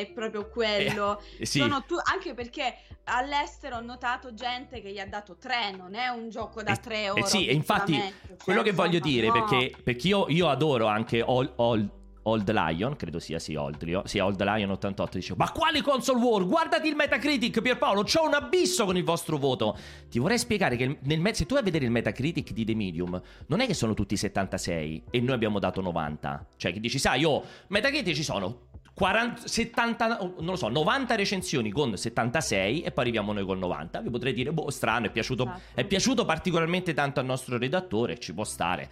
è 0.00 0.10
proprio 0.12 0.48
quello. 0.48 1.22
Eh, 1.38 1.46
sì. 1.46 1.60
Tu- 1.86 1.96
anche 2.12 2.34
perché 2.34 2.74
all'estero 3.04 3.76
ho 3.76 3.80
notato 3.80 4.34
gente 4.34 4.80
che 4.80 4.90
gli 4.92 4.98
ha 4.98 5.06
dato 5.06 5.36
3, 5.36 5.72
non 5.76 5.94
è 5.94 6.08
un 6.08 6.28
gioco 6.30 6.62
da 6.62 6.72
Eh, 6.72 6.76
3 6.80 6.94
eh 6.96 7.02
euro. 7.02 7.26
sì, 7.26 7.46
e 7.46 7.52
infatti 7.52 7.94
cioè, 7.94 8.12
quello 8.42 8.62
che 8.62 8.72
voglio 8.72 8.96
insomma, 8.96 9.12
dire, 9.14 9.26
no. 9.26 9.32
perché, 9.32 9.76
perché 9.82 10.08
io, 10.08 10.26
io 10.28 10.48
adoro 10.48 10.86
anche 10.86 11.22
Old, 11.22 11.52
Old- 11.56 11.90
Old 12.26 12.50
Lion, 12.50 12.96
credo 12.96 13.18
sia 13.18 13.38
sì, 13.38 13.54
Old, 13.54 13.82
Lion, 13.82 14.06
sì, 14.06 14.18
Old 14.18 14.42
Lion 14.42 14.70
88, 14.70 15.18
dicevo, 15.18 15.36
ma 15.44 15.52
quale 15.52 15.82
console 15.82 16.18
war? 16.24 16.46
Guardati 16.46 16.88
il 16.88 16.94
Metacritic, 16.96 17.60
Pierpaolo, 17.60 18.02
c'ho 18.02 18.26
un 18.26 18.32
abisso 18.32 18.86
con 18.86 18.96
il 18.96 19.04
vostro 19.04 19.36
voto. 19.36 19.76
Ti 20.08 20.18
vorrei 20.18 20.38
spiegare 20.38 20.76
che 20.76 20.98
nel 21.02 21.20
me- 21.20 21.34
se 21.34 21.44
tu 21.44 21.52
vai 21.52 21.60
a 21.60 21.64
vedere 21.64 21.84
il 21.84 21.90
Metacritic 21.90 22.52
di 22.52 22.64
The 22.64 22.74
Medium, 22.74 23.20
non 23.48 23.60
è 23.60 23.66
che 23.66 23.74
sono 23.74 23.92
tutti 23.92 24.16
76 24.16 25.04
e 25.10 25.20
noi 25.20 25.34
abbiamo 25.34 25.58
dato 25.58 25.82
90. 25.82 26.46
Cioè, 26.56 26.72
che 26.72 26.80
dici, 26.80 26.98
sai, 26.98 27.20
io, 27.20 27.42
Metacritic 27.66 28.14
ci 28.14 28.22
sono 28.24 28.68
40, 28.94 29.48
70, 29.48 30.18
non 30.18 30.44
lo 30.46 30.56
so, 30.56 30.68
90 30.68 31.16
recensioni 31.16 31.70
con 31.72 31.96
76 31.96 32.82
e 32.82 32.92
poi 32.92 33.04
arriviamo 33.04 33.32
noi 33.32 33.44
con 33.44 33.58
90. 33.58 34.00
Vi 34.00 34.10
potrei 34.10 34.32
dire, 34.32 34.52
boh, 34.52 34.70
strano, 34.70 35.06
è 35.06 35.10
piaciuto, 35.10 35.42
Esatto. 35.42 35.60
è 35.74 35.84
piaciuto 35.84 36.24
particolarmente 36.24 36.94
tanto 36.94 37.18
al 37.18 37.26
nostro 37.26 37.58
redattore, 37.58 38.18
ci 38.18 38.32
può 38.32 38.44
stare. 38.44 38.88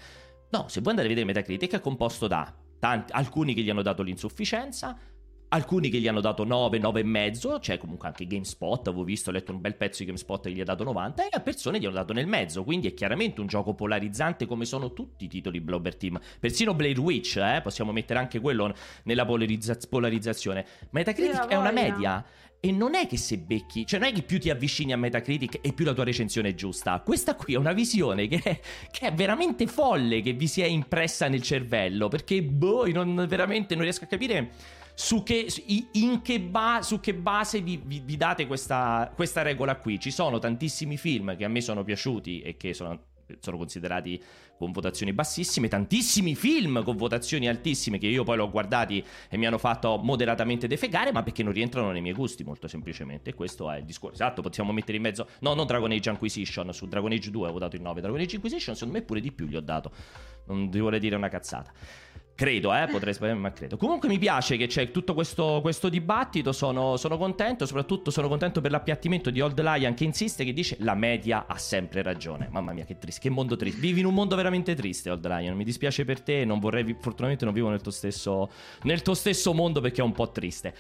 No, 0.50 0.66
se 0.68 0.80
voi 0.80 0.90
andate 0.90 1.06
a 1.06 1.10
vedere 1.10 1.24
Metacritic 1.26 1.74
è 1.74 1.80
composto 1.80 2.26
da 2.26 2.52
tanti, 2.80 3.12
alcuni 3.12 3.54
che 3.54 3.62
gli 3.62 3.70
hanno 3.70 3.82
dato 3.82 4.02
l'insufficienza, 4.02 4.98
alcuni 5.52 5.90
che 5.90 5.98
gli 5.98 6.08
hanno 6.08 6.20
dato 6.20 6.44
9, 6.44 6.78
9 6.78 7.00
e 7.00 7.04
mezzo, 7.04 7.58
c'è 7.58 7.78
comunque 7.78 8.08
anche 8.08 8.26
GameSpot, 8.26 8.88
avevo 8.88 9.04
visto, 9.04 9.30
ho 9.30 9.32
letto 9.32 9.52
un 9.52 9.60
bel 9.60 9.76
pezzo 9.76 9.98
di 9.98 10.06
GameSpot 10.06 10.42
che 10.42 10.50
gli 10.50 10.60
ha 10.60 10.64
dato 10.64 10.82
90 10.82 11.24
e 11.24 11.28
a 11.30 11.40
persone 11.40 11.78
gli 11.78 11.84
hanno 11.84 11.94
dato 11.94 12.12
nel 12.12 12.26
mezzo, 12.26 12.64
quindi 12.64 12.88
è 12.88 12.94
chiaramente 12.94 13.40
un 13.40 13.46
gioco 13.46 13.74
polarizzante 13.74 14.46
come 14.46 14.64
sono 14.64 14.92
tutti 14.92 15.24
i 15.24 15.28
titoli 15.28 15.60
Blobber 15.60 15.96
Team, 15.96 16.18
persino 16.40 16.74
Blade 16.74 16.98
Witch, 16.98 17.36
eh, 17.36 17.60
possiamo 17.62 17.92
mettere 17.92 18.18
anche 18.18 18.40
quello 18.40 18.74
nella 19.04 19.26
polarizza- 19.26 19.78
polarizzazione. 19.88 20.66
Metacritic 20.90 21.46
è 21.46 21.56
una 21.56 21.70
media 21.70 22.24
e 22.64 22.70
non 22.70 22.94
è 22.94 23.06
che 23.06 23.16
se 23.16 23.38
becchi, 23.38 23.84
cioè 23.84 23.98
non 23.98 24.08
è 24.08 24.12
che 24.12 24.22
più 24.22 24.38
ti 24.38 24.48
avvicini 24.48 24.92
a 24.92 24.96
Metacritic 24.96 25.58
e 25.60 25.72
più 25.72 25.84
la 25.84 25.92
tua 25.92 26.04
recensione 26.04 26.50
è 26.50 26.54
giusta. 26.54 27.00
Questa 27.04 27.34
qui 27.34 27.54
è 27.54 27.56
una 27.56 27.72
visione 27.72 28.26
che 28.28 28.40
è, 28.42 28.60
che 28.90 29.08
è 29.08 29.12
veramente 29.12 29.66
folle 29.66 30.22
che 30.22 30.32
vi 30.32 30.46
si 30.46 30.62
è 30.62 30.66
impressa 30.66 31.28
nel 31.28 31.42
cervello. 31.42 32.06
Perché, 32.06 32.40
boh, 32.40 32.86
non, 32.92 33.26
veramente 33.28 33.74
non 33.74 33.82
riesco 33.82 34.04
a 34.04 34.06
capire 34.06 34.52
su 35.02 35.24
che, 35.24 35.48
in 35.92 36.22
che, 36.22 36.38
ba- 36.38 36.80
su 36.80 37.00
che 37.00 37.12
base 37.12 37.60
vi, 37.60 37.82
vi- 37.84 38.00
vi 38.04 38.16
date 38.16 38.46
questa, 38.46 39.10
questa 39.12 39.42
regola 39.42 39.74
qui. 39.76 39.98
Ci 39.98 40.12
sono 40.12 40.38
tantissimi 40.38 40.96
film 40.96 41.36
che 41.36 41.44
a 41.44 41.48
me 41.48 41.60
sono 41.60 41.82
piaciuti 41.82 42.40
e 42.40 42.56
che 42.56 42.72
sono 42.72 43.10
sono 43.40 43.56
considerati 43.56 44.22
con 44.58 44.72
votazioni 44.72 45.12
bassissime, 45.14 45.66
tantissimi 45.68 46.34
film 46.34 46.84
con 46.84 46.96
votazioni 46.96 47.48
altissime 47.48 47.96
che 47.98 48.06
io 48.06 48.24
poi 48.24 48.36
l'ho 48.36 48.50
guardati 48.50 49.02
e 49.30 49.36
mi 49.38 49.46
hanno 49.46 49.56
fatto 49.56 49.98
moderatamente 50.02 50.66
defegare, 50.66 51.12
ma 51.12 51.22
perché 51.22 51.42
non 51.42 51.52
rientrano 51.52 51.90
nei 51.90 52.02
miei 52.02 52.14
gusti, 52.14 52.44
molto 52.44 52.68
semplicemente. 52.68 53.32
Questo 53.32 53.70
è 53.70 53.78
il 53.78 53.84
discorso. 53.84 54.14
Esatto, 54.22 54.42
possiamo 54.42 54.72
mettere 54.72 54.98
in 54.98 55.02
mezzo. 55.02 55.28
No, 55.40 55.54
non 55.54 55.66
Dragon 55.66 55.90
Age 55.90 56.10
Inquisition. 56.10 56.72
Su 56.74 56.86
Dragon 56.86 57.10
Age 57.10 57.30
2 57.30 57.48
ho 57.48 57.52
votato 57.52 57.76
il 57.76 57.82
9. 57.82 58.00
Dragon 58.02 58.20
Age 58.20 58.34
Inquisition, 58.36 58.74
secondo 58.74 58.98
me, 58.98 59.04
pure 59.04 59.20
di 59.20 59.32
più 59.32 59.46
gli 59.46 59.56
ho 59.56 59.60
dato. 59.60 59.92
Non 60.46 60.70
ti 60.70 60.78
vorrei 60.78 61.00
dire 61.00 61.16
una 61.16 61.28
cazzata. 61.28 61.72
Credo, 62.34 62.74
eh, 62.74 62.86
potrei 62.90 63.12
sbagliare, 63.14 63.38
ma 63.38 63.52
credo. 63.52 63.76
Comunque 63.76 64.08
mi 64.08 64.18
piace 64.18 64.56
che 64.56 64.66
c'è 64.66 64.90
tutto 64.90 65.14
questo, 65.14 65.60
questo 65.60 65.88
dibattito, 65.88 66.52
sono, 66.52 66.96
sono 66.96 67.16
contento, 67.18 67.66
soprattutto 67.66 68.10
sono 68.10 68.26
contento 68.26 68.60
per 68.60 68.70
l'appiattimento 68.70 69.30
di 69.30 69.40
Old 69.40 69.60
Lion 69.60 69.94
che 69.94 70.04
insiste, 70.04 70.44
che 70.44 70.52
dice 70.52 70.76
la 70.80 70.94
media 70.94 71.44
ha 71.46 71.56
sempre 71.58 72.02
ragione. 72.02 72.48
Mamma 72.50 72.72
mia, 72.72 72.84
che 72.84 72.98
triste, 72.98 73.20
che 73.20 73.30
mondo 73.30 73.54
triste. 73.56 73.80
Vivi 73.80 74.00
in 74.00 74.06
un 74.06 74.14
mondo 74.14 74.34
veramente 74.34 74.74
triste, 74.74 75.10
Old 75.10 75.24
Lion, 75.26 75.54
mi 75.54 75.64
dispiace 75.64 76.04
per 76.04 76.20
te, 76.22 76.44
non 76.44 76.58
vorrei, 76.58 76.84
fortunatamente 76.94 77.44
non 77.44 77.54
vivo 77.54 77.68
nel 77.68 77.80
tuo 77.80 77.92
stesso, 77.92 78.50
nel 78.82 79.02
tuo 79.02 79.14
stesso 79.14 79.52
mondo 79.52 79.80
perché 79.80 80.00
è 80.00 80.04
un 80.04 80.12
po' 80.12 80.30
triste. 80.30 80.74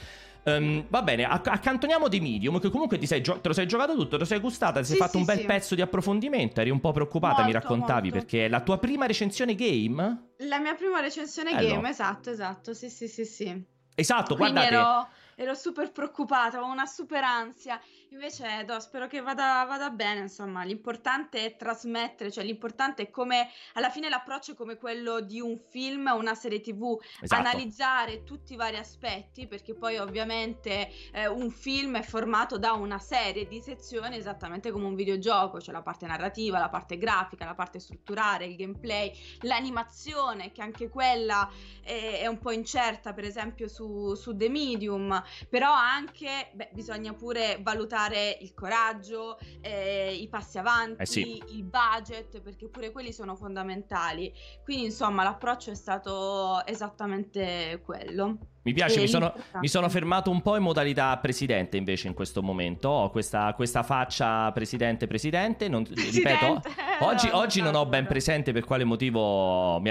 Ehm, 0.44 0.86
va 0.88 1.02
bene, 1.02 1.22
acc- 1.24 1.46
accantoniamo 1.46 2.08
di 2.08 2.18
Medium, 2.18 2.58
che 2.58 2.68
comunque 2.68 2.98
ti 2.98 3.06
sei 3.06 3.20
gio- 3.22 3.38
te 3.40 3.46
lo 3.46 3.54
sei 3.54 3.66
giocato 3.68 3.92
tutto, 3.94 4.08
te 4.08 4.18
lo 4.18 4.24
sei 4.24 4.40
gustata, 4.40 4.80
ti 4.80 4.86
sei 4.86 4.96
Sì, 4.96 5.00
fatto 5.00 5.12
sì, 5.12 5.18
un 5.18 5.24
bel 5.24 5.38
sì. 5.38 5.44
pezzo 5.44 5.74
di 5.76 5.82
approfondimento, 5.82 6.60
eri 6.60 6.70
un 6.70 6.80
po' 6.80 6.90
preoccupata, 6.90 7.44
mi 7.44 7.52
Molto, 7.52 7.58
raccontavi, 7.68 8.08
molto. 8.10 8.16
perché 8.16 8.46
è 8.46 8.48
la 8.48 8.60
tua 8.60 8.78
prima 8.78 9.06
recensione 9.06 9.54
game? 9.54 10.30
La 10.46 10.58
mia 10.58 10.74
prima 10.74 11.00
recensione 11.00 11.54
Bello. 11.54 11.74
game, 11.74 11.88
esatto, 11.90 12.30
esatto, 12.30 12.74
sì, 12.74 12.88
sì, 12.88 13.08
sì, 13.08 13.24
sì. 13.24 13.64
Esatto, 13.94 14.34
Quindi 14.34 14.54
guardate. 14.54 14.74
ero, 14.74 15.08
ero 15.34 15.54
super 15.54 15.92
preoccupata, 15.92 16.56
avevo 16.58 16.72
una 16.72 16.86
super 16.86 17.22
ansia. 17.22 17.80
Invece, 18.12 18.64
do, 18.66 18.78
spero 18.78 19.06
che 19.06 19.22
vada, 19.22 19.64
vada 19.66 19.88
bene. 19.88 20.20
Insomma, 20.20 20.64
l'importante 20.64 21.46
è 21.46 21.56
trasmettere, 21.56 22.30
cioè 22.30 22.44
l'importante 22.44 23.04
è 23.04 23.10
come 23.10 23.48
alla 23.72 23.88
fine 23.88 24.10
l'approccio 24.10 24.52
è 24.52 24.54
come 24.54 24.76
quello 24.76 25.20
di 25.20 25.40
un 25.40 25.58
film 25.58 26.08
o 26.08 26.16
una 26.16 26.34
serie 26.34 26.60
TV, 26.60 27.00
Esatto. 27.20 27.40
analizzare 27.40 28.22
tutti 28.22 28.52
i 28.52 28.56
vari 28.56 28.76
aspetti, 28.76 29.46
perché 29.46 29.74
poi 29.74 29.96
ovviamente 29.96 30.90
eh, 31.12 31.26
un 31.26 31.50
film 31.50 31.96
è 31.96 32.02
formato 32.02 32.58
da 32.58 32.72
una 32.72 32.98
serie 32.98 33.46
di 33.48 33.62
sezioni 33.62 34.16
esattamente 34.16 34.70
come 34.70 34.84
un 34.84 34.94
videogioco, 34.94 35.56
c'è 35.56 35.72
la 35.72 35.82
parte 35.82 36.06
narrativa, 36.06 36.58
la 36.58 36.68
parte 36.68 36.98
grafica, 36.98 37.46
la 37.46 37.54
parte 37.54 37.78
strutturale, 37.80 38.44
il 38.44 38.56
gameplay, 38.56 39.10
l'animazione, 39.40 40.52
che 40.52 40.60
anche 40.60 40.90
quella 40.90 41.50
è, 41.82 42.20
è 42.20 42.26
un 42.26 42.38
po' 42.38 42.50
incerta, 42.50 43.14
per 43.14 43.24
esempio 43.24 43.68
su, 43.68 44.14
su 44.14 44.36
The 44.36 44.50
Medium, 44.50 45.22
però 45.48 45.72
anche 45.72 46.50
beh, 46.52 46.68
bisogna 46.72 47.14
pure 47.14 47.58
valutare 47.62 48.00
il 48.10 48.54
coraggio, 48.54 49.38
eh, 49.60 50.14
i 50.14 50.28
passi 50.28 50.58
avanti, 50.58 51.02
Eh 51.02 51.06
sì. 51.06 51.42
il 51.50 51.64
budget, 51.64 52.40
perché 52.40 52.68
pure 52.68 52.90
quelli 52.90 53.12
sono 53.12 53.36
fondamentali. 53.36 54.32
Quindi, 54.64 54.86
insomma, 54.86 55.22
l'approccio 55.22 55.70
è 55.70 55.74
stato 55.74 56.64
esattamente 56.66 57.80
quello. 57.84 58.38
Mi 58.64 58.72
piace, 58.72 59.00
mi 59.00 59.08
sono, 59.08 59.34
mi 59.54 59.66
sono 59.68 59.88
fermato 59.88 60.30
un 60.30 60.40
po' 60.40 60.56
in 60.56 60.62
modalità 60.62 61.16
presidente 61.18 61.76
invece 61.76 62.06
in 62.06 62.14
questo 62.14 62.42
momento. 62.42 62.88
Ho 62.88 63.10
questa, 63.10 63.52
questa 63.54 63.82
faccia 63.82 64.50
presidente-presidente. 64.52 65.68
Non, 65.68 65.82
ripeto, 65.82 66.00
Presidente, 66.00 66.68
oggi, 67.00 67.28
no, 67.28 67.38
oggi 67.38 67.60
non 67.60 67.74
ho 67.74 67.86
ben 67.86 68.06
presente 68.06 68.52
per 68.52 68.64
quale 68.64 68.84
motivo 68.84 69.80
mi 69.80 69.90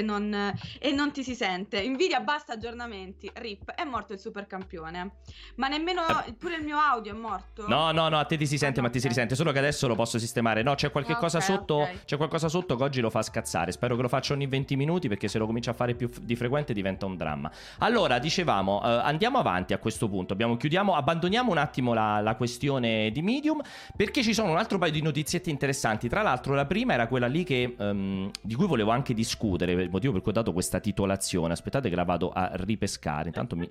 non- 0.00 0.54
e 0.78 0.90
non 0.92 1.12
ti 1.12 1.22
si 1.22 1.34
sente. 1.34 1.86
Nvidia 1.86 2.20
basta 2.20 2.54
aggiornamenti. 2.54 3.30
RIP 3.34 3.72
è 3.72 3.84
morto 3.84 4.14
il 4.14 4.18
supercampione. 4.18 5.10
Ma 5.56 5.68
nemmeno 5.68 6.02
pure 6.38 6.56
il 6.56 6.62
mio 6.64 6.78
audio 6.78 7.12
è 7.12 7.16
morto. 7.16 7.68
No, 7.68 7.90
no, 7.92 8.08
no, 8.08 8.18
a 8.18 8.24
te 8.24 8.36
ti 8.38 8.46
si 8.46 8.56
sente, 8.56 8.80
Ah, 8.80 8.82
ma 8.84 8.88
ti 8.90 9.00
si 9.00 9.08
risente. 9.08 9.34
Solo 9.34 9.52
che 9.52 9.58
adesso 9.58 9.86
lo 9.88 9.94
posso 9.94 10.18
sistemare. 10.18 10.62
No, 10.62 10.74
c'è 10.74 10.90
qualche 10.90 11.12
Ah, 11.12 11.16
cosa 11.16 11.38
ok, 11.38 11.44
sotto. 11.44 11.74
ok. 11.74 12.04
C'è 12.04 12.16
qualcosa 12.16 12.48
sotto 12.48 12.76
che 12.76 12.82
oggi 12.82 13.00
lo 13.00 13.10
fa 13.10 13.20
scazzare. 13.22 13.72
Spero 13.72 13.96
che 13.96 14.02
lo 14.02 14.08
faccia 14.08 14.32
ogni 14.32 14.46
20 14.46 14.76
minuti. 14.76 15.08
Perché 15.08 15.28
se 15.28 15.38
lo 15.38 15.46
comincia 15.46 15.72
a 15.72 15.74
fare 15.74 15.94
più 15.94 16.08
f- 16.08 16.20
di 16.20 16.36
frequente 16.36 16.72
diventa 16.72 17.04
un 17.06 17.16
dramma. 17.16 17.50
Allora, 17.78 18.18
dicevamo, 18.18 18.80
eh, 18.84 18.88
andiamo 18.88 19.38
avanti 19.38 19.72
a 19.72 19.78
questo 19.78 20.08
punto. 20.08 20.32
Abbiamo, 20.32 20.56
chiudiamo, 20.56 20.94
abbandoniamo 20.94 21.50
un 21.50 21.58
attimo 21.58 21.92
la, 21.92 22.20
la 22.20 22.34
questione 22.36 23.10
di 23.10 23.20
Medium. 23.22 23.60
Perché 23.96 24.22
ci 24.22 24.32
sono 24.34 24.50
un 24.52 24.56
altro 24.58 24.78
paio 24.78 24.92
di 24.92 25.02
notiziette 25.02 25.50
interessanti. 25.50 26.08
Tra 26.08 26.22
l'altro, 26.22 26.54
la 26.54 26.66
prima 26.66 26.92
era 26.94 27.06
quella 27.08 27.26
lì 27.26 27.42
che, 27.44 27.74
ehm, 27.78 28.30
di 28.40 28.54
cui 28.54 28.66
volevo 28.66 28.90
anche 28.92 29.12
discutere. 29.14 29.81
Il 29.82 29.90
motivo 29.90 30.12
per 30.12 30.22
cui 30.22 30.30
ho 30.30 30.34
dato 30.34 30.52
questa 30.52 30.78
titolazione. 30.80 31.52
Aspettate 31.52 31.88
che 31.88 31.96
la 31.96 32.04
vado 32.04 32.30
a 32.30 32.50
ripescare. 32.54 33.26
Intanto 33.28 33.56
mi. 33.56 33.70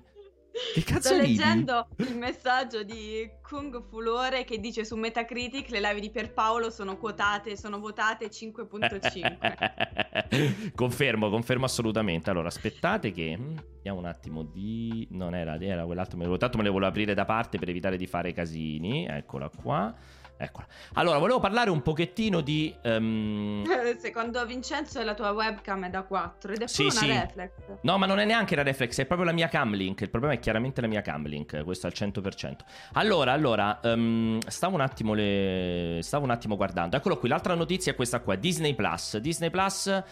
Che 0.74 0.82
cazzo 0.82 1.14
Sto 1.14 1.18
ridi? 1.18 1.38
leggendo 1.38 1.88
il 1.96 2.14
messaggio 2.14 2.82
di 2.82 3.26
Kung 3.42 3.82
Fulore 3.88 4.44
che 4.44 4.60
dice 4.60 4.84
su 4.84 4.96
Metacritic 4.96 5.70
le 5.70 5.80
live 5.80 5.98
di 5.98 6.10
Pierpaolo 6.10 6.68
sono 6.68 6.98
quotate, 6.98 7.56
sono 7.56 7.78
votate 7.80 8.28
5.5. 8.28 10.68
confermo, 10.76 11.30
confermo 11.30 11.64
assolutamente. 11.64 12.28
Allora, 12.28 12.48
aspettate 12.48 13.12
che... 13.12 13.34
mm, 13.38 13.56
Vediamo 13.76 13.98
un 13.98 14.04
attimo 14.04 14.42
di... 14.44 15.08
Non 15.12 15.34
era, 15.34 15.58
era 15.58 15.84
quell'altro, 15.84 16.18
me 16.18 16.26
lo- 16.26 16.36
tanto 16.36 16.58
me 16.58 16.64
le 16.64 16.70
volevo 16.70 16.90
aprire 16.90 17.14
da 17.14 17.24
parte 17.24 17.58
per 17.58 17.70
evitare 17.70 17.96
di 17.96 18.06
fare 18.06 18.32
casini. 18.32 19.06
Eccola 19.06 19.48
qua. 19.48 19.92
Eccola. 20.36 20.66
Allora, 20.94 21.18
volevo 21.18 21.38
parlare 21.38 21.70
un 21.70 21.82
pochettino 21.82 22.40
di... 22.40 22.74
ehm, 22.82 23.64
Secondo 23.98 24.44
Vincenzo 24.44 25.00
la 25.04 25.14
tua 25.14 25.30
webcam 25.30 25.86
è 25.86 25.90
da 25.90 26.02
4 26.02 26.52
ed 26.52 26.62
è 26.62 26.66
Sì, 26.66 26.90
sì. 26.90 27.06
reflex. 27.06 27.50
No, 27.82 27.96
ma 27.98 28.06
non 28.06 28.18
è 28.18 28.24
neanche 28.24 28.56
la 28.56 28.62
reflex, 28.62 28.98
è 28.98 29.06
proprio 29.06 29.26
la 29.26 29.32
mia 29.32 29.46
camlink. 29.48 30.00
Il 30.00 30.10
problema 30.10 30.34
è 30.34 30.40
chiaramente 30.40 30.80
la 30.80 30.88
mia 30.88 31.00
camlink, 31.00 31.62
questo 31.62 31.86
al 31.86 31.92
100%. 31.94 32.56
Allora, 32.94 33.32
allora, 33.32 33.80
ehm, 33.82 34.40
stavo 34.46 34.74
un 34.74 34.80
attimo 34.80 35.14
le... 35.14 36.00
stavo 36.02 36.24
un 36.24 36.30
attimo 36.30 36.56
guardando. 36.56 36.96
Eccolo 36.96 37.18
qui, 37.18 37.28
l'altra 37.28 37.54
notizia 37.54 37.92
è 37.92 37.94
questa 37.94 38.18
qua, 38.20 38.34
Disney 38.34 38.74
Plus. 38.74 39.18
Disney 39.18 39.50
Plus 39.50 40.02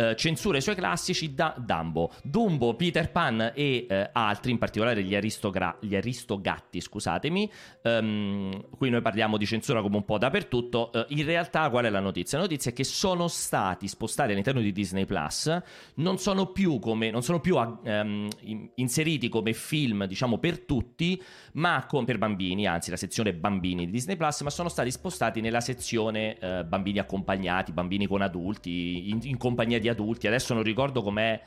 eh, 0.00 0.16
censura 0.16 0.56
i 0.56 0.62
suoi 0.62 0.74
classici 0.74 1.34
da 1.34 1.54
Dumbo, 1.58 2.10
Dumbo, 2.22 2.74
Peter 2.74 3.12
Pan 3.12 3.52
e 3.54 3.86
eh, 3.86 4.08
altri, 4.14 4.50
in 4.50 4.56
particolare 4.56 5.02
gli, 5.02 5.14
aristogra- 5.14 5.76
gli 5.78 5.94
aristogatti, 5.94 6.80
scusatemi. 6.80 7.50
Ehm, 7.82 8.64
qui 8.70 8.88
noi 8.88 9.02
parliamo 9.02 9.36
di 9.36 9.44
censura 9.44 9.82
come 9.82 9.96
un 9.96 10.06
po' 10.06 10.16
dappertutto. 10.16 10.90
Eh, 10.90 11.04
in 11.08 11.26
realtà, 11.26 11.68
qual 11.68 11.84
è 11.84 11.90
la 11.90 12.00
notizia? 12.00 12.38
La 12.38 12.44
notizia 12.44 12.70
è 12.70 12.74
che 12.74 12.84
sono 12.84 13.28
stati 13.28 13.88
spostati 13.88 14.32
all'interno 14.32 14.62
di 14.62 14.72
Disney 14.72 15.04
Plus, 15.04 15.54
non 15.96 16.16
sono 16.16 16.46
più, 16.46 16.78
come, 16.78 17.10
non 17.10 17.22
sono 17.22 17.40
più 17.40 17.58
in- 17.58 18.70
inseriti 18.76 19.28
come 19.28 19.52
film, 19.52 20.06
diciamo, 20.06 20.38
per 20.38 20.60
tutti, 20.60 21.22
ma 21.52 21.84
con- 21.88 22.04
per 22.04 22.18
bambini, 22.18 22.66
anzi, 22.66 22.90
la 22.90 22.96
sezione 22.96 23.32
bambini 23.34 23.86
di 23.86 23.92
Disney 23.92 24.16
Plus, 24.16 24.40
ma 24.42 24.50
sono 24.50 24.68
stati 24.68 24.90
spostati 24.90 25.40
nella 25.40 25.60
sezione 25.60 26.38
eh, 26.38 26.64
bambini 26.64 26.98
accompagnati, 26.98 27.72
bambini 27.72 28.06
con 28.06 28.22
adulti, 28.22 29.10
in, 29.10 29.18
in 29.22 29.36
compagnia 29.36 29.78
di 29.78 29.88
adulti. 29.88 30.26
Adesso 30.26 30.54
non 30.54 30.62
ricordo 30.62 31.02
com'è. 31.02 31.40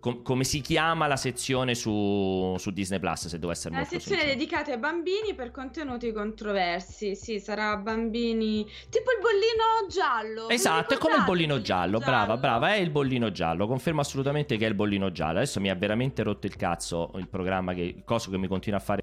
com- 0.00 0.22
come 0.22 0.44
si 0.44 0.60
chiama 0.62 1.06
la 1.06 1.16
sezione 1.16 1.74
su, 1.74 2.54
su 2.58 2.70
Disney 2.70 2.98
Plus? 2.98 3.26
Se 3.28 3.38
devo 3.38 3.52
essere 3.52 3.70
Una 3.74 3.80
molto 3.80 3.98
sezione 3.98 4.20
sincero. 4.22 4.38
dedicata 4.38 4.72
ai 4.72 4.78
bambini 4.78 5.34
per 5.34 5.50
contenuti 5.50 6.10
controversi. 6.12 7.14
Sì, 7.14 7.38
sarà 7.38 7.76
bambini. 7.76 8.64
Tipo 8.88 9.10
il 9.10 9.18
bollino 9.20 9.88
giallo. 9.90 10.48
Esatto, 10.48 10.94
è 10.94 10.98
come 10.98 11.16
il 11.16 11.24
bollino 11.24 11.60
giallo, 11.60 11.98
brava, 11.98 12.24
giallo? 12.26 12.40
brava, 12.40 12.74
è 12.74 12.78
il 12.78 12.90
bollino 12.90 13.30
giallo, 13.30 13.66
confermo 13.66 14.00
assolutamente 14.00 14.56
che 14.56 14.64
è 14.64 14.68
il 14.68 14.74
bollino 14.74 15.12
giallo. 15.12 15.36
Adesso 15.38 15.60
mi 15.60 15.68
ha 15.68 15.74
veramente 15.74 16.22
rotto 16.22 16.46
il 16.46 16.56
cazzo 16.56 17.10
il 17.16 17.28
programma, 17.28 17.74
che, 17.74 17.82
il 17.82 18.02
coso 18.04 18.30
che 18.30 18.38
mi 18.38 18.46
continua 18.48 18.78
a 18.78 18.82
fare. 18.82 18.99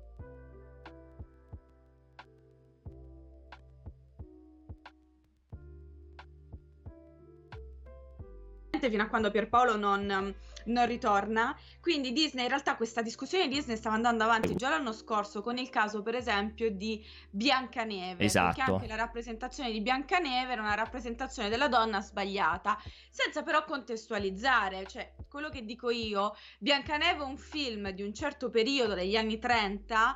Fino 8.79 9.03
a 9.03 9.07
quando 9.07 9.31
Pierpaolo 9.31 9.75
non, 9.75 10.33
non 10.65 10.85
ritorna. 10.85 11.57
Quindi 11.81 12.13
Disney, 12.13 12.43
in 12.43 12.49
realtà 12.49 12.75
questa 12.75 13.01
discussione 13.01 13.47
di 13.47 13.55
Disney 13.55 13.77
stava 13.77 13.95
andando 13.95 14.23
avanti 14.23 14.55
già 14.55 14.69
l'anno 14.69 14.93
scorso 14.93 15.41
con 15.41 15.57
il 15.57 15.69
caso, 15.69 16.01
per 16.01 16.15
esempio, 16.15 16.69
di 16.71 17.03
Biancaneve. 17.29 18.23
Esatto. 18.23 18.55
Perché 18.55 18.71
anche 18.71 18.87
la 18.87 18.95
rappresentazione 18.95 19.71
di 19.71 19.81
Biancaneve 19.81 20.51
era 20.51 20.61
una 20.61 20.75
rappresentazione 20.75 21.49
della 21.49 21.67
donna 21.67 22.01
sbagliata, 22.01 22.77
senza 23.09 23.43
però 23.43 23.63
contestualizzare. 23.65 24.85
Cioè, 24.85 25.13
quello 25.29 25.49
che 25.49 25.65
dico 25.65 25.89
io, 25.89 26.35
Biancaneve 26.59 27.23
è 27.23 27.25
un 27.25 27.37
film 27.37 27.89
di 27.89 28.03
un 28.03 28.13
certo 28.13 28.49
periodo, 28.49 28.93
degli 28.93 29.15
anni 29.15 29.39
30, 29.39 30.15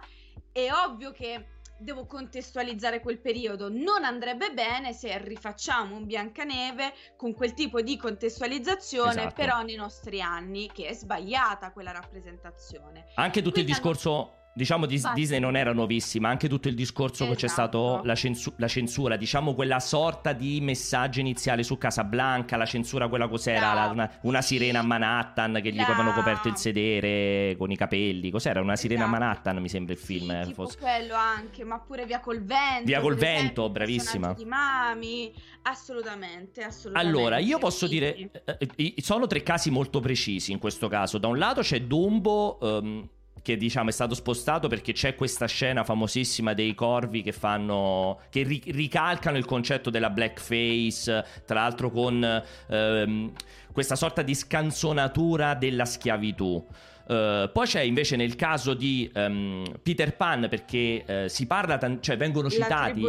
è 0.51 0.67
ovvio 0.71 1.11
che 1.11 1.59
devo 1.81 2.05
contestualizzare 2.05 2.99
quel 3.01 3.19
periodo. 3.19 3.69
Non 3.69 4.03
andrebbe 4.03 4.51
bene 4.53 4.93
se 4.93 5.17
rifacciamo 5.17 5.95
un 5.95 6.05
Biancaneve 6.05 6.93
con 7.15 7.33
quel 7.33 7.53
tipo 7.53 7.81
di 7.81 7.97
contestualizzazione, 7.97 9.11
Esatto. 9.21 9.33
però 9.35 9.61
nei 9.61 9.75
nostri 9.75 10.21
anni, 10.21 10.69
che 10.71 10.87
è 10.87 10.93
sbagliata 10.93 11.71
quella 11.71 11.91
rappresentazione. 11.91 13.07
Anche 13.15 13.41
tutto 13.41 13.59
il 13.59 13.65
Quindi 13.65 13.71
hanno- 13.73 13.81
discorso, 13.81 14.35
diciamo, 14.53 14.85
Dis-. 14.85 15.11
Disney 15.13 15.39
non 15.39 15.55
era 15.55 15.73
nuovissima, 15.73 16.29
anche 16.29 16.47
tutto 16.49 16.67
il 16.67 16.75
discorso 16.75 17.25
che 17.27 17.35
c'è 17.35 17.45
Esatto. 17.45 17.51
stato, 17.97 18.01
la, 18.05 18.15
censu- 18.15 18.53
la 18.57 18.67
censura, 18.67 19.15
diciamo 19.17 19.53
quella 19.53 19.79
sorta 19.79 20.33
di 20.33 20.59
messaggio 20.61 21.19
iniziale 21.19 21.63
su 21.63 21.77
Casablanca, 21.77 22.57
la 22.57 22.65
censura 22.65 23.07
quella 23.07 23.27
cos'era. 23.27 23.73
La- 23.73 23.87
una, 23.91 24.11
una 24.23 24.41
sirena 24.41 24.79
a 24.79 24.83
Manhattan 24.83 25.59
che 25.61 25.71
gli 25.71 25.77
La- 25.77 25.85
avevano 25.85 26.11
coperto 26.13 26.47
il 26.47 26.57
sedere 26.57 27.55
con 27.57 27.71
i 27.71 27.75
capelli, 27.77 28.29
cos'era? 28.29 28.61
Una 28.61 28.75
sirena 28.75 29.03
a 29.03 29.07
Esatto. 29.07 29.19
Manhattan 29.19 29.57
mi 29.61 29.69
sembra 29.69 29.93
il 29.93 29.99
film. 29.99 30.43
Sì, 30.43 30.49
eh, 30.49 30.53
fosse. 30.53 30.77
quello 30.79 31.13
anche, 31.15 31.63
ma 31.63 31.79
pure 31.79 32.05
Via 32.05 32.19
col 32.19 32.41
vento. 32.43 32.85
Via 32.85 32.99
col 32.99 33.13
esempio, 33.15 33.41
vento, 33.41 33.65
il 33.65 33.71
bravissima. 33.71 34.33
Di 34.33 34.45
Mami, 34.45 35.31
assolutamente, 35.63 36.63
assolutamente. 36.63 37.17
Allora, 37.17 37.37
io 37.37 37.57
posso 37.57 37.85
Sì, 37.87 37.91
dire, 37.93 38.15
eh, 38.15 38.69
eh, 38.75 38.93
sono 38.97 39.27
tre 39.27 39.43
casi 39.43 39.69
molto 39.69 39.99
precisi 39.99 40.51
in 40.51 40.59
questo 40.59 40.87
caso. 40.87 41.17
Da 41.17 41.27
un 41.27 41.37
lato 41.37 41.61
c'è 41.61 41.81
Dumbo, 41.81 42.59
ehm, 42.59 43.09
che 43.41 43.57
diciamo 43.57 43.89
è 43.89 43.91
stato 43.91 44.15
spostato 44.15 44.67
perché 44.67 44.93
c'è 44.93 45.15
questa 45.15 45.45
scena 45.47 45.83
famosissima 45.83 46.53
dei 46.53 46.75
corvi 46.75 47.21
che 47.21 47.31
fanno, 47.31 48.19
che 48.29 48.43
ri- 48.43 48.63
ricalcano 48.67 49.37
il 49.37 49.45
concetto 49.45 49.89
della 49.89 50.09
blackface, 50.09 51.25
tra 51.45 51.61
l'altro 51.61 51.91
con 51.91 52.43
ehm, 52.67 53.31
questa 53.71 53.95
sorta 53.95 54.21
di 54.21 54.35
scanzonatura 54.35 55.55
della 55.55 55.85
schiavitù. 55.85 56.65
Eh, 57.07 57.49
poi 57.51 57.65
c'è 57.67 57.81
invece 57.81 58.15
nel 58.15 58.35
caso 58.35 58.73
di 58.73 59.09
ehm, 59.13 59.63
Peter 59.81 60.15
Pan 60.15 60.47
perché 60.49 61.03
eh, 61.05 61.29
si 61.29 61.45
parla, 61.47 61.77
tan- 61.77 62.01
cioè 62.01 62.17
vengono 62.17 62.47
La 62.47 62.53
citati... 62.53 62.99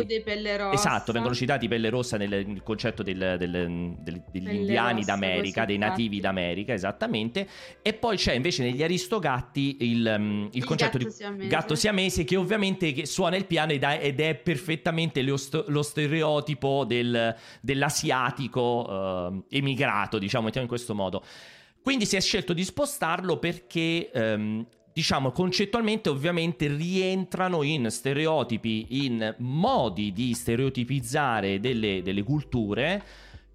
Esatto, 0.72 1.12
vengono 1.12 1.34
citati 1.34 1.68
Pelle 1.68 1.88
Rossa 1.90 2.16
nel, 2.16 2.28
nel 2.30 2.62
concetto 2.62 3.02
del- 3.02 3.36
del- 3.38 3.50
del- 3.98 4.22
degli 4.30 4.44
Pelle 4.44 4.52
indiani 4.58 5.00
rossa, 5.00 5.12
d'America, 5.12 5.64
dei 5.64 5.78
nativi 5.78 6.16
infatti. 6.16 6.34
d'America, 6.34 6.72
esattamente. 6.72 7.48
E 7.82 7.92
poi 7.92 8.16
c'è 8.16 8.32
invece 8.34 8.62
negli 8.64 8.82
Aristogatti 8.82 9.76
il, 9.80 10.14
um, 10.18 10.48
il 10.52 10.56
Il 10.58 10.64
concetto 10.64 10.98
gatto 10.98 11.08
di 11.08 11.14
siamese. 11.14 11.48
gatto 11.48 11.74
siamese 11.74 12.24
che 12.24 12.36
ovviamente 12.36 12.92
che 12.92 13.06
suona 13.06 13.36
il 13.36 13.46
piano 13.46 13.72
ed, 13.72 13.84
ha- 13.84 13.94
ed 13.94 14.20
è 14.20 14.34
perfettamente 14.34 15.22
lo, 15.22 15.36
sto- 15.36 15.64
lo 15.68 15.82
stereotipo 15.82 16.84
del- 16.84 17.34
dell'asiatico 17.60 19.42
eh, 19.50 19.56
emigrato, 19.58 20.18
diciamo, 20.18 20.44
mettiamo 20.44 20.66
in 20.66 20.72
questo 20.72 20.94
modo. 20.94 21.22
Quindi 21.82 22.06
si 22.06 22.16
è 22.16 22.20
scelto 22.20 22.52
di 22.52 22.64
spostarlo 22.64 23.38
perché, 23.38 24.10
ehm, 24.12 24.64
diciamo, 24.92 25.32
concettualmente 25.32 26.08
ovviamente 26.08 26.68
rientrano 26.68 27.62
in 27.62 27.90
stereotipi, 27.90 29.04
in 29.04 29.34
modi 29.38 30.12
di 30.12 30.32
stereotipizzare 30.32 31.58
delle, 31.58 32.02
delle 32.02 32.22
culture 32.22 33.02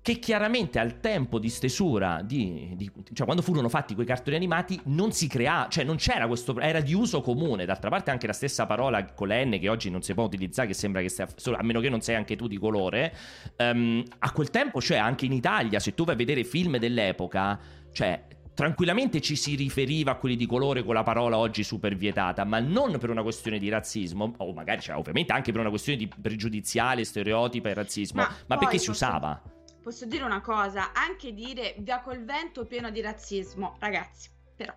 che 0.07 0.19
chiaramente 0.19 0.79
al 0.79 1.01
tempo 1.01 1.37
di 1.37 1.49
stesura, 1.49 2.21
di, 2.23 2.71
di- 2.77 2.89
cioè 3.11 3.25
quando 3.25 3.43
furono 3.43 3.67
fatti 3.67 3.93
quei 3.93 4.05
cartoni 4.05 4.37
animati, 4.37 4.79
non 4.85 5.11
si 5.11 5.27
crea, 5.27 5.67
cioè 5.69 5.83
non 5.83 5.97
c'era 5.97 6.27
questo, 6.27 6.57
era 6.61 6.79
di 6.79 6.93
uso 6.93 7.19
comune. 7.19 7.65
D'altra 7.65 7.89
parte 7.89 8.09
anche 8.09 8.25
la 8.25 8.31
stessa 8.31 8.65
parola 8.65 9.03
con 9.03 9.27
la 9.27 9.43
N 9.43 9.57
che 9.59 9.67
oggi 9.67 9.89
non 9.89 10.01
si 10.01 10.13
può 10.13 10.23
utilizzare, 10.23 10.69
che 10.69 10.73
sembra 10.73 11.01
che 11.01 11.09
solo- 11.09 11.57
a 11.57 11.63
meno 11.63 11.81
che 11.81 11.89
non 11.89 11.99
sei 11.99 12.15
anche 12.15 12.37
tu 12.37 12.47
di 12.47 12.57
colore, 12.57 13.13
ehm, 13.57 14.03
a 14.19 14.31
quel 14.31 14.49
tempo, 14.49 14.79
cioè 14.79 14.95
anche 14.95 15.25
in 15.25 15.33
Italia, 15.33 15.79
se 15.79 15.93
tu 15.93 16.05
vai 16.05 16.13
a 16.13 16.17
vedere 16.17 16.45
film 16.45 16.77
dell'epoca, 16.77 17.59
cioè 17.91 18.25
tranquillamente 18.53 19.21
ci 19.21 19.35
si 19.35 19.53
riferiva 19.53 20.11
a 20.11 20.15
quelli 20.15 20.35
di 20.35 20.47
colore 20.47 20.83
con 20.83 20.95
la 20.95 21.03
parola 21.03 21.37
oggi 21.37 21.63
super 21.63 21.95
vietata, 21.95 22.43
ma 22.43 22.59
non 22.59 22.97
per 22.97 23.11
una 23.11 23.21
questione 23.21 23.59
di 23.59 23.69
razzismo, 23.69 24.33
o 24.37 24.53
magari 24.53 24.81
cioè, 24.81 24.95
ovviamente 24.95 25.31
anche 25.31 25.51
per 25.51 25.61
una 25.61 25.69
questione 25.69 25.97
di 25.97 26.07
pregiudiziale, 26.07 27.03
stereotipa 27.03 27.69
e 27.69 27.73
razzismo, 27.75 28.21
Ma 28.21 28.35
ma, 28.47 28.57
perché 28.57 28.79
si 28.79 28.87
posso- 28.87 29.05
usava. 29.05 29.41
Posso 29.83 30.05
dire 30.05 30.23
una 30.23 30.41
cosa, 30.41 30.91
anche 30.91 31.33
dire 31.33 31.75
via 31.77 32.01
col 32.01 32.23
vento 32.25 32.65
pieno 32.65 32.89
di 32.89 32.99
razzismo, 32.99 33.75
ragazzi, 33.79 34.29
però 34.55 34.73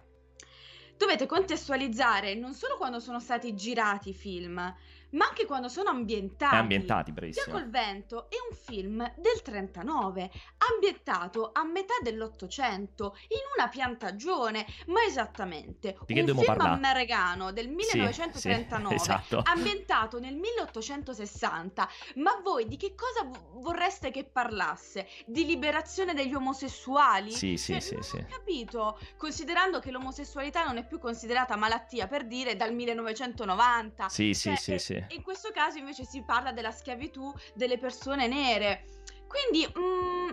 dovete 0.98 1.24
contestualizzare 1.24 2.34
non 2.34 2.52
solo 2.52 2.76
quando 2.76 3.00
sono 3.00 3.18
stati 3.18 3.54
girati 3.54 4.10
i 4.10 4.14
film, 4.14 4.72
ma 5.10 5.26
anche 5.26 5.46
quando 5.46 5.68
sono 5.68 5.90
ambientati. 5.90 6.54
È 6.54 6.58
ambientati, 6.58 7.10
Via 7.10 7.20
bravissimo. 7.20 7.56
col 7.56 7.68
vento 7.70 8.28
è 8.30 8.34
un 8.48 8.56
film 8.56 8.98
del 9.16 9.42
39, 9.42 10.30
ambientato 10.74 11.50
a 11.52 11.64
metà 11.64 11.94
dell'Ottocento, 12.02 13.16
in 13.28 13.38
una 13.56 13.68
piantagione, 13.68 14.66
ma 14.86 15.02
esattamente. 15.04 15.96
Di 16.06 16.18
un 16.20 16.26
film 16.26 16.44
parlare? 16.44 16.70
americano 16.74 17.52
del 17.52 17.66
Sì, 17.66 17.96
1939, 17.96 18.98
sì, 18.98 19.02
esatto. 19.10 19.42
ambientato 19.44 20.18
nel 20.18 20.34
1860. 20.36 21.88
Ma 22.16 22.38
voi 22.42 22.66
di 22.66 22.76
che 22.76 22.94
cosa 22.94 23.24
vo- 23.24 23.60
vorreste 23.60 24.10
che 24.10 24.24
parlasse? 24.24 25.08
Di 25.26 25.44
liberazione 25.44 26.14
degli 26.14 26.34
omosessuali? 26.34 27.30
Sì, 27.32 27.56
sì, 27.56 27.72
Cioè, 27.72 27.80
sì, 27.80 27.94
non 27.94 28.02
sì. 28.02 28.16
ho 28.16 28.26
capito, 28.28 28.98
considerando 29.16 29.80
che 29.80 29.90
l'omosessualità 29.90 30.64
non 30.64 30.76
è 30.76 30.86
più 30.86 30.98
considerata 30.98 31.56
malattia, 31.56 32.06
per 32.06 32.26
dire, 32.26 32.56
dal 32.56 32.72
1990. 32.74 34.08
Sì, 34.08 34.34
sì, 34.34 34.48
Cioè, 34.50 34.56
sì, 34.56 34.72
e- 34.74 34.78
sì. 34.78 34.99
In 35.08 35.22
questo 35.22 35.50
caso 35.52 35.78
invece 35.78 36.04
si 36.04 36.22
parla 36.22 36.52
della 36.52 36.70
schiavitù 36.70 37.32
delle 37.54 37.78
persone 37.78 38.26
nere. 38.26 38.84
Quindi, 39.26 39.66
mm, 39.66 40.30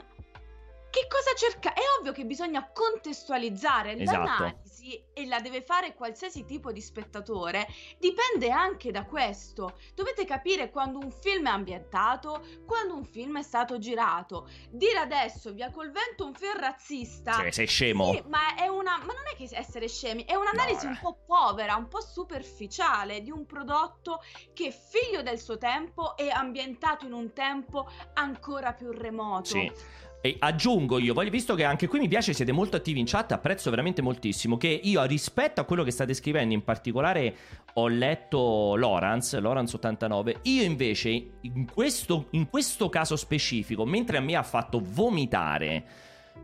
che 1.02 1.08
cosa 1.08 1.34
cercare, 1.36 1.76
è 1.76 1.82
ovvio 2.00 2.12
che 2.12 2.26
bisogna 2.26 2.70
contestualizzare 2.72 3.98
Esatto. 3.98 4.18
l'analisi 4.24 5.04
e 5.14 5.26
la 5.28 5.40
deve 5.40 5.62
fare 5.62 5.94
qualsiasi 5.94 6.46
tipo 6.46 6.72
di 6.72 6.82
spettatore, 6.82 7.68
dipende 8.00 8.50
anche 8.50 8.92
da 8.92 9.06
questo. 9.06 9.78
Dovete 9.94 10.26
capire 10.26 10.70
quando 10.70 10.98
un 11.00 11.12
film 11.12 11.48
è 11.48 11.52
ambientato, 11.52 12.44
quando 12.66 12.96
un 12.96 13.06
film 13.06 13.38
è 13.38 13.44
stato 13.44 13.78
girato. 13.78 14.50
Dire 14.70 15.00
adesso 15.00 15.54
via 15.54 15.70
col 15.72 15.92
vento 15.92 16.26
un 16.26 16.34
film 16.34 16.58
razzista 16.60 17.34
Cioè, 17.34 17.52
sei 17.52 17.68
scemo? 17.68 18.14
sì, 18.14 18.24
ma 18.28 18.56
è 18.56 18.68
una. 18.68 18.98
Ma 18.98 19.14
non 19.14 19.24
è 19.32 19.36
che 19.36 19.48
essere 19.52 19.88
scemi, 19.88 20.24
è 20.26 20.36
un'analisi 20.36 20.86
No, 20.86 20.92
un 20.92 20.98
eh. 20.98 21.00
po' 21.02 21.18
povera, 21.26 21.76
un 21.76 21.88
po' 21.88 22.02
superficiale 22.02 23.22
di 23.22 23.32
un 23.32 23.46
prodotto 23.46 24.22
che 24.54 24.68
è 24.68 24.72
figlio 24.72 25.22
del 25.22 25.40
suo 25.40 25.58
tempo 25.58 26.16
e 26.18 26.30
ambientato 26.30 27.06
in 27.06 27.14
un 27.14 27.34
tempo 27.34 27.90
ancora 28.14 28.74
più 28.74 28.92
remoto. 28.92 29.46
Sì. 29.50 29.72
E 30.20 30.36
aggiungo 30.40 31.00
io, 31.00 31.14
voglio- 31.14 31.30
visto 31.30 31.56
che 31.56 31.64
anche 31.64 31.88
qui 31.88 32.00
mi 32.00 32.08
piace, 32.08 32.34
siete 32.34 32.52
molto 32.52 32.76
attivi 32.76 33.00
in 33.00 33.06
chat, 33.06 33.32
apprezzo 33.32 33.70
veramente 33.70 34.02
moltissimo, 34.02 34.58
che 34.58 34.68
io 34.68 35.04
rispetto 35.06 35.62
a 35.62 35.64
quello 35.64 35.84
che 35.84 35.92
state 35.92 36.14
scrivendo, 36.14 36.54
in 36.54 36.64
particolare 36.64 37.36
ho 37.74 37.88
letto 37.88 38.76
Lawrence, 38.76 39.40
Lawrence89, 39.40 40.40
io 40.44 40.64
invece 40.64 41.10
in 41.42 41.66
questo, 41.72 42.28
in 42.32 42.50
questo 42.50 42.90
caso 42.90 43.16
specifico, 43.16 43.86
mentre 43.86 44.18
a 44.18 44.22
me 44.22 44.36
ha 44.36 44.44
fatto 44.44 44.82
vomitare 44.84 45.86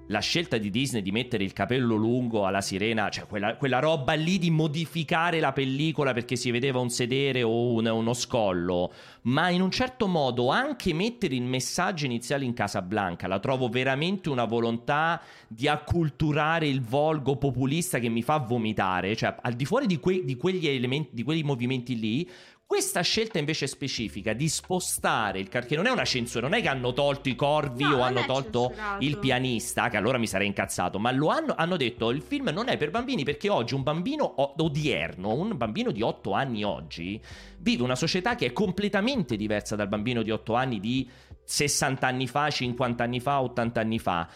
la 0.07 0.19
scelta 0.19 0.57
di 0.57 0.69
Disney 0.69 1.01
di 1.01 1.11
mettere 1.11 1.43
il 1.43 1.53
capello 1.53 1.95
lungo 1.95 2.45
alla 2.45 2.61
sirena, 2.61 3.09
cioè 3.09 3.25
quella, 3.25 3.55
quella 3.55 3.79
roba 3.79 4.13
lì 4.13 4.37
di 4.37 4.49
modificare 4.49 5.39
la 5.39 5.53
pellicola 5.53 6.13
perché 6.13 6.35
si 6.35 6.51
vedeva 6.51 6.79
un 6.79 6.89
sedere 6.89 7.41
o 7.41 7.71
un- 7.73 7.87
uno 7.87 8.13
scollo, 8.13 8.91
ma 9.23 9.49
in 9.49 9.61
un 9.61 9.71
certo 9.71 10.07
modo 10.07 10.49
anche 10.49 10.93
mettere 10.93 11.35
il 11.35 11.43
messaggio 11.43 12.05
iniziale 12.05 12.43
in 12.43 12.53
Casablanca, 12.53 13.27
la 13.27 13.39
trovo 13.39 13.69
veramente 13.69 14.29
una 14.29 14.45
volontà 14.45 15.21
di 15.47 15.67
acculturare 15.67 16.67
il 16.67 16.81
volgo 16.81 17.37
populista 17.37 17.99
che 17.99 18.09
mi 18.09 18.23
fa 18.23 18.37
vomitare, 18.37 19.15
cioè 19.15 19.35
al 19.41 19.53
di 19.53 19.65
fuori 19.65 19.85
di, 19.85 19.99
que- 19.99 20.25
di 20.25 20.35
quegli 20.35 20.67
elementi, 20.67 21.09
di 21.13 21.23
quei 21.23 21.43
movimenti 21.43 21.97
lì, 21.97 22.29
questa 22.73 23.01
scelta 23.01 23.37
invece 23.37 23.67
specifica 23.67 24.33
di 24.33 24.49
spostare 24.49 25.37
il 25.39 25.47
car- 25.47 25.67
che 25.67 25.75
non 25.75 25.85
è 25.85 25.91
una 25.91 26.05
censura, 26.05 26.47
non 26.47 26.57
è 26.57 26.61
che 26.63 26.69
hanno 26.69 26.91
tolto 26.91 27.29
i 27.29 27.35
corvi 27.35 27.83
No, 27.83 27.97
o 27.97 28.01
hanno 28.01 28.25
tolto 28.25 28.69
censurato. 28.69 29.03
il 29.03 29.19
pianista, 29.19 29.89
che 29.89 29.97
allora 29.97 30.17
mi 30.17 30.25
sarei 30.25 30.47
incazzato, 30.47 30.97
ma 30.97 31.11
lo 31.11 31.27
hanno, 31.27 31.53
hanno 31.55 31.77
detto 31.77 32.09
il 32.09 32.23
film 32.23 32.47
non 32.49 32.69
è 32.69 32.77
per 32.77 32.89
bambini 32.89 33.23
perché 33.23 33.47
oggi 33.47 33.75
un 33.75 33.83
bambino 33.83 34.33
odierno, 34.59 35.35
un 35.35 35.55
bambino 35.55 35.91
di 35.91 36.01
8 36.01 36.31
anni 36.31 36.63
oggi, 36.63 37.21
vive 37.59 37.83
una 37.83 37.95
società 37.95 38.33
che 38.33 38.47
è 38.47 38.53
completamente 38.53 39.35
diversa 39.35 39.75
dal 39.75 39.87
bambino 39.87 40.23
di 40.23 40.31
8 40.31 40.55
anni 40.55 40.79
di 40.79 41.07
60 41.43 42.07
anni 42.07 42.25
fa, 42.25 42.49
50 42.49 43.03
anni 43.03 43.19
fa, 43.19 43.39
80 43.39 43.79
anni 43.79 43.99
fa. 43.99 44.27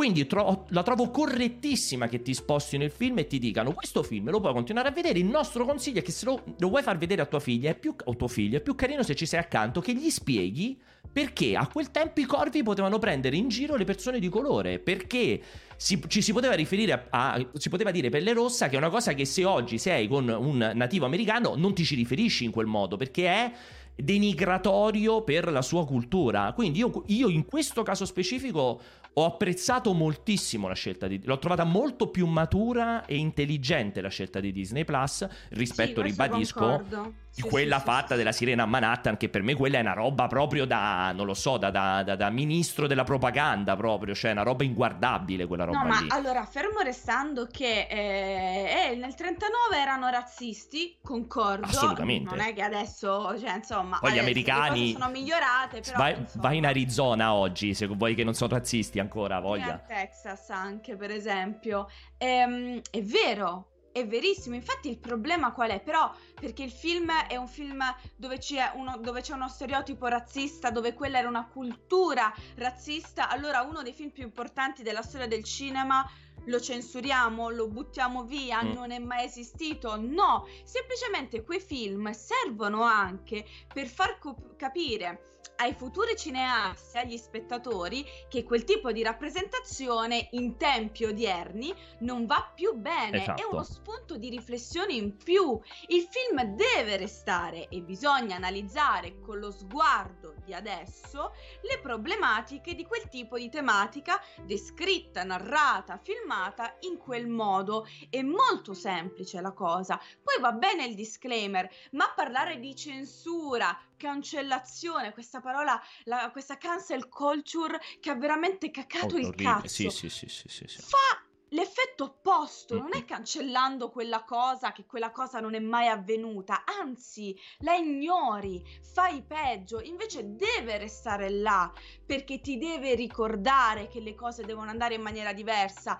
Quindi 0.00 0.26
tro- 0.26 0.64
la 0.70 0.82
trovo 0.82 1.10
correttissima 1.10 2.08
che 2.08 2.22
ti 2.22 2.32
sposti 2.32 2.78
nel 2.78 2.90
film 2.90 3.18
e 3.18 3.26
ti 3.26 3.38
dicano 3.38 3.74
questo 3.74 4.02
film 4.02 4.30
lo 4.30 4.40
puoi 4.40 4.54
continuare 4.54 4.88
a 4.88 4.92
vedere, 4.92 5.18
il 5.18 5.26
nostro 5.26 5.66
consiglio 5.66 5.98
è 5.98 6.02
che 6.02 6.10
se 6.10 6.24
lo, 6.24 6.42
lo 6.58 6.70
vuoi 6.70 6.82
far 6.82 6.96
vedere 6.96 7.20
a 7.20 7.26
tua 7.26 7.38
figlia 7.38 7.74
più, 7.74 7.94
o 8.04 8.16
tuo 8.16 8.26
figlio 8.26 8.56
è 8.56 8.60
più 8.62 8.74
carino 8.74 9.02
se 9.02 9.14
ci 9.14 9.26
sei 9.26 9.40
accanto 9.40 9.82
che 9.82 9.92
gli 9.92 10.08
spieghi 10.08 10.80
perché 11.12 11.54
a 11.54 11.66
quel 11.66 11.90
tempo 11.90 12.18
i 12.18 12.24
corvi 12.24 12.62
potevano 12.62 12.98
prendere 12.98 13.36
in 13.36 13.48
giro 13.48 13.76
le 13.76 13.84
persone 13.84 14.20
di 14.20 14.30
colore, 14.30 14.78
perché 14.78 15.38
si- 15.76 16.00
ci 16.06 16.22
si 16.22 16.32
poteva 16.32 16.54
riferire 16.54 16.92
a, 17.10 17.32
a- 17.34 17.46
si 17.52 17.68
poteva 17.68 17.90
dire 17.90 18.08
pelle 18.08 18.32
rossa 18.32 18.70
che 18.70 18.76
è 18.76 18.78
una 18.78 18.88
cosa 18.88 19.12
che 19.12 19.26
se 19.26 19.44
oggi 19.44 19.76
sei 19.76 20.08
con 20.08 20.26
un 20.30 20.72
nativo 20.74 21.04
americano 21.04 21.56
non 21.56 21.74
ti 21.74 21.84
ci 21.84 21.94
riferisci 21.94 22.44
in 22.44 22.52
quel 22.52 22.64
modo, 22.64 22.96
perché 22.96 23.26
è 23.26 23.52
denigratorio 23.96 25.22
per 25.22 25.50
la 25.50 25.62
sua 25.62 25.84
cultura. 25.84 26.52
Quindi 26.54 26.78
io, 26.78 27.04
io 27.08 27.28
in 27.28 27.44
questo 27.44 27.82
caso 27.82 28.04
specifico 28.04 28.80
ho 29.14 29.24
apprezzato 29.24 29.92
moltissimo 29.92 30.68
la 30.68 30.74
scelta 30.74 31.06
di 31.08 31.20
l'ho 31.24 31.38
trovata 31.38 31.64
molto 31.64 32.08
più 32.10 32.26
matura 32.26 33.04
e 33.06 33.16
intelligente 33.16 34.00
la 34.00 34.08
scelta 34.08 34.38
di 34.40 34.52
Disney 34.52 34.84
Plus 34.84 35.26
rispetto, 35.50 36.00
Sì, 36.00 36.06
ribadisco, 36.08 36.60
concordo. 36.60 37.12
di 37.34 37.42
Sì, 37.42 37.48
quella 37.48 37.78
sì, 37.78 37.84
fatta 37.84 38.14
della 38.16 38.32
sirena 38.32 38.62
a 38.64 38.66
Manhattan, 38.66 39.16
che 39.16 39.28
per 39.28 39.42
me 39.42 39.54
quella 39.54 39.78
è 39.78 39.80
una 39.80 39.92
roba 39.94 40.26
proprio 40.26 40.64
da, 40.64 41.12
non 41.12 41.26
lo 41.26 41.34
so, 41.34 41.56
da, 41.58 41.70
da- 41.70 42.02
da- 42.02 42.16
da 42.16 42.30
ministro 42.30 42.86
della 42.86 43.04
propaganda 43.04 43.74
proprio, 43.76 44.14
cioè 44.14 44.30
una 44.32 44.42
roba 44.42 44.62
inguardabile 44.64 45.46
quella 45.46 45.64
roba 45.64 45.78
No, 45.82 45.84
ma 45.88 46.00
lì. 46.00 46.06
allora, 46.10 46.44
fermo 46.44 46.80
restando 46.80 47.46
che 47.50 47.86
eh, 47.88 48.90
eh, 48.92 48.96
nel 48.96 49.14
39 49.14 49.76
erano 49.80 50.08
razzisti, 50.08 50.96
concordo. 51.02 51.66
Assolutamente. 51.66 52.34
Non 52.34 52.44
è 52.44 52.52
che 52.54 52.62
adesso, 52.62 53.36
cioè, 53.38 53.56
insomma, 53.56 53.98
Poi 54.00 54.12
gli 54.12 54.18
americani- 54.18 54.92
sono 54.92 55.08
migliorate, 55.10 55.80
però 55.80 55.96
vai, 55.98 56.16
insomma, 56.18 56.42
vai 56.48 56.56
in 56.58 56.66
Arizona 56.66 57.34
oggi, 57.34 57.74
se 57.74 57.86
vuoi 57.86 58.14
che 58.14 58.24
non 58.24 58.34
sono 58.34 58.54
razzisti 58.54 58.98
ancora, 59.00 59.36
a 59.36 59.40
voglia. 59.40 59.78
Texas 59.86 60.50
anche, 60.50 60.96
per 60.96 61.10
esempio. 61.10 61.88
Ehm, 62.18 62.80
è 62.90 63.02
vero. 63.02 63.66
È 63.92 64.06
verissimo, 64.06 64.54
infatti 64.54 64.88
il 64.88 64.98
problema 65.00 65.50
qual 65.52 65.70
è? 65.70 65.80
Però 65.80 66.14
perché 66.40 66.62
il 66.62 66.70
film 66.70 67.10
è 67.26 67.34
un 67.34 67.48
film 67.48 67.82
dove 68.14 68.38
c'è, 68.38 68.70
uno, 68.76 68.96
dove 68.98 69.20
c'è 69.20 69.32
uno 69.32 69.48
stereotipo 69.48 70.06
razzista, 70.06 70.70
dove 70.70 70.94
quella 70.94 71.18
era 71.18 71.26
una 71.26 71.48
cultura 71.48 72.32
razzista, 72.54 73.28
allora 73.28 73.62
uno 73.62 73.82
dei 73.82 73.92
film 73.92 74.10
più 74.10 74.22
importanti 74.22 74.84
della 74.84 75.02
storia 75.02 75.26
del 75.26 75.42
cinema 75.42 76.08
lo 76.44 76.60
censuriamo, 76.60 77.50
lo 77.50 77.66
buttiamo 77.66 78.22
via, 78.22 78.62
Mm. 78.62 78.72
non 78.72 78.92
è 78.92 78.98
mai 79.00 79.24
esistito. 79.24 79.96
No, 80.00 80.46
semplicemente 80.62 81.42
quei 81.42 81.60
film 81.60 82.12
servono 82.12 82.82
anche 82.84 83.44
per 83.74 83.88
far 83.88 84.18
co- 84.20 84.54
capire 84.56 85.39
ai 85.60 85.74
futuri 85.74 86.16
cineasti, 86.16 86.96
agli 86.96 87.18
spettatori, 87.18 88.04
che 88.28 88.44
quel 88.44 88.64
tipo 88.64 88.92
di 88.92 89.02
rappresentazione 89.02 90.28
in 90.32 90.56
tempi 90.56 91.04
odierni 91.04 91.74
non 92.00 92.24
va 92.24 92.50
più 92.54 92.74
bene. 92.76 93.18
È 93.18 93.20
Esatto. 93.20 93.48
uno 93.50 93.62
spunto 93.62 94.16
di 94.16 94.30
riflessione 94.30 94.94
in 94.94 95.16
più. 95.18 95.60
Il 95.88 96.08
film 96.10 96.42
deve 96.56 96.96
restare 96.96 97.68
e 97.68 97.82
bisogna 97.82 98.36
analizzare 98.36 99.20
con 99.20 99.38
lo 99.38 99.50
sguardo 99.50 100.34
di 100.44 100.54
adesso 100.54 101.32
le 101.60 101.78
problematiche 101.80 102.74
di 102.74 102.86
quel 102.86 103.08
tipo 103.08 103.36
di 103.36 103.50
tematica 103.50 104.18
descritta, 104.44 105.24
narrata, 105.24 105.98
filmata 106.02 106.76
in 106.80 106.96
quel 106.96 107.28
modo. 107.28 107.86
È 108.08 108.22
molto 108.22 108.72
semplice 108.72 109.40
la 109.42 109.52
cosa. 109.52 110.00
Poi 110.22 110.40
va 110.40 110.52
bene 110.52 110.86
il 110.86 110.94
disclaimer, 110.94 111.68
ma 111.92 112.10
parlare 112.16 112.58
di 112.58 112.74
censura, 112.74 113.78
cancellazione, 114.00 115.12
questa 115.12 115.40
parola, 115.40 115.78
la- 116.04 116.30
questa 116.30 116.56
cancel 116.56 117.08
culture 117.08 117.78
che 118.00 118.10
ha 118.10 118.14
veramente 118.14 118.70
cacato 118.70 119.16
il 119.16 119.26
Orribile. 119.26 119.52
cazzo, 119.52 119.68
Sì, 119.68 119.90
sì, 119.90 120.08
sì, 120.08 120.28
sì, 120.28 120.48
sì, 120.48 120.64
sì. 120.66 120.80
fa 120.80 121.24
l'effetto 121.52 122.04
opposto, 122.04 122.78
non 122.78 122.94
è 122.94 123.04
cancellando 123.04 123.90
quella 123.90 124.22
cosa 124.24 124.70
che 124.72 124.86
quella 124.86 125.10
cosa 125.10 125.40
non 125.40 125.54
è 125.54 125.58
mai 125.58 125.88
avvenuta, 125.88 126.62
anzi 126.64 127.36
la 127.58 127.74
ignori, 127.74 128.62
fai 128.80 129.22
peggio, 129.26 129.80
invece 129.80 130.34
deve 130.36 130.78
restare 130.78 131.28
là 131.28 131.70
perché 132.06 132.40
ti 132.40 132.56
deve 132.56 132.94
ricordare 132.94 133.88
che 133.88 134.00
le 134.00 134.14
cose 134.14 134.44
devono 134.44 134.70
andare 134.70 134.94
in 134.94 135.02
maniera 135.02 135.32
diversa. 135.32 135.98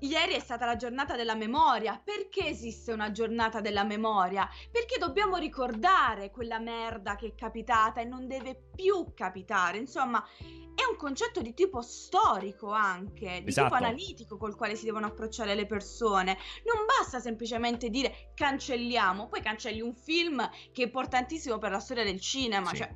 Ieri 0.00 0.34
è 0.34 0.40
stata 0.40 0.64
la 0.66 0.76
giornata 0.76 1.16
della 1.16 1.34
memoria. 1.34 2.00
Perché 2.02 2.46
esiste 2.46 2.92
una 2.92 3.10
giornata 3.10 3.60
della 3.60 3.84
memoria? 3.84 4.48
Perché 4.70 4.98
dobbiamo 4.98 5.36
ricordare 5.36 6.30
quella 6.30 6.58
merda 6.58 7.16
che 7.16 7.28
è 7.28 7.34
capitata 7.34 8.00
e 8.00 8.04
non 8.04 8.26
deve 8.26 8.68
più 8.74 9.12
capitare. 9.14 9.78
Insomma, 9.78 10.24
è 10.74 10.88
un 10.90 10.96
concetto 10.96 11.42
di 11.42 11.52
tipo 11.52 11.82
storico 11.82 12.70
anche, 12.70 13.42
di 13.42 13.48
Esatto. 13.48 13.68
tipo 13.74 13.84
analitico 13.84 14.36
col 14.38 14.56
quale 14.56 14.76
si 14.76 14.86
devono 14.86 15.06
approcciare 15.06 15.54
le 15.54 15.66
persone. 15.66 16.38
Non 16.64 16.86
basta 16.86 17.20
semplicemente 17.20 17.90
dire 17.90 18.32
cancelliamo, 18.34 19.28
poi 19.28 19.42
cancelli 19.42 19.80
un 19.82 19.94
film 19.94 20.48
che 20.72 20.82
è 20.82 20.86
importantissimo 20.86 21.58
per 21.58 21.72
la 21.72 21.80
storia 21.80 22.04
del 22.04 22.20
cinema, 22.20 22.70
Sì. 22.70 22.76
cioè 22.76 22.90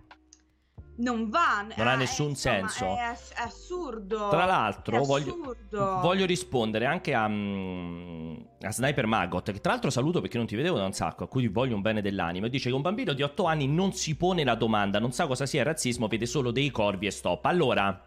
non 0.96 1.28
va. 1.28 1.66
Non 1.76 1.86
ha 1.88 1.92
eh, 1.94 1.96
nessun 1.96 2.30
insomma, 2.30 2.68
senso. 2.68 2.84
È, 2.96 3.00
ass- 3.00 3.32
è 3.34 3.42
assurdo. 3.42 4.28
Tra 4.28 4.44
l'altro, 4.44 5.02
voglio, 5.04 5.32
assurdo. 5.40 6.00
voglio 6.00 6.24
rispondere 6.26 6.86
anche 6.86 7.14
a, 7.14 7.26
mm, 7.28 8.34
a 8.62 8.72
Sniper 8.72 9.06
Maggot, 9.06 9.50
che 9.52 9.60
tra 9.60 9.72
l'altro 9.72 9.90
saluto 9.90 10.20
perché 10.20 10.36
non 10.38 10.46
ti 10.46 10.56
vedevo 10.56 10.76
da 10.78 10.84
un 10.84 10.92
sacco, 10.92 11.24
a 11.24 11.28
cui 11.28 11.48
voglio 11.48 11.74
un 11.74 11.82
bene 11.82 12.00
dell'anima. 12.00 12.48
Dice 12.48 12.68
che 12.68 12.74
un 12.74 12.82
bambino 12.82 13.12
di 13.12 13.22
8 13.22 13.44
anni 13.44 13.66
non 13.66 13.92
si 13.92 14.16
pone 14.16 14.44
la 14.44 14.54
domanda, 14.54 14.98
non 14.98 15.12
sa 15.12 15.26
cosa 15.26 15.46
sia 15.46 15.60
il 15.60 15.66
razzismo, 15.66 16.06
vede 16.08 16.26
solo 16.26 16.50
dei 16.50 16.70
corvi 16.70 17.06
e 17.06 17.10
stop. 17.10 17.44
Allora, 17.46 18.06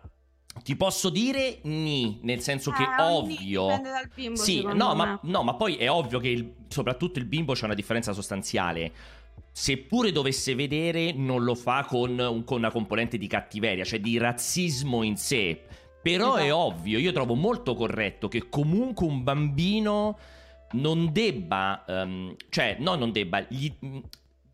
ti 0.64 0.76
posso 0.76 1.10
dire 1.10 1.60
ni, 1.64 2.20
nel 2.24 2.40
senso 2.42 2.72
che 2.72 2.84
Eh, 2.84 3.02
ogni- 3.02 3.36
ovvio. 3.36 3.62
Dipende 3.68 3.90
dal 3.90 4.10
bimbo, 4.14 4.40
Sì, 4.42 4.64
no 4.64 4.96
ma, 4.96 5.20
no, 5.24 5.44
ma 5.44 5.54
poi 5.56 5.76
è 5.76 5.90
ovvio 5.92 6.20
che 6.20 6.30
il- 6.30 6.54
soprattutto 6.68 7.20
il 7.20 7.26
bimbo 7.26 7.54
c'è 7.54 7.66
una 7.66 7.76
differenza 7.76 8.12
sostanziale. 8.14 8.92
Seppure 9.60 10.12
dovesse 10.12 10.54
vedere, 10.54 11.14
non 11.14 11.44
lo 11.44 11.56
fa 11.56 11.84
con, 11.84 12.44
con 12.46 12.60
una 12.60 12.70
componente 12.70 13.18
di 13.18 13.26
cattiveria, 13.26 13.84
cioè 13.84 14.00
di 14.00 14.16
razzismo 14.20 15.02
in 15.02 15.18
sé. 15.18 15.64
Però 16.00 16.36
è 16.36 16.44
Esatto. 16.44 16.58
ovvio, 16.58 17.00
io 17.00 17.12
trovo 17.12 17.34
molto 17.34 17.74
corretto 17.74 18.28
che 18.28 18.50
comunque 18.50 19.08
un 19.08 19.24
bambino 19.24 20.16
non 20.74 21.12
debba, 21.12 21.84
ehm, 21.88 22.36
cioè 22.50 22.78
no, 22.80 22.94
non 22.94 23.12
debba, 23.12 23.48
gli- 23.50 23.74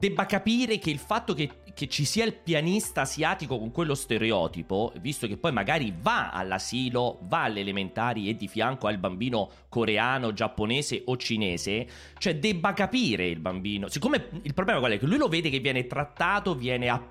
debba 0.04 0.26
capire 0.26 0.80
che 0.80 0.90
il 0.90 0.98
fatto 0.98 1.34
che, 1.34 1.50
che, 1.74 1.88
ci 1.88 2.04
sia 2.04 2.26
il 2.26 2.34
pianista 2.34 3.02
asiatico 3.02 3.58
con 3.58 3.72
quello 3.72 3.96
stereotipo, 3.96 4.92
visto 5.00 5.28
che 5.28 5.38
poi 5.38 5.54
magari 5.54 5.96
va 5.98 6.30
all'asilo, 6.32 7.20
va 7.22 7.44
alle 7.44 7.62
elementari 7.62 8.28
e 8.28 8.36
di 8.36 8.50
fianco 8.50 8.88
ha 8.88 8.92
il 8.92 8.98
bambino 8.98 9.50
coreano, 9.70 10.34
giapponese 10.34 11.04
o 11.06 11.16
cinese, 11.16 11.88
cioè 12.18 12.36
debba 12.36 12.74
capire 12.74 13.28
il 13.28 13.40
bambino. 13.40 13.88
Siccome 13.88 14.28
il 14.42 14.54
problema 14.54 14.80
qual 14.80 14.92
è? 14.92 15.00
Che 15.00 15.06
lui 15.06 15.18
lo 15.18 15.30
vede 15.30 15.50
che 15.50 15.60
viene 15.60 15.88
trattato, 15.88 16.54
viene 16.54 16.90
a, 16.90 17.02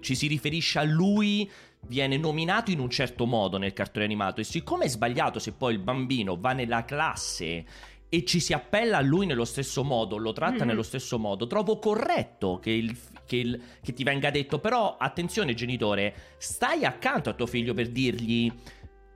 ci 0.00 0.14
si 0.14 0.26
riferisce 0.26 0.78
a 0.78 0.84
lui 0.84 1.50
viene 1.88 2.16
nominato 2.16 2.72
in 2.72 2.80
un 2.80 2.90
certo 2.90 3.26
modo 3.26 3.58
nel 3.58 3.72
cartone 3.72 4.04
animato 4.04 4.40
e 4.40 4.44
siccome 4.44 4.86
è 4.86 4.88
sbagliato 4.88 5.38
se 5.38 5.52
poi 5.52 5.74
il 5.74 5.78
bambino 5.78 6.36
va 6.36 6.52
nella 6.52 6.84
classe 6.84 7.64
e 8.08 8.24
ci 8.24 8.40
si 8.40 8.52
appella 8.52 8.98
a 8.98 9.02
lui 9.02 9.26
nello 9.26 9.44
stesso 9.44 9.82
modo, 9.82 10.16
lo 10.16 10.32
tratta 10.32 10.64
mm. 10.64 10.68
nello 10.68 10.82
stesso 10.82 11.18
modo, 11.18 11.46
trovo 11.46 11.78
corretto 11.78 12.58
che, 12.58 12.70
il, 12.70 12.96
che, 13.26 13.36
il, 13.36 13.60
che 13.82 13.92
ti 13.92 14.04
venga 14.04 14.30
detto, 14.30 14.58
però 14.58 14.96
attenzione 14.96 15.54
genitore, 15.54 16.14
stai 16.38 16.84
accanto 16.84 17.30
a 17.30 17.32
tuo 17.34 17.46
figlio 17.46 17.74
per 17.74 17.88
dirgli 17.88 18.52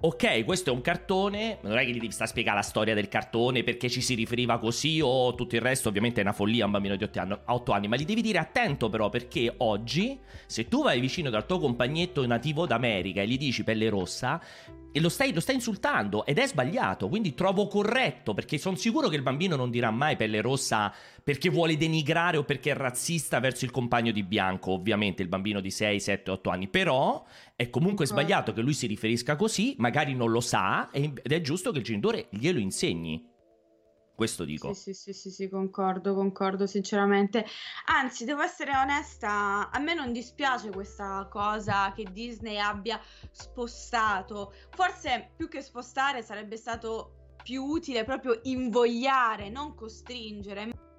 ok, 0.03 0.45
questo 0.45 0.71
è 0.71 0.73
un 0.73 0.81
cartone, 0.81 1.59
ma 1.61 1.69
non 1.69 1.79
è 1.79 1.85
che 1.85 1.91
gli 1.91 2.01
devi 2.01 2.11
stare 2.11 2.25
a 2.25 2.33
spiegare 2.33 2.57
la 2.57 2.63
storia 2.63 2.95
del 2.95 3.09
cartone 3.09 3.63
perché 3.63 3.91
ci 3.91 4.01
si 4.01 4.15
riferiva 4.15 4.59
così 4.59 4.99
o 5.03 5.35
tutto 5.35 5.57
il 5.57 5.61
resto, 5.61 5.91
ovviamente 5.91 6.21
è 6.21 6.23
una 6.23 6.33
follia 6.33 6.65
un 6.65 6.71
bambino 6.71 6.97
di 6.97 7.05
8 7.05 7.21
anni, 7.21 7.39
8 7.45 7.73
anni, 7.73 7.89
ma 7.89 7.97
gli 7.97 8.07
devi 8.07 8.23
dire 8.23 8.39
attento 8.39 8.89
però 8.89 9.11
perché 9.11 9.53
oggi, 9.59 10.19
se 10.47 10.69
tu 10.69 10.83
vai 10.83 11.01
vicino 11.01 11.29
dal 11.29 11.45
tuo 11.45 11.59
compagnetto 11.59 12.27
nativo 12.27 12.67
d'America 12.67 13.21
e 13.21 13.27
gli 13.27 13.37
dici 13.37 13.63
pelle 13.63 13.91
rossa, 13.91 14.41
e 14.93 15.01
lo 15.01 15.09
stai, 15.09 15.33
lo 15.33 15.41
stai, 15.41 15.55
insultando 15.55 16.27
ed 16.27 16.39
è 16.39 16.47
sbagliato, 16.47 17.09
quindi 17.09 17.35
trovo 17.35 17.67
corretto 17.67 18.35
perché 18.35 18.59
sono 18.59 18.77
sicuro 18.77 19.09
che 19.09 19.17
il 19.17 19.23
bambino 19.23 19.57
non 19.57 19.71
dirà 19.71 19.91
mai 19.91 20.17
pelle 20.17 20.41
rossa 20.41 20.93
perché 21.23 21.49
vuole 21.49 21.77
denigrare 21.77 22.37
o 22.37 22.45
perché 22.45 22.73
è 22.73 22.75
razzista 22.75 23.41
verso 23.41 23.65
il 23.65 23.71
compagno 23.71 24.11
di 24.11 24.23
bianco, 24.23 24.73
ovviamente 24.73 25.23
il 25.23 25.29
bambino 25.29 25.61
di 25.61 25.71
6, 25.71 26.01
7, 26.01 26.31
8 26.31 26.51
anni, 26.51 26.69
però 26.69 27.25
è 27.55 27.71
comunque 27.71 28.07
sbagliato 28.07 28.53
che 28.53 28.63
lui 28.63 28.75
si 28.75 28.87
riferisca 28.87 29.37
così, 29.37 29.75
magari 29.79 30.15
non 30.15 30.31
lo 30.31 30.41
sa 30.41 30.91
ed 30.91 31.21
è 31.23 31.41
giusto 31.41 31.71
che 31.71 31.79
il 31.79 31.85
genitore 31.85 32.27
glielo 32.31 32.59
insegni. 32.59 33.30
Questo 34.21 34.45
dico. 34.45 34.75
Sì, 34.75 34.93
sì, 34.93 34.93
sì, 34.93 35.13
sì, 35.15 35.31
sì, 35.31 35.49
concordo, 35.49 36.13
concordo 36.13 36.67
sinceramente. 36.67 37.47
Anzi, 37.87 38.27
devo 38.27 38.43
essere 38.43 38.77
onesta, 38.77 39.71
a 39.71 39.79
me 39.79 39.95
non 39.95 40.13
dispiace 40.13 40.69
questa 40.69 41.27
cosa 41.31 41.91
che 41.95 42.05
Disney 42.13 42.59
abbia 42.59 43.01
spostato. 43.31 44.53
Forse 44.75 45.31
più 45.35 45.49
che 45.49 45.63
spostare 45.63 46.21
sarebbe 46.21 46.59
stato 46.59 47.37
più 47.43 47.63
utile 47.63 48.05
proprio 48.05 48.39
invogliare, 48.43 49.49
non 49.49 49.75
costringere. 49.75 50.90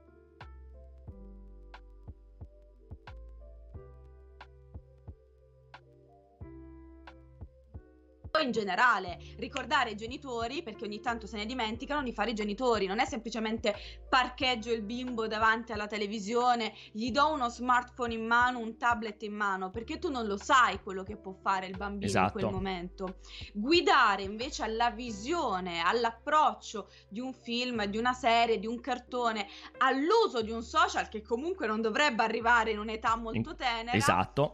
In 8.41 8.51
generale, 8.51 9.19
ricordare 9.37 9.91
i 9.91 9.95
genitori, 9.95 10.63
perché 10.63 10.85
ogni 10.85 10.99
tanto 10.99 11.27
se 11.27 11.37
ne 11.37 11.45
dimenticano, 11.45 12.03
di 12.03 12.13
fare 12.13 12.31
i 12.31 12.33
genitori. 12.33 12.85
Non 12.85 12.99
è 12.99 13.05
semplicemente 13.05 13.75
parcheggio 14.09 14.71
il 14.71 14.81
bimbo 14.81 15.27
davanti 15.27 15.71
alla 15.71 15.87
televisione, 15.87 16.73
gli 16.91 17.11
do 17.11 17.31
uno 17.31 17.49
smartphone 17.49 18.13
in 18.13 18.25
mano, 18.25 18.59
un 18.59 18.77
tablet 18.77 19.21
in 19.23 19.33
mano, 19.33 19.69
perché 19.69 19.99
tu 19.99 20.09
non 20.09 20.25
lo 20.25 20.37
sai 20.37 20.81
quello 20.81 21.03
che 21.03 21.17
può 21.17 21.33
fare 21.33 21.67
il 21.67 21.77
bambino 21.77 22.05
esatto. 22.05 22.25
in 22.25 22.31
quel 22.31 22.43
esatto. 22.45 22.57
momento. 22.57 23.15
Guidare 23.53 24.23
invece 24.23 24.63
alla 24.63 24.91
visione, 24.91 25.81
all'approccio 25.81 26.89
di 27.07 27.19
un 27.19 27.33
film, 27.33 27.85
di 27.85 27.97
una 27.97 28.13
serie, 28.13 28.59
di 28.59 28.67
un 28.67 28.79
cartone, 28.81 29.47
all'uso 29.77 30.41
di 30.41 30.51
un 30.51 30.63
social 30.63 31.09
che 31.09 31.21
comunque 31.21 31.67
non 31.67 31.81
dovrebbe 31.81 32.23
arrivare 32.23 32.71
in 32.71 32.79
un'età 32.79 33.15
molto 33.15 33.55
tenera. 33.55 33.93
Esatto 33.93 34.51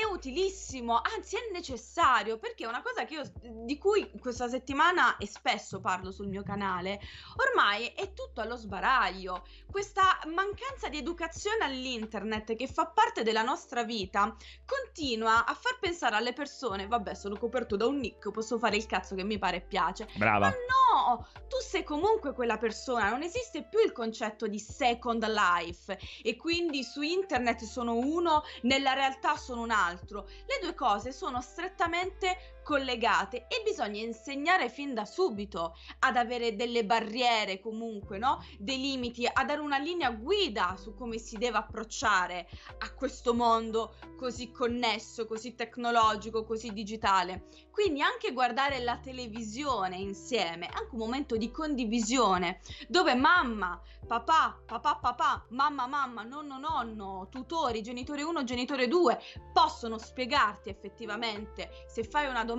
è 0.00 0.04
utilissimo, 0.04 1.00
anzi 1.00 1.36
è 1.36 1.50
necessario, 1.52 2.38
perché 2.38 2.64
è 2.64 2.68
una 2.68 2.82
cosa 2.82 3.06
io, 3.08 3.22
di 3.64 3.78
cui 3.78 4.10
questa 4.20 4.48
settimana 4.48 5.16
e 5.16 5.26
spesso 5.26 5.80
parlo 5.80 6.10
sul 6.10 6.28
mio 6.28 6.42
canale, 6.42 7.00
ormai 7.36 7.86
è 7.88 8.12
tutto 8.12 8.40
allo 8.40 8.56
sbaraglio. 8.56 9.46
Questa 9.70 10.18
mancanza 10.26 10.88
di 10.88 10.98
educazione 10.98 11.64
all'internet 11.64 12.54
che 12.56 12.66
fa 12.66 12.86
parte 12.86 13.22
della 13.22 13.42
nostra 13.42 13.84
vita 13.84 14.36
continua 14.64 15.44
a 15.44 15.54
far 15.54 15.78
pensare 15.78 16.16
alle 16.16 16.32
persone, 16.32 16.86
vabbè 16.86 17.14
sono 17.14 17.36
coperto 17.38 17.76
da 17.76 17.86
un 17.86 17.98
nick, 17.98 18.30
posso 18.30 18.58
fare 18.58 18.76
il 18.76 18.86
cazzo 18.86 19.14
che 19.14 19.24
mi 19.24 19.38
pare 19.38 19.56
e 19.56 19.60
piace. 19.62 20.08
Brava. 20.16 20.48
Ma 20.48 20.50
no, 20.50 21.28
tu 21.48 21.56
sei 21.60 21.84
comunque 21.84 22.34
quella 22.34 22.58
persona, 22.58 23.08
non 23.10 23.22
esiste 23.22 23.64
più 23.64 23.80
il 23.80 23.92
concetto 23.92 24.46
di 24.46 24.58
second 24.58 25.24
life 25.26 25.98
e 26.22 26.36
quindi 26.36 26.82
su 26.82 27.02
internet 27.02 27.64
sono 27.64 27.94
uno, 27.94 28.42
nella 28.62 28.92
realtà 28.92 29.36
sono 29.36 29.62
un 29.62 29.70
altro. 29.70 29.84
Le 29.94 30.58
due 30.60 30.74
cose 30.74 31.12
sono 31.12 31.40
strettamente 31.40 32.55
collegate 32.66 33.46
e 33.46 33.62
bisogna 33.64 34.02
insegnare 34.02 34.68
fin 34.68 34.92
da 34.92 35.04
subito 35.04 35.76
ad 36.00 36.16
avere 36.16 36.56
delle 36.56 36.84
barriere 36.84 37.60
comunque, 37.60 38.18
no? 38.18 38.44
Dei 38.58 38.80
limiti, 38.80 39.24
a 39.24 39.44
dare 39.44 39.60
una 39.60 39.78
linea 39.78 40.10
guida 40.10 40.74
su 40.76 40.92
come 40.92 41.18
si 41.18 41.36
deve 41.36 41.58
approcciare 41.58 42.48
a 42.78 42.92
questo 42.92 43.34
mondo 43.34 43.94
così 44.18 44.50
connesso, 44.50 45.26
così 45.26 45.54
tecnologico, 45.54 46.44
così 46.44 46.72
digitale. 46.72 47.46
Quindi 47.70 48.02
anche 48.02 48.32
guardare 48.32 48.80
la 48.80 48.98
televisione 48.98 49.96
insieme, 49.98 50.66
anche 50.66 50.90
un 50.90 50.98
momento 50.98 51.36
di 51.36 51.52
condivisione 51.52 52.58
dove 52.88 53.14
mamma, 53.14 53.80
papà, 54.08 54.60
papà, 54.66 54.96
papà, 54.96 55.46
mamma, 55.50 55.86
mamma, 55.86 56.24
nonno, 56.24 56.58
nonno, 56.58 57.28
tutori, 57.30 57.80
genitore 57.80 58.24
1, 58.24 58.42
genitore 58.42 58.88
2 58.88 59.20
possono 59.52 59.98
spiegarti 59.98 60.68
effettivamente 60.68 61.70
se 61.86 62.02
fai 62.02 62.26
una 62.26 62.42
domanda 62.42 62.54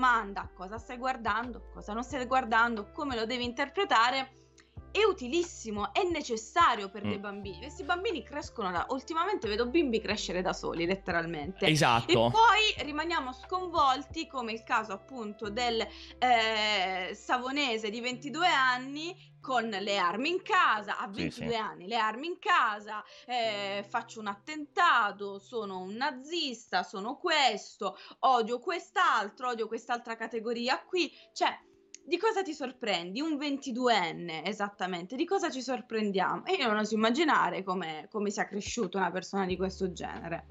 cosa 0.54 0.78
stai 0.78 0.98
guardando, 0.98 1.70
cosa 1.74 1.94
non 1.94 2.04
stai 2.04 2.26
guardando, 2.26 2.92
come 2.92 3.16
lo 3.16 3.26
devi 3.26 3.44
interpretare 3.44 4.46
è 4.92 5.04
utilissimo, 5.04 5.94
è 5.94 6.04
necessario 6.04 6.90
per 6.90 7.06
mm. 7.06 7.10
dei 7.10 7.20
bambini. 7.20 7.58
Questi 7.60 7.84
bambini 7.84 8.24
crescono 8.24 8.72
da. 8.72 8.86
Ultimamente 8.90 9.48
vedo 9.48 9.68
bimbi 9.68 10.02
crescere 10.02 10.42
da 10.42 10.54
soli, 10.54 10.86
letteralmente. 10.86 11.68
Esatto. 11.68 12.12
E 12.12 12.32
poi 12.32 12.86
rimaniamo 12.86 13.32
sconvolti, 13.34 14.28
come 14.28 14.54
il 14.54 14.64
caso 14.64 14.94
appunto 14.94 15.50
del 15.50 15.86
eh, 16.18 17.14
savonese 17.14 17.90
di 17.90 18.02
22 18.02 18.48
anni 18.48 19.16
con 19.48 19.70
le 19.70 19.98
armi 19.98 20.28
in 20.28 20.42
casa, 20.42 20.98
a 20.98 21.08
22 21.08 21.32
sì, 21.32 21.48
sì. 21.48 21.56
anni, 21.56 21.88
le 21.88 21.96
armi 21.96 22.28
in 22.28 22.38
casa, 22.38 23.02
eh, 23.26 23.86
faccio 23.88 24.20
un 24.20 24.28
attentato, 24.28 25.40
sono 25.40 25.80
un 25.80 25.94
nazista, 25.94 26.84
sono 26.84 27.16
questo, 27.16 27.98
odio 28.20 28.60
quest'altro, 28.60 29.48
odio 29.48 29.70
quest'altra 29.70 30.18
categoria 30.18 30.84
qui, 30.86 31.10
cioè 31.32 31.58
di 32.04 32.18
cosa 32.18 32.44
ti 32.44 32.54
sorprendi? 32.54 33.22
Un 33.22 33.38
22enne, 33.38 34.46
esattamente, 34.46 35.16
di 35.16 35.24
cosa 35.24 35.50
ci 35.50 35.62
sorprendiamo? 35.62 36.44
E 36.44 36.56
io 36.56 36.68
non 36.68 36.80
oso 36.80 36.96
immaginare 36.96 37.64
come, 37.64 38.10
come 38.12 38.30
sia 38.30 38.46
cresciuta 38.46 38.98
una 38.98 39.12
persona 39.12 39.46
di 39.46 39.56
questo 39.56 39.94
genere. 39.94 40.46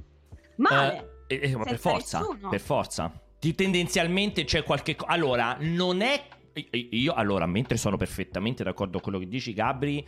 Male. 0.56 1.24
Eh, 1.26 1.50
eh, 1.52 1.58
per 1.58 1.78
forza, 1.78 2.20
nessuno. 2.20 2.48
per 2.48 2.60
forza. 2.60 3.12
Tendenzialmente 3.38 4.44
c'è 4.44 4.62
qualche 4.62 4.96
cosa... 4.96 5.12
Allora, 5.12 5.58
non 5.60 6.00
è... 6.00 6.28
Io, 6.90 7.12
allora, 7.12 7.44
mentre 7.46 7.76
sono 7.76 7.96
perfettamente 7.96 8.64
d'accordo 8.64 8.92
con 8.92 9.02
quello 9.02 9.18
che 9.18 9.28
dici, 9.28 9.52
Gabri 9.52 10.06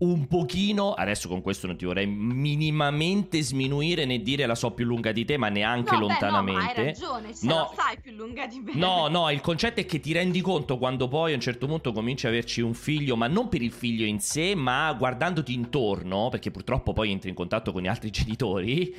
un 0.00 0.28
pochino, 0.28 0.92
adesso 0.92 1.28
con 1.28 1.42
questo 1.42 1.66
non 1.66 1.76
ti 1.76 1.84
vorrei 1.84 2.06
minimamente 2.06 3.42
sminuire 3.42 4.04
né 4.04 4.22
dire 4.22 4.46
la 4.46 4.54
so 4.54 4.70
più 4.70 4.84
lunga 4.84 5.10
di 5.10 5.24
te, 5.24 5.36
ma 5.36 5.48
neanche 5.48 5.94
no, 5.94 6.00
lontanamente. 6.00 6.62
Beh, 6.62 6.82
no, 6.82 6.84
hai 6.84 6.84
ragione, 6.84 7.34
ce 7.34 7.46
no, 7.46 7.72
sai 7.74 7.98
più 8.00 8.12
lunga 8.12 8.46
di 8.46 8.60
me. 8.60 8.74
No, 8.74 9.08
no, 9.08 9.28
il 9.30 9.40
concetto 9.40 9.80
è 9.80 9.86
che 9.86 9.98
ti 9.98 10.12
rendi 10.12 10.40
conto 10.40 10.78
quando 10.78 11.08
poi 11.08 11.32
a 11.32 11.34
un 11.34 11.40
certo 11.40 11.66
punto 11.66 11.92
cominci 11.92 12.26
a 12.26 12.28
averci 12.28 12.60
un 12.60 12.74
figlio, 12.74 13.16
ma 13.16 13.26
non 13.26 13.48
per 13.48 13.62
il 13.62 13.72
figlio 13.72 14.04
in 14.04 14.20
sé, 14.20 14.54
ma 14.54 14.92
guardandoti 14.92 15.52
intorno, 15.52 16.28
perché 16.28 16.52
purtroppo 16.52 16.92
poi 16.92 17.10
entri 17.10 17.30
in 17.30 17.34
contatto 17.34 17.72
con 17.72 17.82
gli 17.82 17.88
altri 17.88 18.10
genitori 18.10 18.94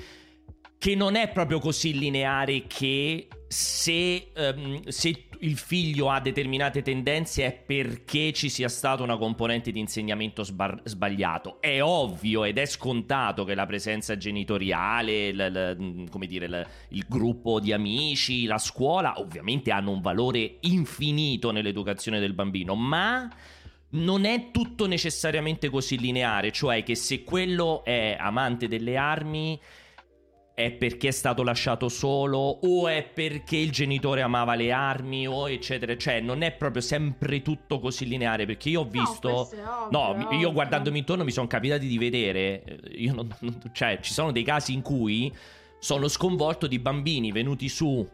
che 0.80 0.96
non 0.96 1.16
è 1.16 1.30
proprio 1.30 1.60
così 1.60 2.00
lineare 2.00 2.64
che 2.66 3.28
se, 3.50 4.32
um, 4.36 4.82
se, 4.88 5.26
il 5.40 5.58
figlio 5.58 6.10
ha 6.10 6.22
determinate 6.22 6.82
tendenze 6.82 7.46
è 7.46 7.54
perché 7.54 8.32
ci 8.32 8.48
sia 8.50 8.70
stata 8.70 9.04
una 9.04 9.18
componente 9.18 9.72
di 9.72 9.80
insegnamento 9.80 10.44
sbar- 10.44 10.82
sbagliato. 10.86 11.60
È 11.60 11.82
ovvio 11.82 12.46
ed 12.46 12.58
è 12.58 12.66
scontato 12.66 13.44
che 13.44 13.56
la 13.56 13.66
presenza 13.66 14.16
genitoriale, 14.16 15.34
l- 15.34 16.08
l- 16.08 16.28
dire, 16.28 16.48
l- 16.48 16.68
il 16.90 17.06
gruppo 17.10 17.60
di 17.60 17.74
amici, 17.74 18.46
la 18.46 18.58
scuola, 18.58 19.20
ovviamente 19.20 19.72
hanno 19.72 19.92
un 19.92 20.00
valore 20.00 20.60
infinito 20.62 21.52
nell'educazione 21.52 22.22
del 22.22 22.34
bambino, 22.34 22.76
ma 22.76 23.30
non 23.92 24.24
è 24.24 24.52
tutto 24.52 24.88
necessariamente 24.88 25.70
così 25.70 25.98
lineare, 25.98 26.52
cioè 26.52 26.84
che 26.84 26.96
se 26.96 27.24
quello 27.24 27.84
è 27.84 28.16
amante 28.18 28.70
delle 28.70 28.96
armi 28.96 29.60
è 30.60 30.72
perché 30.72 31.08
è 31.08 31.12
stato 31.12 31.42
lasciato 31.42 31.88
solo 31.88 32.38
o 32.38 32.90
è 32.90 33.02
perché 33.02 33.56
il 33.56 33.72
genitore 33.72 34.22
amava 34.22 34.56
le 34.56 34.74
armi 34.74 35.26
o 35.26 35.50
eccetera, 35.50 35.96
cioè 35.96 36.20
non 36.20 36.42
è 36.42 36.52
proprio 36.52 36.82
sempre 36.82 37.42
tutto 37.42 37.80
così 37.80 38.06
lineare 38.06 38.46
perché 38.46 38.68
io 38.68 38.82
ho 38.82 38.86
visto 38.86 39.50
no, 39.90 40.00
ovvio, 40.10 40.32
io 40.32 40.52
guardandomi 40.52 41.00
intorno 41.00 41.24
mi 41.24 41.32
sono 41.32 41.48
capitati 41.48 41.88
di 41.88 41.98
vedere 41.98 42.64
eh, 42.66 42.80
io 42.96 43.14
non, 43.14 43.34
non, 43.40 43.58
cioè 43.72 44.00
ci 44.02 44.12
sono 44.12 44.34
dei 44.34 44.44
casi 44.44 44.74
in 44.74 44.82
cui 44.82 45.34
sono 45.80 46.10
sconvolto 46.10 46.68
di 46.68 46.78
bambini 46.78 47.32
venuti 47.32 47.70
su 47.70 48.06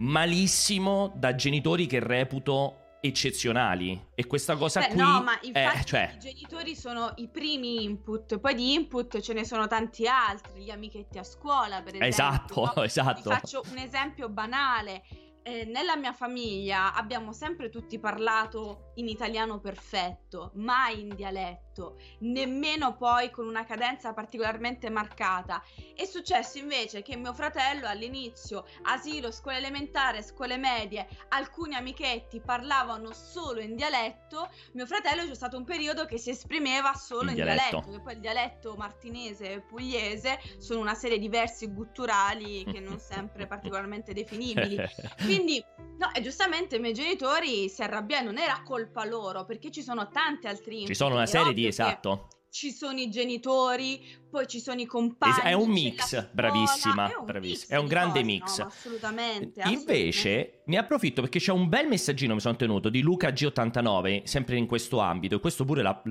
malissimo 0.00 1.10
da 1.16 1.34
genitori 1.34 1.86
che 1.86 2.00
reputo 2.00 2.81
eccezionali 3.04 4.10
e 4.14 4.26
questa 4.28 4.54
cosa 4.54 4.78
Beh, 4.78 4.88
qui 4.90 4.96
no, 4.96 5.22
ma 5.24 5.36
infatti 5.42 5.78
eh, 5.80 5.84
cioè... 5.84 6.14
i 6.14 6.18
genitori 6.20 6.76
sono 6.76 7.12
i 7.16 7.28
primi 7.28 7.82
input, 7.82 8.38
poi 8.38 8.54
di 8.54 8.74
input 8.74 9.18
ce 9.18 9.32
ne 9.32 9.44
sono 9.44 9.66
tanti 9.66 10.06
altri, 10.06 10.62
gli 10.62 10.70
amichetti 10.70 11.18
a 11.18 11.24
scuola 11.24 11.82
per 11.82 11.96
esempio. 11.96 12.06
Esatto, 12.06 12.72
no? 12.76 12.82
esatto. 12.84 13.28
Vi 13.28 13.34
faccio 13.34 13.62
un 13.72 13.78
esempio 13.78 14.28
banale. 14.28 15.02
Eh, 15.42 15.64
nella 15.64 15.96
mia 15.96 16.12
famiglia 16.12 16.94
abbiamo 16.94 17.32
sempre 17.32 17.70
tutti 17.70 17.98
parlato 17.98 18.92
in 18.94 19.08
italiano 19.08 19.58
perfetto, 19.58 20.52
mai 20.54 21.00
in 21.00 21.16
dialetto, 21.16 21.71
nemmeno 22.18 22.96
poi 22.96 23.30
con 23.30 23.46
una 23.46 23.64
cadenza 23.64 24.12
particolarmente 24.12 24.90
marcata. 24.90 25.62
È 25.94 26.04
successo 26.04 26.58
invece 26.58 27.02
che 27.02 27.16
mio 27.16 27.32
fratello 27.32 27.86
all'inizio, 27.86 28.64
asilo, 28.82 29.30
scuola 29.30 29.58
elementare, 29.58 30.22
scuole 30.22 30.56
medie, 30.56 31.08
alcuni 31.28 31.74
amichetti 31.74 32.40
parlavano 32.40 33.12
solo 33.12 33.60
in 33.60 33.74
dialetto, 33.74 34.50
mio 34.72 34.86
fratello 34.86 35.26
c'è 35.26 35.34
stato 35.34 35.56
un 35.56 35.64
periodo 35.64 36.04
che 36.04 36.18
si 36.18 36.30
esprimeva 36.30 36.94
solo 36.94 37.24
in, 37.24 37.28
in 37.30 37.34
dialetto. 37.36 37.68
dialetto, 37.68 37.90
che 37.90 38.00
poi 38.00 38.12
il 38.14 38.20
dialetto 38.20 38.74
martinese 38.76 39.52
e 39.52 39.60
pugliese 39.60 40.38
sono 40.58 40.80
una 40.80 40.94
serie 40.94 41.18
di 41.18 41.28
versi 41.28 41.66
gutturali 41.72 42.64
che 42.64 42.80
non 42.80 42.98
sempre 42.98 43.46
particolarmente 43.46 44.12
definibili. 44.14 44.76
Quindi, 45.24 45.62
no, 45.98 46.12
e 46.12 46.20
giustamente 46.20 46.76
i 46.76 46.80
miei 46.80 46.94
genitori 46.94 47.68
si 47.68 47.82
arrabbiano, 47.82 48.26
non 48.26 48.38
era 48.38 48.62
colpa 48.62 49.04
loro, 49.04 49.44
perché 49.44 49.70
ci 49.70 49.82
sono 49.82 50.08
tanti 50.08 50.46
altri 50.46 50.86
Ci 50.86 50.94
sono 50.94 51.14
una 51.14 51.26
serie 51.26 51.52
di 51.52 51.61
esatto. 51.66 52.28
Ci 52.50 52.70
sono 52.70 52.98
i 52.98 53.08
genitori, 53.08 54.02
poi 54.30 54.46
ci 54.46 54.60
sono 54.60 54.78
i 54.80 54.84
compagni. 54.84 55.40
È 55.42 55.54
un 55.54 55.70
mix, 55.70 56.30
bravissima, 56.32 57.10
è 57.10 57.16
un, 57.18 57.24
bravissima. 57.24 57.56
Mix 57.56 57.68
è 57.68 57.76
un 57.76 57.86
grande 57.86 58.20
cose, 58.20 58.24
mix. 58.24 58.58
No, 58.58 58.66
assolutamente, 58.66 59.62
Invece, 59.68 60.30
assolutamente. 60.30 60.62
ne 60.66 60.76
approfitto 60.76 61.22
perché 61.22 61.38
c'è 61.38 61.52
un 61.52 61.68
bel 61.70 61.88
messaggino 61.88 62.34
mi 62.34 62.40
sono 62.40 62.56
tenuto 62.56 62.90
di 62.90 63.00
Luca 63.00 63.30
G89, 63.30 64.24
sempre 64.24 64.56
in 64.56 64.66
questo 64.66 64.98
ambito, 64.98 65.36
e 65.36 65.40
questo 65.40 65.64
pure 65.64 65.80
la, 65.80 66.02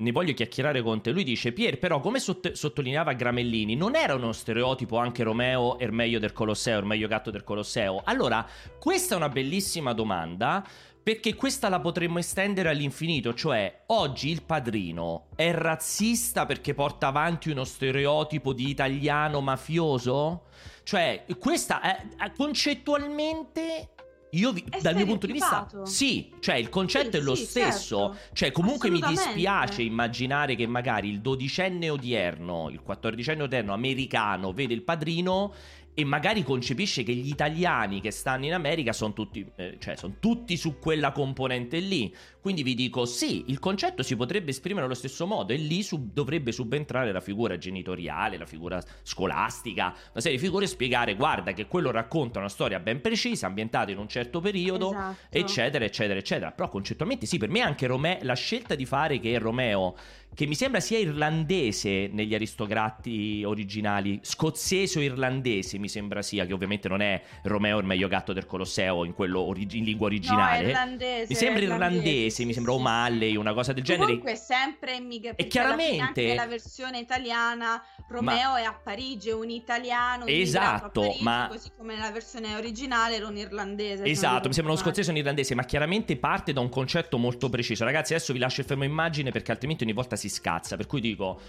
ne 0.00 0.12
voglio 0.12 0.32
chiacchierare 0.32 0.82
con 0.82 1.00
te. 1.00 1.10
Lui 1.10 1.24
dice: 1.24 1.52
Pier, 1.52 1.78
però, 1.78 2.00
come 2.00 2.18
sott- 2.18 2.52
sottolineava 2.52 3.12
Gramellini, 3.12 3.76
non 3.76 3.94
era 3.94 4.14
uno 4.14 4.32
stereotipo 4.32 4.96
anche 4.96 5.22
Romeo 5.22 5.78
Ermeio 5.78 6.18
del 6.18 6.32
Colosseo, 6.32 6.78
Ermeio 6.78 7.08
Gatto 7.08 7.30
del 7.30 7.44
Colosseo. 7.44 8.02
Allora, 8.04 8.46
questa 8.78 9.14
è 9.14 9.16
una 9.16 9.28
bellissima 9.28 9.92
domanda. 9.92 10.66
Perché 11.02 11.34
questa 11.34 11.68
la 11.70 11.80
potremmo 11.80 12.18
estendere 12.18 12.68
all'infinito, 12.68 13.32
cioè 13.32 13.84
oggi 13.86 14.28
il 14.28 14.42
padrino 14.42 15.28
è 15.34 15.50
razzista 15.52 16.44
perché 16.44 16.74
porta 16.74 17.06
avanti 17.06 17.50
uno 17.50 17.64
stereotipo 17.64 18.52
di 18.52 18.68
italiano 18.68 19.40
mafioso? 19.40 20.44
Cioè, 20.82 21.24
questa 21.38 21.80
è, 21.80 22.32
concettualmente 22.36 23.88
io 24.32 24.52
vi, 24.52 24.64
dal 24.80 24.94
mio 24.94 25.06
punto 25.06 25.26
di 25.26 25.32
vista 25.32 25.66
sì, 25.84 26.32
cioè 26.38 26.54
il 26.54 26.68
concetto 26.68 27.12
sì, 27.12 27.16
è 27.16 27.20
lo 27.20 27.34
sì, 27.34 27.44
stesso, 27.44 28.12
certo. 28.12 28.34
cioè 28.34 28.52
comunque 28.52 28.90
mi 28.90 29.00
dispiace 29.00 29.82
immaginare 29.82 30.54
che 30.54 30.66
magari 30.66 31.08
il 31.08 31.20
dodicenne 31.20 31.90
odierno, 31.90 32.68
il 32.70 32.80
quattordicenne 32.80 33.42
odierno 33.42 33.72
americano 33.72 34.52
vede 34.52 34.74
il 34.74 34.82
padrino 34.82 35.52
e 35.94 36.04
magari 36.04 36.42
concepisce 36.42 37.02
che 37.02 37.12
gli 37.12 37.28
italiani 37.28 38.00
che 38.00 38.10
stanno 38.10 38.46
in 38.46 38.54
America 38.54 38.92
sono 38.92 39.12
tutti, 39.12 39.44
eh, 39.56 39.76
cioè, 39.78 39.96
sono 39.96 40.14
tutti 40.20 40.56
su 40.56 40.78
quella 40.78 41.12
componente 41.12 41.78
lì. 41.78 42.14
Quindi 42.40 42.62
vi 42.62 42.74
dico 42.74 43.04
sì, 43.04 43.44
il 43.48 43.58
concetto 43.58 44.02
si 44.02 44.16
potrebbe 44.16 44.50
esprimere 44.50 44.86
allo 44.86 44.94
stesso 44.94 45.26
modo 45.26 45.52
e 45.52 45.56
lì 45.56 45.82
sub- 45.82 46.12
dovrebbe 46.12 46.52
subentrare 46.52 47.12
la 47.12 47.20
figura 47.20 47.58
genitoriale, 47.58 48.38
la 48.38 48.46
figura 48.46 48.82
scolastica, 49.02 49.94
una 50.12 50.20
serie 50.20 50.38
di 50.38 50.42
figure 50.42 50.64
e 50.64 50.68
spiegare 50.68 51.14
guarda 51.14 51.52
che 51.52 51.66
quello 51.66 51.90
racconta 51.90 52.38
una 52.38 52.48
storia 52.48 52.80
ben 52.80 53.00
precisa, 53.00 53.46
ambientata 53.46 53.90
in 53.90 53.98
un 53.98 54.08
certo 54.08 54.40
periodo, 54.40 54.90
esatto. 54.90 55.16
eccetera, 55.36 55.84
eccetera, 55.84 56.18
eccetera. 56.18 56.52
Però 56.52 56.68
concettualmente 56.68 57.26
sì, 57.26 57.36
per 57.36 57.50
me 57.50 57.60
anche 57.60 57.86
Romeo, 57.86 58.18
la 58.22 58.34
scelta 58.34 58.74
di 58.74 58.86
fare 58.86 59.18
che 59.18 59.38
Romeo 59.38 59.94
che 60.32 60.46
mi 60.46 60.54
sembra 60.54 60.80
sia 60.80 60.98
irlandese 60.98 62.08
negli 62.12 62.34
aristocrati 62.34 63.42
originali, 63.44 64.20
scozzese 64.22 64.98
o 64.98 65.02
irlandese 65.02 65.76
mi 65.78 65.88
sembra 65.88 66.22
sia, 66.22 66.46
che 66.46 66.52
ovviamente 66.52 66.88
non 66.88 67.00
è 67.00 67.20
Romeo 67.42 67.78
il 67.78 67.84
meglio 67.84 68.06
gatto 68.06 68.32
del 68.32 68.46
Colosseo 68.46 69.04
in, 69.04 69.12
quello 69.12 69.40
origi- 69.40 69.78
in 69.78 69.84
lingua 69.84 70.06
originale. 70.06 70.62
No, 70.62 70.68
irlandese. 70.68 71.26
Mi 71.28 71.34
sembra 71.34 71.62
irlandese, 71.62 71.96
irlandese 71.96 72.29
mi 72.38 72.52
sembra 72.52 72.72
O'Malley, 72.72 73.36
una 73.36 73.52
cosa 73.52 73.72
del 73.72 73.82
genere. 73.82 74.06
Comunque 74.06 74.36
sempre 74.36 74.96
immigra- 74.96 75.34
E 75.36 75.46
chiaramente 75.46 76.24
nella 76.24 76.46
versione 76.46 76.98
italiana 76.98 77.82
Romeo 78.08 78.50
ma... 78.50 78.60
è 78.60 78.64
a 78.64 78.72
Parigi, 78.72 79.28
è 79.30 79.34
un 79.34 79.50
italiano 79.50 80.26
esatto, 80.26 81.00
Parigi, 81.02 81.22
ma... 81.22 81.46
così 81.50 81.70
come 81.76 81.94
nella 81.94 82.10
versione 82.10 82.54
originale 82.56 83.16
era 83.16 83.26
un 83.26 83.36
irlandese. 83.36 84.04
Esatto, 84.04 84.48
mi 84.48 84.54
sembra 84.54 84.72
uno 84.72 84.82
scozzese 84.82 85.10
o 85.10 85.12
un 85.12 85.18
irlandese, 85.18 85.54
ma 85.54 85.64
chiaramente 85.64 86.16
parte 86.16 86.52
da 86.52 86.60
un 86.60 86.68
concetto 86.68 87.18
molto 87.18 87.48
preciso. 87.48 87.84
Ragazzi, 87.84 88.14
adesso 88.14 88.32
vi 88.32 88.38
lascio 88.38 88.60
il 88.60 88.66
fermo 88.66 88.84
immagine 88.84 89.30
perché 89.30 89.50
altrimenti 89.52 89.84
ogni 89.84 89.92
volta 89.92 90.16
si 90.16 90.28
scazza. 90.28 90.76
Per 90.76 90.86
cui 90.86 91.00
dico, 91.00 91.40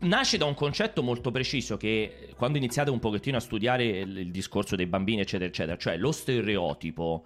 nasce 0.00 0.36
da 0.36 0.44
un 0.44 0.54
concetto 0.54 1.02
molto 1.02 1.30
preciso 1.30 1.76
che 1.76 2.30
quando 2.36 2.58
iniziate 2.58 2.90
un 2.90 2.98
pochettino 2.98 3.36
a 3.36 3.40
studiare 3.40 3.84
il, 3.84 4.18
il 4.18 4.30
discorso 4.30 4.76
dei 4.76 4.86
bambini, 4.86 5.20
eccetera, 5.22 5.48
eccetera, 5.48 5.76
cioè 5.76 5.96
lo 5.96 6.12
stereotipo 6.12 7.24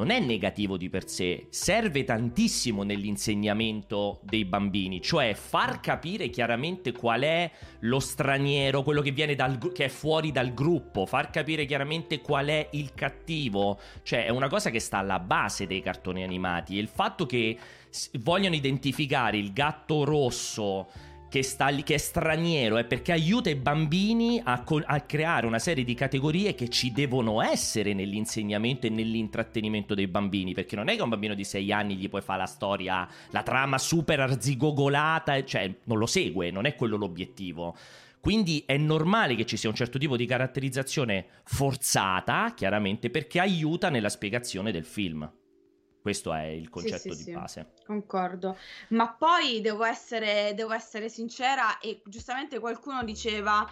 non 0.00 0.08
è 0.08 0.18
negativo 0.18 0.78
di 0.78 0.88
per 0.88 1.06
sé, 1.06 1.48
serve 1.50 2.04
tantissimo 2.04 2.84
nell'insegnamento 2.84 4.20
dei 4.22 4.46
bambini, 4.46 5.02
cioè 5.02 5.34
far 5.34 5.80
capire 5.80 6.30
chiaramente 6.30 6.90
qual 6.92 7.20
è 7.20 7.50
lo 7.80 8.00
straniero, 8.00 8.82
quello 8.82 9.02
che, 9.02 9.10
viene 9.10 9.34
dal, 9.34 9.58
che 9.74 9.84
è 9.84 9.88
fuori 9.88 10.32
dal 10.32 10.54
gruppo, 10.54 11.04
far 11.04 11.28
capire 11.28 11.66
chiaramente 11.66 12.22
qual 12.22 12.46
è 12.46 12.68
il 12.72 12.94
cattivo, 12.94 13.78
cioè 14.02 14.24
è 14.24 14.30
una 14.30 14.48
cosa 14.48 14.70
che 14.70 14.80
sta 14.80 14.96
alla 14.96 15.18
base 15.18 15.66
dei 15.66 15.82
cartoni 15.82 16.22
animati. 16.22 16.78
E 16.78 16.80
il 16.80 16.88
fatto 16.88 17.26
che 17.26 17.58
vogliono 18.20 18.54
identificare 18.54 19.36
il 19.36 19.52
gatto 19.52 20.04
rosso 20.04 20.88
che, 21.30 21.44
sta 21.44 21.68
lì, 21.68 21.84
che 21.84 21.94
è 21.94 21.98
straniero 21.98 22.76
è 22.76 22.84
perché 22.84 23.12
aiuta 23.12 23.48
i 23.48 23.54
bambini 23.54 24.42
a, 24.44 24.64
a, 24.84 25.00
creare 25.02 25.46
una 25.46 25.60
serie 25.60 25.84
di 25.84 25.94
categorie 25.94 26.56
che 26.56 26.68
ci 26.68 26.90
devono 26.90 27.40
essere 27.40 27.94
nell'insegnamento 27.94 28.88
e 28.88 28.90
nell'intrattenimento 28.90 29.94
dei 29.94 30.08
bambini. 30.08 30.52
Perché 30.52 30.74
non 30.74 30.88
è 30.88 30.96
che 30.96 31.02
un 31.02 31.08
bambino 31.08 31.34
di 31.34 31.44
6 31.44 31.72
anni 31.72 31.94
gli 31.94 32.08
puoi 32.08 32.20
fare 32.20 32.40
la 32.40 32.46
storia, 32.46 33.08
la 33.30 33.42
trama 33.44 33.78
super 33.78 34.18
arzigogolata, 34.18 35.42
cioè 35.44 35.72
non 35.84 35.98
lo 35.98 36.06
segue, 36.06 36.50
non 36.50 36.66
è 36.66 36.74
quello 36.74 36.96
l'obiettivo. 36.96 37.76
Quindi 38.18 38.64
è 38.66 38.76
normale 38.76 39.36
che 39.36 39.46
ci 39.46 39.56
sia 39.56 39.68
un 39.68 39.76
certo 39.76 39.98
tipo 39.98 40.16
di 40.16 40.26
caratterizzazione 40.26 41.26
forzata, 41.44 42.52
chiaramente, 42.56 43.08
perché 43.08 43.38
aiuta 43.38 43.88
nella 43.88 44.08
spiegazione 44.08 44.72
del 44.72 44.84
film. 44.84 45.30
Questo 46.00 46.32
è 46.32 46.44
il 46.44 46.70
concetto 46.70 47.12
sì, 47.12 47.14
sì, 47.14 47.24
di 47.24 47.32
base. 47.32 47.72
Concordo. 47.84 48.56
Ma 48.88 49.12
poi 49.12 49.60
devo 49.60 49.84
essere, 49.84 50.52
devo 50.54 50.72
essere 50.72 51.08
sincera 51.08 51.78
e 51.78 52.00
giustamente 52.06 52.58
qualcuno 52.58 53.04
diceva 53.04 53.68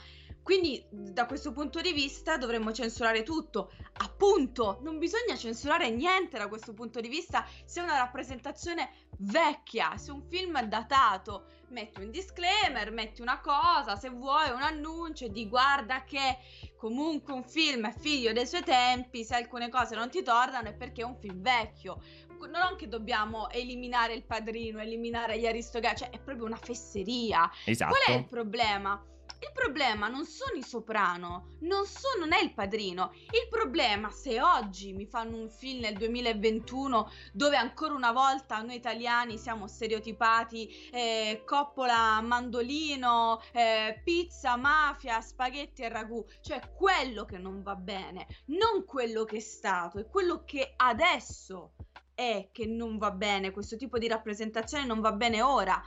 quindi 0.48 0.82
da 0.88 1.26
questo 1.26 1.52
punto 1.52 1.82
di 1.82 1.92
vista 1.92 2.38
dovremmo 2.38 2.72
censurare 2.72 3.22
tutto. 3.22 3.70
Appunto, 3.98 4.78
non 4.80 4.98
bisogna 4.98 5.36
censurare 5.36 5.90
niente 5.90 6.38
da 6.38 6.48
questo 6.48 6.72
punto 6.72 7.02
di 7.02 7.08
vista 7.08 7.46
se 7.66 7.80
è 7.80 7.82
una 7.82 7.98
rappresentazione 7.98 9.08
vecchia, 9.18 9.98
se 9.98 10.10
un 10.10 10.22
film 10.22 10.56
è 10.56 10.66
datato. 10.66 11.44
Metti 11.68 12.00
un 12.00 12.10
disclaimer, 12.10 12.90
metti 12.92 13.20
una 13.20 13.40
cosa, 13.40 13.96
se 13.96 14.08
vuoi 14.08 14.48
un 14.48 14.62
annuncio 14.62 15.28
di 15.28 15.46
guarda 15.46 16.04
che 16.04 16.38
comunque 16.78 17.34
un 17.34 17.44
film 17.44 17.86
è 17.86 17.92
figlio 17.92 18.32
dei 18.32 18.46
suoi 18.46 18.62
tempi, 18.62 19.24
se 19.24 19.34
alcune 19.34 19.68
cose 19.68 19.96
non 19.96 20.08
ti 20.08 20.22
tornano 20.22 20.68
è 20.68 20.72
perché 20.72 21.02
è 21.02 21.04
un 21.04 21.18
film 21.18 21.42
vecchio. 21.42 22.00
Non 22.50 22.74
che 22.78 22.88
dobbiamo 22.88 23.50
eliminare 23.50 24.14
il 24.14 24.24
padrino, 24.24 24.80
eliminare 24.80 25.38
gli 25.38 25.46
aristocrati, 25.46 26.04
cioè 26.04 26.10
è 26.10 26.18
proprio 26.18 26.46
una 26.46 26.56
fesseria. 26.56 27.50
Esatto. 27.66 27.92
Qual 27.92 28.16
è 28.16 28.18
il 28.18 28.26
problema? 28.26 29.04
Il 29.40 29.52
problema 29.52 30.08
non 30.08 30.24
sono 30.24 30.58
i 30.58 30.62
soprano, 30.62 31.56
non, 31.60 31.86
so, 31.86 32.08
non 32.18 32.32
è 32.32 32.42
il 32.42 32.52
padrino. 32.54 33.12
Il 33.30 33.48
problema, 33.48 34.10
se 34.10 34.40
oggi 34.40 34.92
mi 34.92 35.06
fanno 35.06 35.36
un 35.36 35.48
film 35.48 35.80
nel 35.80 35.96
2021 35.96 37.10
dove 37.32 37.56
ancora 37.56 37.94
una 37.94 38.10
volta 38.10 38.60
noi 38.62 38.74
italiani 38.74 39.38
siamo 39.38 39.68
stereotipati, 39.68 40.88
eh, 40.90 41.42
coppola, 41.46 42.20
mandolino, 42.20 43.40
eh, 43.52 44.00
pizza, 44.02 44.56
mafia, 44.56 45.20
spaghetti 45.20 45.82
e 45.82 45.88
ragù, 45.88 46.24
cioè 46.40 46.72
quello 46.74 47.24
che 47.24 47.38
non 47.38 47.62
va 47.62 47.76
bene, 47.76 48.26
non 48.46 48.84
quello 48.84 49.22
che 49.24 49.36
è 49.36 49.40
stato, 49.40 49.98
è 49.98 50.06
quello 50.08 50.42
che 50.44 50.72
adesso 50.76 51.74
è 52.12 52.48
che 52.50 52.66
non 52.66 52.98
va 52.98 53.12
bene, 53.12 53.52
questo 53.52 53.76
tipo 53.76 53.96
di 53.98 54.08
rappresentazione 54.08 54.84
non 54.84 55.00
va 55.00 55.12
bene 55.12 55.40
ora 55.40 55.80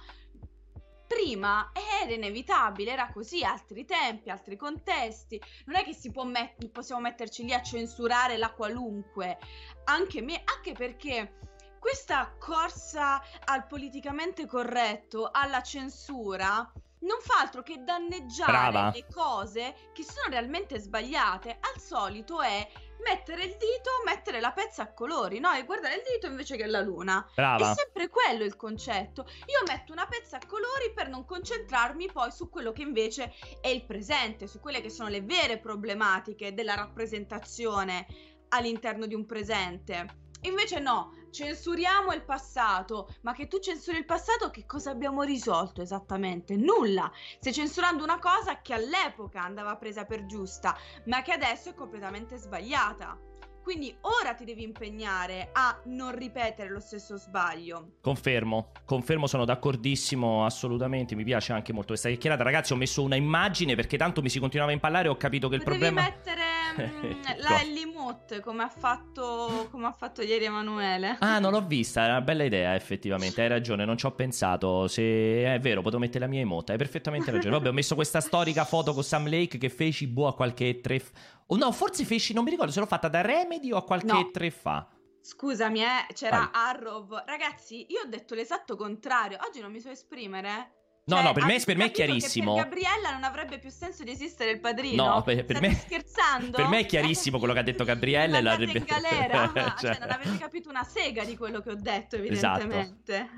prima 1.11 1.71
era 2.01 2.13
inevitabile, 2.13 2.91
era 2.91 3.11
così, 3.11 3.43
altri 3.43 3.83
tempi, 3.83 4.29
altri 4.29 4.55
contesti. 4.55 5.41
Non 5.65 5.75
è 5.75 5.83
che 5.83 5.93
si 5.93 6.09
può 6.09 6.23
met- 6.23 6.69
possiamo 6.69 7.01
metterci 7.01 7.43
lì 7.43 7.53
a 7.53 7.61
censurare 7.61 8.37
la 8.37 8.51
qualunque, 8.51 9.37
anche, 9.85 10.21
me- 10.21 10.41
anche 10.45 10.71
perché 10.71 11.37
questa 11.79 12.33
corsa 12.39 13.21
al 13.45 13.67
politicamente 13.67 14.45
corretto, 14.45 15.29
alla 15.31 15.61
censura, 15.61 16.71
non 16.99 17.17
fa 17.19 17.39
altro 17.39 17.63
che 17.63 17.83
danneggiare 17.83 18.51
Brava. 18.51 18.91
le 18.93 19.07
cose 19.11 19.89
che 19.91 20.03
sono 20.03 20.29
realmente 20.29 20.79
sbagliate. 20.79 21.57
Al 21.59 21.81
solito 21.81 22.41
è 22.41 22.65
mettere 23.03 23.43
il 23.43 23.51
dito, 23.51 23.91
mettere 24.05 24.39
la 24.39 24.51
pezza 24.51 24.83
a 24.83 24.93
colori, 24.93 25.39
no? 25.39 25.51
E 25.53 25.65
guardare 25.65 25.95
il 25.95 26.03
dito 26.13 26.27
invece 26.27 26.57
che 26.57 26.65
la 26.65 26.81
luna. 26.81 27.27
Brava. 27.35 27.71
È 27.71 27.75
sempre 27.75 28.09
quello 28.09 28.43
il 28.43 28.55
concetto. 28.55 29.25
Io 29.47 29.63
metto 29.67 29.91
una 29.91 30.07
pezza 30.07 30.37
a 30.37 30.45
colori 30.47 30.91
per 30.93 31.09
non 31.09 31.25
concentrarmi 31.25 32.11
poi 32.11 32.31
su 32.31 32.49
quello 32.49 32.71
che 32.71 32.81
invece 32.81 33.33
è 33.61 33.67
il 33.67 33.85
presente, 33.85 34.47
su 34.47 34.59
quelle 34.59 34.81
che 34.81 34.89
sono 34.89 35.09
le 35.09 35.21
vere 35.21 35.59
problematiche 35.59 36.53
della 36.53 36.75
rappresentazione 36.75 38.07
all'interno 38.49 39.05
di 39.05 39.15
un 39.15 39.25
presente. 39.25 40.19
Invece 40.41 40.79
no, 40.79 41.13
censuriamo 41.31 42.11
il 42.13 42.23
passato, 42.23 43.15
ma 43.21 43.33
che 43.33 43.47
tu 43.47 43.59
censuri 43.59 43.97
il 43.97 44.05
passato 44.05 44.49
che 44.51 44.65
cosa 44.65 44.91
abbiamo 44.91 45.23
risolto 45.23 45.81
esattamente? 45.81 46.55
Nulla. 46.55 47.11
Stai 47.39 47.53
censurando 47.53 48.03
una 48.03 48.19
cosa 48.19 48.61
che 48.61 48.73
all'epoca 48.73 49.41
andava 49.41 49.75
presa 49.77 50.05
per 50.05 50.25
giusta, 50.25 50.77
ma 51.05 51.21
che 51.21 51.31
adesso 51.31 51.69
è 51.69 51.73
completamente 51.73 52.37
sbagliata. 52.37 53.17
Quindi 53.63 53.95
ora 54.01 54.33
ti 54.33 54.43
devi 54.43 54.63
impegnare 54.63 55.49
a 55.53 55.79
non 55.85 56.15
ripetere 56.15 56.69
lo 56.69 56.79
stesso 56.79 57.15
sbaglio. 57.17 57.97
Confermo, 58.01 58.71
confermo, 58.85 59.27
sono 59.27 59.45
d'accordissimo, 59.45 60.45
assolutamente, 60.45 61.13
mi 61.13 61.23
piace 61.23 61.53
anche 61.53 61.71
molto 61.71 61.89
questa 61.89 62.09
chiacchierata. 62.09 62.43
Ragazzi, 62.43 62.73
ho 62.73 62.75
messo 62.75 63.03
una 63.03 63.15
immagine 63.15 63.75
perché 63.75 63.97
tanto 63.97 64.23
mi 64.23 64.29
si 64.29 64.39
continuava 64.39 64.71
a 64.71 64.73
impallare 64.73 65.07
e 65.07 65.11
ho 65.11 65.17
capito 65.17 65.47
che 65.47 65.55
il 65.55 65.63
Potevi 65.63 65.85
problema... 65.85 66.09
mettere 66.09 66.50
mm, 66.79 67.21
la 67.41 67.61
Ellimut 67.61 68.39
come 68.41 68.63
ha 68.63 68.69
fatto 68.69 69.67
come 69.71 69.87
ha 69.87 69.91
fatto 69.91 70.21
ieri 70.21 70.45
Emanuele. 70.45 71.17
Ah, 71.19 71.39
non 71.39 71.51
l'ho 71.51 71.65
vista, 71.65 72.05
è 72.05 72.09
una 72.09 72.21
bella 72.21 72.43
idea, 72.43 72.75
effettivamente, 72.75 73.41
hai 73.41 73.47
ragione, 73.47 73.85
non 73.85 73.97
ci 73.97 74.05
ho 74.05 74.11
pensato. 74.11 74.87
Se 74.87 75.01
è 75.01 75.59
vero, 75.61 75.81
potevo 75.81 76.01
mettere 76.01 76.19
la 76.25 76.27
mia 76.31 76.41
emote, 76.41 76.71
hai 76.73 76.77
perfettamente 76.77 77.31
ragione. 77.31 77.55
Vabbè, 77.57 77.69
ho 77.69 77.73
messo 77.73 77.95
questa 77.95 78.19
storica 78.21 78.65
foto 78.65 78.93
con 78.93 79.03
Sam 79.03 79.29
Lake 79.29 79.57
che 79.57 79.69
feci 79.69 80.07
boh 80.07 80.27
a 80.27 80.35
qualche 80.35 80.79
tre... 80.81 80.99
f- 80.99 81.11
O 81.47 81.57
no, 81.57 81.71
forse 81.71 82.03
feci, 82.05 82.33
non 82.33 82.43
mi 82.43 82.49
ricordo 82.51 82.71
se 82.71 82.79
l'ho 82.79 82.85
fatta 82.85 83.07
da 83.07 83.21
Remedy 83.21 83.71
o 83.71 83.77
a 83.77 83.83
qualche 83.83 84.05
No. 84.05 84.29
tre 84.31 84.49
fa. 84.51 84.87
Scusami, 85.23 85.81
eh, 85.81 86.13
c'era 86.13 86.49
Vai. 86.51 86.69
Arrow. 86.69 87.07
Ragazzi, 87.25 87.85
io 87.89 88.01
ho 88.01 88.07
detto 88.07 88.33
l'esatto 88.33 88.75
contrario. 88.75 89.37
Oggi 89.47 89.59
non 89.61 89.71
mi 89.71 89.79
so 89.79 89.89
esprimere. 89.89 90.80
No, 91.15 91.21
Cioè, 91.21 91.25
no, 91.27 91.33
per 91.33 91.45
me- 91.45 91.61
per 91.65 91.77
me 91.77 91.83
è 91.85 91.87
che 91.87 91.93
chiarissimo. 91.93 92.53
Per 92.55 92.63
Gabriella 92.63 93.11
non 93.11 93.23
avrebbe 93.23 93.59
più 93.59 93.69
senso 93.69 94.03
di 94.03 94.11
esistere 94.11 94.51
il 94.51 94.59
padrino. 94.59 95.05
No, 95.05 95.21
per- 95.21 95.45
per 95.45 95.59
me- 95.61 95.73
scherzando? 95.75 96.51
per 96.57 96.67
me 96.67 96.79
è 96.79 96.85
chiarissimo 96.85 97.37
quello 97.37 97.53
che 97.53 97.59
ha 97.59 97.63
detto 97.63 97.83
Gabriella 97.83 98.37
e 98.37 98.41
l'avrebbe- 98.41 98.77
in 98.79 98.85
galera. 98.85 99.51
Ma, 99.55 99.75
Cioè. 99.79 99.93
cioè, 99.93 99.99
non 99.99 100.11
avete 100.11 100.37
capito 100.37 100.69
una 100.69 100.83
sega 100.83 101.23
di 101.23 101.35
quello 101.35 101.59
che 101.61 101.69
ho 101.71 101.75
detto, 101.75 102.15
Esatto. 102.17 102.61
evidentemente. 102.61 103.29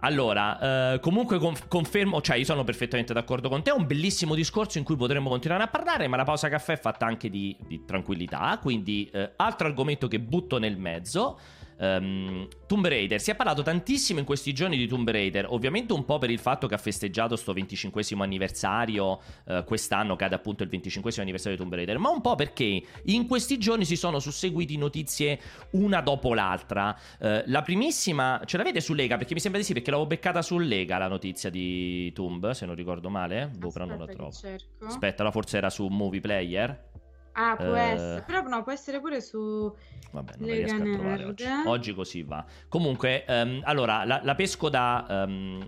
Allora, 0.00 0.92
eh, 0.94 1.00
comunque 1.00 1.38
conf- 1.38 1.66
confermo, 1.66 2.20
cioè 2.20 2.36
io 2.36 2.44
sono 2.44 2.62
perfettamente 2.62 3.14
d'accordo 3.14 3.48
con 3.48 3.62
te, 3.62 3.70
è 3.70 3.72
un 3.72 3.86
bellissimo 3.86 4.34
discorso 4.34 4.76
in 4.76 4.84
cui 4.84 4.96
potremmo 4.96 5.30
continuare 5.30 5.62
a 5.62 5.68
parlare, 5.68 6.08
ma 6.08 6.16
la 6.18 6.24
pausa 6.24 6.50
caffè 6.50 6.74
è 6.74 6.78
fatta 6.78 7.06
anche 7.06 7.30
di, 7.30 7.56
di 7.66 7.86
tranquillità, 7.86 8.58
quindi 8.60 9.08
eh, 9.10 9.32
altro 9.36 9.66
argomento 9.66 10.06
che 10.06 10.20
butto 10.20 10.58
nel 10.58 10.76
mezzo. 10.76 11.38
Ehm, 11.78 12.48
Tomb 12.66 12.86
Raider, 12.86 13.20
si 13.20 13.30
è 13.30 13.34
parlato 13.34 13.62
tantissimo 13.62 14.18
in 14.18 14.24
questi 14.24 14.52
giorni 14.52 14.76
di 14.76 14.86
Tomb 14.86 15.08
Raider, 15.08 15.46
ovviamente 15.48 15.92
un 15.92 16.04
po' 16.04 16.18
per 16.18 16.30
il 16.30 16.38
fatto 16.38 16.66
che 16.66 16.74
ha 16.74 16.78
festeggiato 16.78 17.36
sto 17.36 17.52
25 17.52 18.02
anniversario, 18.18 19.20
eh, 19.46 19.64
quest'anno 19.64 20.16
cade 20.16 20.34
appunto 20.34 20.62
il 20.62 20.68
25 20.68 21.12
anniversario 21.18 21.56
di 21.56 21.62
Tomb 21.62 21.74
Raider, 21.74 21.98
ma 21.98 22.10
un 22.10 22.20
po' 22.20 22.34
perché 22.34 22.82
in 23.04 23.26
questi 23.26 23.58
giorni 23.58 23.84
si 23.84 23.96
sono 23.96 24.18
susseguiti 24.18 24.76
notizie 24.76 25.40
una 25.70 26.00
dopo 26.00 26.34
l'altra. 26.34 26.96
Eh, 27.18 27.44
la 27.46 27.62
primissima, 27.62 28.40
ce 28.44 28.56
l'avete 28.56 28.80
su 28.80 28.94
Lega? 28.94 29.16
Perché 29.16 29.34
mi 29.34 29.40
sembra 29.40 29.60
di 29.60 29.66
sì, 29.66 29.72
perché 29.72 29.90
l'avevo 29.90 30.08
beccata 30.08 30.42
su 30.42 30.58
Lega 30.58 30.98
la 30.98 31.08
notizia 31.08 31.50
di 31.50 32.12
Tomb, 32.12 32.50
se 32.50 32.66
non 32.66 32.74
ricordo 32.74 33.08
male. 33.08 33.50
Boh, 33.56 33.70
però 33.70 33.84
non 33.84 33.98
la 33.98 34.06
trovo. 34.06 34.32
Aspetta, 34.84 35.22
la 35.22 35.30
forse 35.30 35.56
era 35.56 35.70
su 35.70 35.86
Movie 35.86 36.20
Player. 36.20 36.92
Ah, 37.34 37.56
può 37.56 37.74
Eh, 37.74 37.80
essere. 37.80 38.22
Però 38.26 38.42
no, 38.42 38.62
può 38.62 38.72
essere 38.72 39.00
pure 39.00 39.20
su... 39.20 39.74
Vabbè, 40.12 40.32
non 40.38 40.48
Lega 40.48 40.76
riesco 40.76 40.88
a 40.88 40.92
trovare 40.92 41.24
oggi. 41.24 41.44
Oggi 41.66 41.94
così 41.94 42.22
va. 42.22 42.44
Comunque, 42.68 43.24
ehm, 43.24 43.60
allora, 43.64 44.04
la, 44.04 44.20
la 44.22 44.34
pesco 44.34 44.68
da... 44.68 45.04
ehm, 45.08 45.66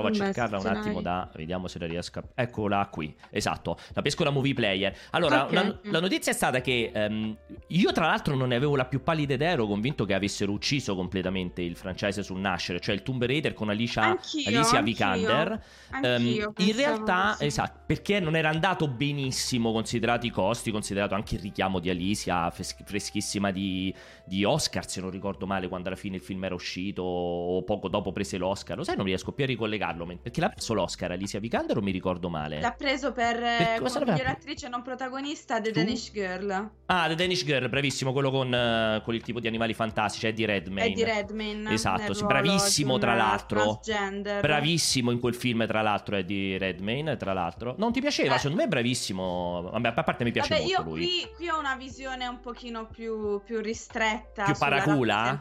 Provo 0.00 0.08
a 0.08 0.12
cercarla 0.12 0.58
un 0.58 0.66
attimo 0.66 1.00
da... 1.00 1.28
Vediamo 1.34 1.68
se 1.68 1.78
la 1.78 1.86
riesco 1.86 2.18
a... 2.18 2.24
Eccola 2.34 2.86
qui, 2.90 3.14
esatto. 3.30 3.78
La 3.94 4.02
pesco 4.02 4.24
da 4.24 4.30
Movie 4.30 4.54
Player. 4.54 4.94
Allora, 5.10 5.44
Ok. 5.44 5.52
la, 5.52 5.78
la 5.82 6.00
notizia 6.00 6.32
è 6.32 6.34
stata 6.34 6.60
che... 6.60 6.90
ehm, 6.92 7.36
io 7.68 7.92
tra 7.92 8.06
l'altro 8.06 8.34
non 8.34 8.48
ne 8.48 8.56
avevo 8.56 8.76
la 8.76 8.84
più 8.84 9.02
pallida 9.02 9.34
idea, 9.34 9.50
ero 9.50 9.66
convinto 9.66 10.04
che 10.04 10.14
avessero 10.14 10.52
ucciso 10.52 10.94
completamente 10.94 11.62
il 11.62 11.76
franchise 11.76 12.22
sul 12.22 12.38
nascere, 12.38 12.80
cioè 12.80 12.94
il 12.94 13.02
Tomb 13.02 13.24
Raider 13.24 13.54
con 13.54 13.68
Alicia, 13.70 14.02
Anch'io, 14.02 14.46
Alicia 14.46 14.78
anch'io. 14.78 14.82
Vikander. 14.82 15.62
Anch'io 15.90 16.04
Ehm, 16.06 16.52
in 16.58 16.76
realtà, 16.76 17.36
esatto, 17.38 17.80
perché 17.86 18.20
non 18.20 18.36
era 18.36 18.48
andato 18.48 18.88
benissimo 18.88 19.72
considerati 19.72 20.26
i 20.26 20.30
costi, 20.30 20.70
considerato 20.70 21.14
anche 21.14 21.36
il 21.36 21.40
richiamo 21.40 21.78
di 21.78 21.90
Alicia, 21.90 22.50
fres- 22.50 22.76
freschissima 22.84 23.50
di, 23.50 23.94
di 24.24 24.44
Oscar, 24.44 24.88
se 24.88 25.00
non 25.00 25.10
ricordo 25.10 25.46
male, 25.46 25.68
quando 25.68 25.88
alla 25.88 25.96
fine 25.96 26.16
il 26.16 26.22
film 26.22 26.44
era 26.44 26.54
uscito 26.54 27.02
o 27.02 27.62
poco 27.62 27.88
dopo 27.88 28.12
prese 28.12 28.36
l'Oscar. 28.36 28.76
Lo 28.76 28.84
sai, 28.84 28.96
non 28.96 29.04
riesco 29.06 29.32
più 29.32 29.44
a 29.44 29.46
ricollegarlo, 29.46 29.84
men- 29.94 30.20
perché 30.20 30.40
l'ha 30.40 30.48
preso 30.48 30.74
l'Oscar 30.74 31.10
Alicia 31.12 31.38
Vikander 31.38 31.76
o 31.76 31.82
mi 31.82 31.90
ricordo 31.92 32.28
male? 32.28 32.60
L'ha 32.60 32.72
preso 32.72 33.12
per, 33.12 33.36
Per 33.36 33.44
eh, 33.44 33.78
cosa 33.80 33.98
come 34.00 34.12
miglior 34.12 34.28
attrice 34.28 34.68
non 34.68 34.82
protagonista 34.82 35.60
The 35.60 35.70
Tu? 35.70 35.78
Danish 35.80 36.10
Girl. 36.12 36.70
Ah, 36.86 37.08
The 37.08 37.14
Danish 37.14 37.44
Girl, 37.44 37.68
bravissimo, 37.68 38.12
quello 38.12 38.30
con, 38.30 38.52
eh, 38.52 39.00
con 39.04 39.14
il 39.14 39.22
tipo 39.22 39.40
di 39.40 39.46
animali 39.46 39.74
fantastici, 39.74 40.26
Eddie 40.26 40.46
Redmayne. 40.46 40.90
Eddie 40.90 41.04
Redmayne. 41.04 41.72
Esatto, 41.72 42.14
sì, 42.14 42.24
bravissimo, 42.24 42.98
tra 42.98 43.14
l'altro. 43.14 43.80
Transgender. 43.82 44.40
Bravissimo 44.40 45.10
in 45.10 45.20
quel 45.20 45.34
film, 45.34 45.66
tra 45.66 45.82
l'altro, 45.82 46.16
Eddie 46.16 46.58
Redmayne, 46.58 47.16
tra 47.16 47.32
l'altro. 47.32 47.74
Non 47.78 47.92
ti 47.92 48.00
piaceva? 48.00 48.34
Eh. 48.34 48.38
Secondo 48.38 48.56
me 48.58 48.64
è 48.64 48.68
bravissimo. 48.68 49.68
Vabbè, 49.72 49.92
a 49.94 50.02
parte 50.02 50.24
mi 50.24 50.32
piace 50.32 50.54
Vabbè, 50.54 50.62
molto 50.62 50.80
io 50.80 50.86
lui. 50.88 51.00
qui, 51.00 51.30
qui 51.36 51.48
ho 51.48 51.58
una 51.58 51.76
visione 51.76 52.26
un 52.26 52.40
pochino 52.40 52.86
più, 52.86 53.40
più 53.44 53.60
ristretta. 53.60 54.44
Più 54.44 54.54
paracula? 54.56 55.40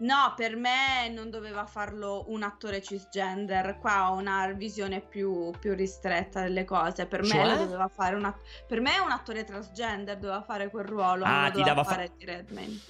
No, 0.00 0.32
per 0.34 0.56
me 0.56 1.08
non 1.10 1.28
doveva 1.28 1.66
farlo 1.66 2.24
un 2.28 2.42
attore 2.42 2.80
cisgender. 2.82 3.78
Qua 3.78 4.10
ho 4.10 4.14
una 4.14 4.46
visione 4.52 5.00
più, 5.00 5.50
più 5.58 5.74
ristretta 5.74 6.40
delle 6.40 6.64
cose. 6.64 7.04
Per 7.06 7.20
me 7.20 7.28
Cioè? 7.28 7.56
doveva 7.58 7.88
fare 7.88 8.14
una... 8.14 8.34
Per 8.66 8.80
me 8.80 8.98
un 8.98 9.10
attore 9.10 9.44
transgender 9.44 10.16
doveva 10.16 10.42
fare 10.42 10.70
quel 10.70 10.84
ruolo. 10.86 11.24
Ah, 11.24 11.42
non 11.42 11.52
ti 11.52 11.62
dava 11.62 11.84
fa- 11.84 11.90
fare 11.90 12.04
Eddie 12.04 12.26
Redmayne. 12.26 12.80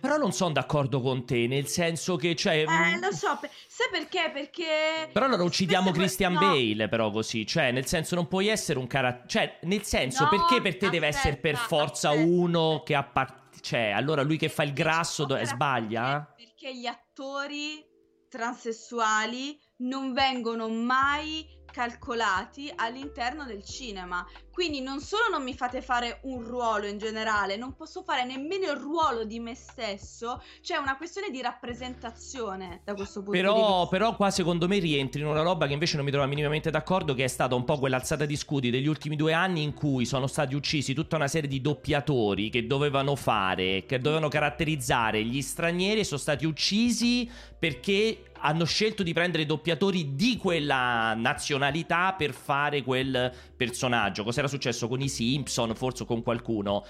Però 0.00 0.16
non 0.16 0.32
sono 0.32 0.52
d'accordo 0.52 1.00
con 1.00 1.24
te, 1.24 1.46
nel 1.46 1.66
senso 1.66 2.16
che, 2.16 2.36
cioè... 2.36 2.58
Eh, 2.58 2.66
mh, 2.66 3.00
lo 3.00 3.12
so, 3.12 3.38
per- 3.40 3.50
sai 3.66 3.88
perché? 3.90 4.30
Perché... 4.32 5.08
Però 5.12 5.24
allora 5.24 5.42
uccidiamo 5.44 5.86
spesso 5.86 5.98
Christian 5.98 6.32
no, 6.34 6.40
Bale, 6.40 6.88
però 6.88 7.10
così. 7.10 7.46
Cioè, 7.46 7.72
nel 7.72 7.86
senso, 7.86 8.14
non 8.14 8.28
puoi 8.28 8.48
essere 8.48 8.78
un 8.78 8.86
carattere... 8.86 9.28
Cioè, 9.28 9.58
nel 9.62 9.82
senso, 9.82 10.24
No, 10.24 10.28
perché 10.28 10.60
per 10.60 10.76
te 10.76 10.90
deve 10.90 11.06
essere 11.06 11.36
per 11.36 11.54
aspetta, 11.54 11.76
forza 11.76 12.10
aspetta. 12.10 12.28
uno 12.28 12.82
che 12.84 12.94
appartiene... 12.94 13.40
Cioè, 13.62 13.90
allora 13.90 14.22
lui 14.22 14.36
che 14.36 14.48
fa 14.48 14.64
il 14.64 14.72
grasso 14.72 15.24
do- 15.24 15.42
sbaglia? 15.44 16.34
Perché 16.36 16.76
gli 16.76 16.86
attori 16.86 17.82
transessuali 18.28 19.56
non 19.78 20.12
vengono 20.12 20.68
mai 20.68 21.46
calcolati 21.72 22.72
all'interno 22.76 23.44
del 23.44 23.64
cinema. 23.64 24.24
Quindi 24.52 24.82
non 24.82 25.00
solo 25.00 25.24
non 25.30 25.42
mi 25.42 25.54
fate 25.54 25.80
fare 25.80 26.20
un 26.24 26.44
ruolo 26.44 26.86
in 26.86 26.98
generale, 26.98 27.56
non 27.56 27.74
posso 27.74 28.02
fare 28.02 28.24
nemmeno 28.24 28.70
il 28.70 28.76
ruolo 28.76 29.24
di 29.24 29.40
me 29.40 29.54
stesso, 29.54 30.42
c'è 30.60 30.76
una 30.76 30.96
questione 30.98 31.30
di 31.30 31.40
rappresentazione 31.40 32.82
da 32.84 32.92
questo 32.94 33.22
punto 33.22 33.38
di 33.38 33.40
Però, 33.40 33.54
vista. 33.54 33.86
però 33.88 34.14
qua 34.14 34.30
secondo 34.30 34.68
me 34.68 34.78
rientri 34.78 35.22
in 35.22 35.26
una 35.26 35.40
roba 35.40 35.66
che 35.66 35.72
invece 35.72 35.96
non 35.96 36.04
mi 36.04 36.10
trova 36.10 36.26
minimamente 36.26 36.70
d'accordo, 36.70 37.14
che 37.14 37.24
è 37.24 37.28
stata 37.28 37.54
un 37.54 37.64
po' 37.64 37.78
quell'alzata 37.78 38.26
di 38.26 38.36
scudi 38.36 38.68
degli 38.68 38.86
ultimi 38.86 39.16
due 39.16 39.32
anni 39.32 39.62
in 39.62 39.72
cui 39.72 40.04
sono 40.04 40.26
stati 40.26 40.54
uccisi 40.54 40.92
tutta 40.92 41.16
una 41.16 41.28
serie 41.28 41.48
di 41.48 41.62
doppiatori 41.62 42.50
che 42.50 42.66
dovevano 42.66 43.16
fare, 43.16 43.86
che 43.86 44.00
dovevano 44.00 44.28
caratterizzare 44.28 45.24
gli 45.24 45.40
stranieri 45.40 46.00
e 46.00 46.04
sono 46.04 46.20
stati 46.20 46.44
uccisi 46.44 47.28
perché 47.58 48.31
hanno 48.42 48.64
scelto 48.64 49.02
di 49.02 49.12
prendere 49.12 49.46
doppiatori 49.46 50.14
di 50.14 50.36
quella 50.36 51.14
nazionalità 51.14 52.12
per 52.12 52.32
fare 52.32 52.82
quel 52.82 53.32
personaggio. 53.56 54.24
Cos'era 54.24 54.48
successo 54.48 54.88
con 54.88 55.00
i 55.00 55.08
Simpson, 55.08 55.74
forse 55.74 56.04
con 56.04 56.22
qualcuno. 56.22 56.84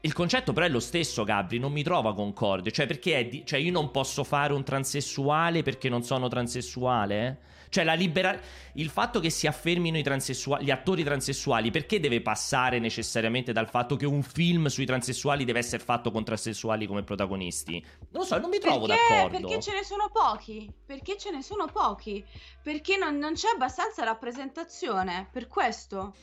Il 0.00 0.12
concetto 0.12 0.52
però 0.52 0.66
è 0.66 0.68
lo 0.68 0.80
stesso, 0.80 1.24
Gabri, 1.24 1.58
non 1.58 1.72
mi 1.72 1.82
trova 1.82 2.14
concorde. 2.14 2.70
Cioè, 2.70 2.86
perché 2.86 3.26
di- 3.28 3.42
cioè, 3.44 3.58
io 3.58 3.72
non 3.72 3.90
posso 3.90 4.22
fare 4.22 4.52
un 4.52 4.62
transessuale 4.62 5.62
perché 5.62 5.88
non 5.88 6.04
sono 6.04 6.28
transessuale? 6.28 7.38
Cioè, 7.68 7.84
la 7.84 7.94
libera- 7.94 8.38
il 8.74 8.88
fatto 8.88 9.20
che 9.20 9.30
si 9.30 9.46
affermino 9.46 9.98
gli 9.98 10.70
attori 10.70 11.04
transessuali, 11.04 11.70
perché 11.70 12.00
deve 12.00 12.20
passare 12.20 12.78
necessariamente 12.78 13.52
dal 13.52 13.68
fatto 13.68 13.96
che 13.96 14.06
un 14.06 14.22
film 14.22 14.66
sui 14.66 14.86
transessuali 14.86 15.44
deve 15.44 15.58
essere 15.58 15.82
fatto 15.82 16.10
con 16.10 16.24
transessuali 16.24 16.86
come 16.86 17.02
protagonisti? 17.02 17.84
Non 18.10 18.22
lo 18.22 18.24
so, 18.24 18.38
non 18.38 18.50
mi 18.50 18.58
trovo 18.58 18.86
Perché, 18.86 19.02
d'accordo. 19.08 19.38
perché 19.38 19.62
ce 19.62 19.72
ne 19.72 19.84
sono 19.84 20.10
pochi. 20.12 20.72
Perché 20.86 21.16
ce 21.16 21.30
ne 21.30 21.42
sono 21.42 21.66
pochi. 21.66 22.24
Perché 22.62 22.96
non, 22.96 23.18
non 23.18 23.34
c'è 23.34 23.48
abbastanza 23.52 24.04
rappresentazione. 24.04 25.28
Per 25.30 25.46
questo. 25.46 26.14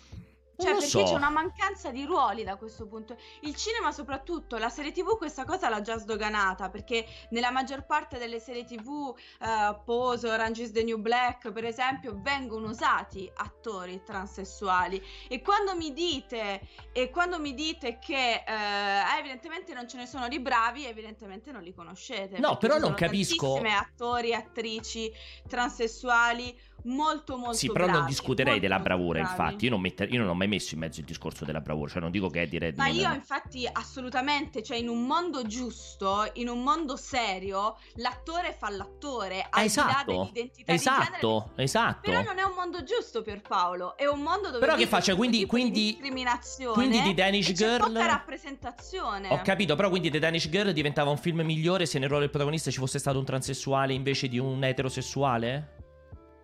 Cioè, 0.58 0.72
perché 0.72 0.88
so. 0.88 1.04
c'è 1.04 1.14
una 1.14 1.30
mancanza 1.30 1.92
di 1.92 2.06
ruoli 2.06 2.44
da 2.44 2.56
questo 2.56 2.88
punto. 2.88 3.18
Il 3.42 3.56
cinema, 3.56 3.92
soprattutto, 3.92 4.58
la 4.58 4.70
serie 4.70 4.92
TV, 4.92 5.18
questa 5.18 5.44
cosa 5.44 5.70
l'ha 5.70 5.82
già 5.82 5.98
sdoganata. 5.98 6.70
Perché 6.70 7.06
nella 7.30 7.52
maggior 7.52 7.86
parte 7.86 8.18
delle 8.18 8.40
serie 8.40 8.64
TV, 8.64 9.14
eh, 9.42 9.80
Pose, 9.84 10.30
Orange 10.30 10.64
is 10.64 10.72
the 10.72 10.84
New 10.84 10.98
Black, 10.98 11.52
per 11.52 11.66
esempio, 11.66 12.20
vengono 12.22 12.70
usati 12.70 13.30
attori 13.36 14.02
transessuali. 14.04 15.02
E 15.28 15.42
quando 15.42 15.76
mi 15.76 15.94
dite, 15.94 16.62
e 16.94 17.10
quando 17.10 17.40
mi 17.40 17.54
dite 17.54 18.00
che 18.00 18.44
eh, 18.46 19.20
evidentemente 19.20 19.74
non 19.74 19.88
ce 19.88 19.98
ne 19.98 20.08
sono 20.08 20.28
di 20.28 20.40
bravi, 20.40 20.86
evidentemente 20.86 21.52
non 21.52 21.62
li 21.64 21.74
conoscete. 21.74 22.40
No, 22.40 22.58
però 22.58 22.76
ci 22.76 22.80
non 22.80 22.96
sono 22.96 22.96
capisco- 22.96 23.54
tantissime 23.54 23.76
attori 23.76 24.30
e 24.30 24.36
attrici 24.36 25.12
transessuali 25.48 26.58
molto 26.86 27.38
molto 27.38 27.54
Sì, 27.54 27.68
però 27.72 27.86
non 27.86 27.94
bravi, 27.96 28.10
discuterei 28.10 28.60
della 28.60 28.80
bravura, 28.80 29.20
infatti. 29.20 29.66
Io 29.66 29.72
non, 29.72 29.82
metter- 29.82 30.12
io 30.12 30.20
non 30.20 30.30
ho 30.30 30.34
mai 30.34 30.48
messo 30.48 30.74
in 30.76 30.80
mezzo 30.82 31.00
il 31.00 31.06
discorso 31.06 31.46
della 31.46 31.62
bravura, 31.62 31.90
cioè 31.92 32.02
non 32.02 32.12
dico 32.12 32.30
che 32.30 32.42
Eddie 32.42 32.60
Ma 32.60 32.66
Redmayne... 32.66 33.00
io 33.00 33.14
infatti 33.14 33.68
assolutamente, 33.72 34.62
cioè 34.64 34.78
in 34.78 34.90
un 34.90 35.06
mondo 35.06 35.46
giusto, 35.46 36.30
in 36.34 36.48
un 36.50 36.62
mondo 36.64 36.96
serio, 36.96 37.78
l'attore 37.96 38.54
fa 38.58 38.70
l'attore, 38.70 39.42
al 39.42 39.48
di 39.50 39.52
là 39.54 39.64
Esatto, 39.64 40.12
dell'identità 40.12 40.72
di 40.74 40.78
genere. 40.80 41.02
esatto, 41.04 41.52
esatto. 41.56 42.00
Però 42.02 42.22
non 42.22 42.38
è 42.38 42.44
un 42.44 42.54
mondo 42.56 42.84
giusto 42.84 43.22
Pierpaolo, 43.22 43.98
è 43.98 44.06
un 44.06 44.22
mondo 44.22 44.48
dove 44.50 44.60
Però 44.60 44.76
che 44.76 44.88
faccia? 44.88 45.16
Quindi- 45.16 45.40
di 45.40 45.46
quindi- 45.46 45.84
discriminazione 45.92 46.74
quindi 46.74 47.02
di 47.02 47.14
Danish 47.14 47.48
c'è 47.48 47.54
Girl- 47.54 47.92
poca 47.94 48.06
rappresentazione. 48.06 49.30
Ho 49.30 49.42
capito, 49.42 49.76
però 49.76 49.90
quindi 49.90 50.10
The 50.10 50.20
Danish 50.20 50.50
Girl 50.50 50.72
diventava 50.72 51.10
un 51.10 51.18
film 51.18 51.42
migliore 51.42 51.86
se 51.86 51.98
nel 52.00 52.08
ruolo 52.08 52.22
del 52.24 52.30
protagonista 52.32 52.70
ci 52.72 52.78
fosse 52.78 53.00
stato 53.00 53.18
un 53.20 53.26
transessuale 53.26 53.94
invece 53.94 54.28
di 54.28 54.38
un 54.40 54.64
eterosessuale? 54.64 55.75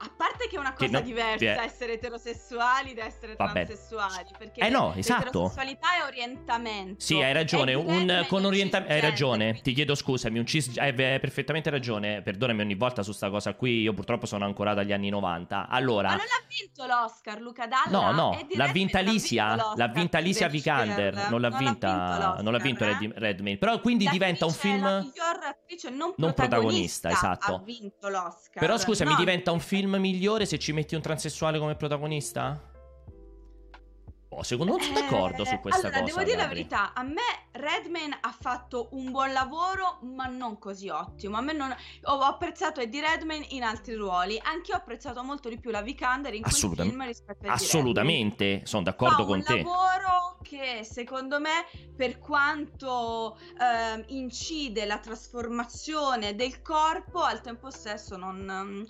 A 0.04 0.12
parte 0.18 0.48
che 0.48 0.56
è 0.56 0.60
una 0.60 0.74
Che 0.74 0.86
cosa 0.88 0.98
no- 1.00 1.06
diversa 1.06 1.62
eh. 1.62 1.64
essere 1.66 1.94
eterosessuali 1.94 2.96
da 2.96 3.06
essere 3.06 3.36
Vabbè. 3.36 3.66
transessuali, 3.66 4.30
perché 4.36 4.62
Eh 4.62 4.70
no, 4.70 4.94
esatto. 4.96 5.26
l'eterosessualità 5.26 5.88
è 6.02 6.06
orientamento. 6.06 7.00
Sì, 7.00 7.22
hai 7.22 7.34
ragione, 7.34 7.76
un, 7.76 8.26
con 8.28 8.44
orientamento... 8.46 8.94
Hai 8.94 9.00
ragione, 9.00 9.44
quindi- 9.46 9.62
ti 9.62 9.74
chiedo 9.74 9.94
scusami, 9.94 10.40
un 10.40 10.46
cis... 10.48 10.76
Hai 10.78 10.90
hai 11.04 11.20
perfettamente 11.20 11.70
ragione, 11.70 12.22
perdonami 12.24 12.62
ogni 12.62 12.76
volta 12.76 13.04
su 13.04 13.12
sta 13.12 13.30
cosa 13.30 13.54
qui, 13.54 13.82
io 13.82 13.94
purtroppo 13.94 14.26
sono 14.26 14.46
ancorato 14.46 14.80
agli 14.80 14.92
anni 14.92 15.10
90. 15.10 15.68
Allora... 15.68 16.10
Ma 16.10 16.16
non 16.16 16.26
ha 16.26 16.44
vinto 16.48 16.86
l'Oscar 16.86 17.40
Luca 17.40 17.68
Dalla? 17.68 17.90
No, 17.92 18.12
no, 18.12 18.48
l'ha 18.56 18.68
vinta 18.72 19.02
vinto 19.02 19.74
l'ha 19.76 19.88
vinta 19.88 20.18
Danish 20.18 20.48
Vikander, 20.50 21.28
non 21.30 21.42
l'ha 21.42 21.50
vinta, 21.50 22.40
non 22.42 22.52
l'ha 22.54 22.60
vinto 22.60 22.86
l'Oscar, 22.86 23.02
Red- 23.02 23.16
eh. 23.16 23.20
Redmayne. 23.20 23.58
Però 23.58 23.80
quindi 23.80 24.08
diventa 24.10 24.46
un 24.46 24.52
film... 24.52 24.84
La 24.84 25.00
miglior 25.02 25.40
attrice 25.44 25.90
non, 25.90 26.14
non 26.18 26.34
protagonista, 26.34 27.10
protagonista, 27.10 27.10
esatto. 27.10 27.56
Ha 27.56 27.64
vinto 27.64 28.10
l'Oscar. 28.10 28.60
Però 28.60 28.78
scusami, 28.78 29.16
diventa 29.16 29.52
un 29.52 29.60
film 29.60 29.91
migliore 29.98 30.46
se 30.46 30.58
ci 30.58 30.72
metti 30.74 30.96
un 30.96 31.02
transessuale 31.02 31.60
come 31.60 31.76
protagonista? 31.76 32.71
Oh, 34.34 34.44
secondo 34.44 34.72
me 34.72 34.78
non 34.78 34.88
sono 34.88 34.98
Eh, 34.98 35.02
d'accordo 35.10 35.44
su 35.44 35.60
questa 35.60 35.88
allora, 35.88 36.02
cosa. 36.04 36.14
devo 36.14 36.24
dire 36.24 36.38
la 36.38 36.44
Gabri. 36.44 36.56
verità, 36.60 36.94
a 36.94 37.04
me 37.04 37.22
Redman 37.52 38.18
ha 38.22 38.32
fatto 38.32 38.88
un 38.92 39.12
buon 39.12 39.34
lavoro, 39.34 40.00
ma 40.04 40.26
non 40.28 40.58
così 40.58 40.88
ottimo. 40.88 41.36
A 41.36 41.42
me 41.42 41.52
non... 41.52 41.76
Ho 42.04 42.20
apprezzato 42.22 42.80
Eddie 42.80 43.02
Redman 43.02 43.44
in 43.50 43.64
altri 43.64 43.94
ruoli, 43.96 44.40
anche 44.42 44.72
io 44.72 44.78
ho 44.78 44.80
apprezzato 44.80 45.22
molto 45.22 45.50
di 45.50 45.60
più 45.60 45.70
la 45.70 45.82
Vikander 45.82 46.34
in 46.34 46.44
quel 46.44 46.54
film 46.54 47.06
rispetto 47.06 47.46
a 47.46 47.52
Assolutamente, 47.52 48.62
sono 48.66 48.84
d'accordo 48.84 49.26
con 49.26 49.40
un 49.40 49.44
te. 49.44 49.58
lavoro 49.58 50.38
che 50.42 50.86
secondo 50.90 51.40
me 51.42 51.66
per 51.94 52.18
quanto 52.20 53.38
ehm, 53.60 54.06
incide 54.08 54.86
la 54.86 54.98
trasformazione 55.00 56.36
del 56.36 56.62
corpo 56.62 57.22
al 57.22 57.42
tempo 57.42 57.70
stesso 57.70 58.16
non, 58.16 58.44
non- 58.46 58.88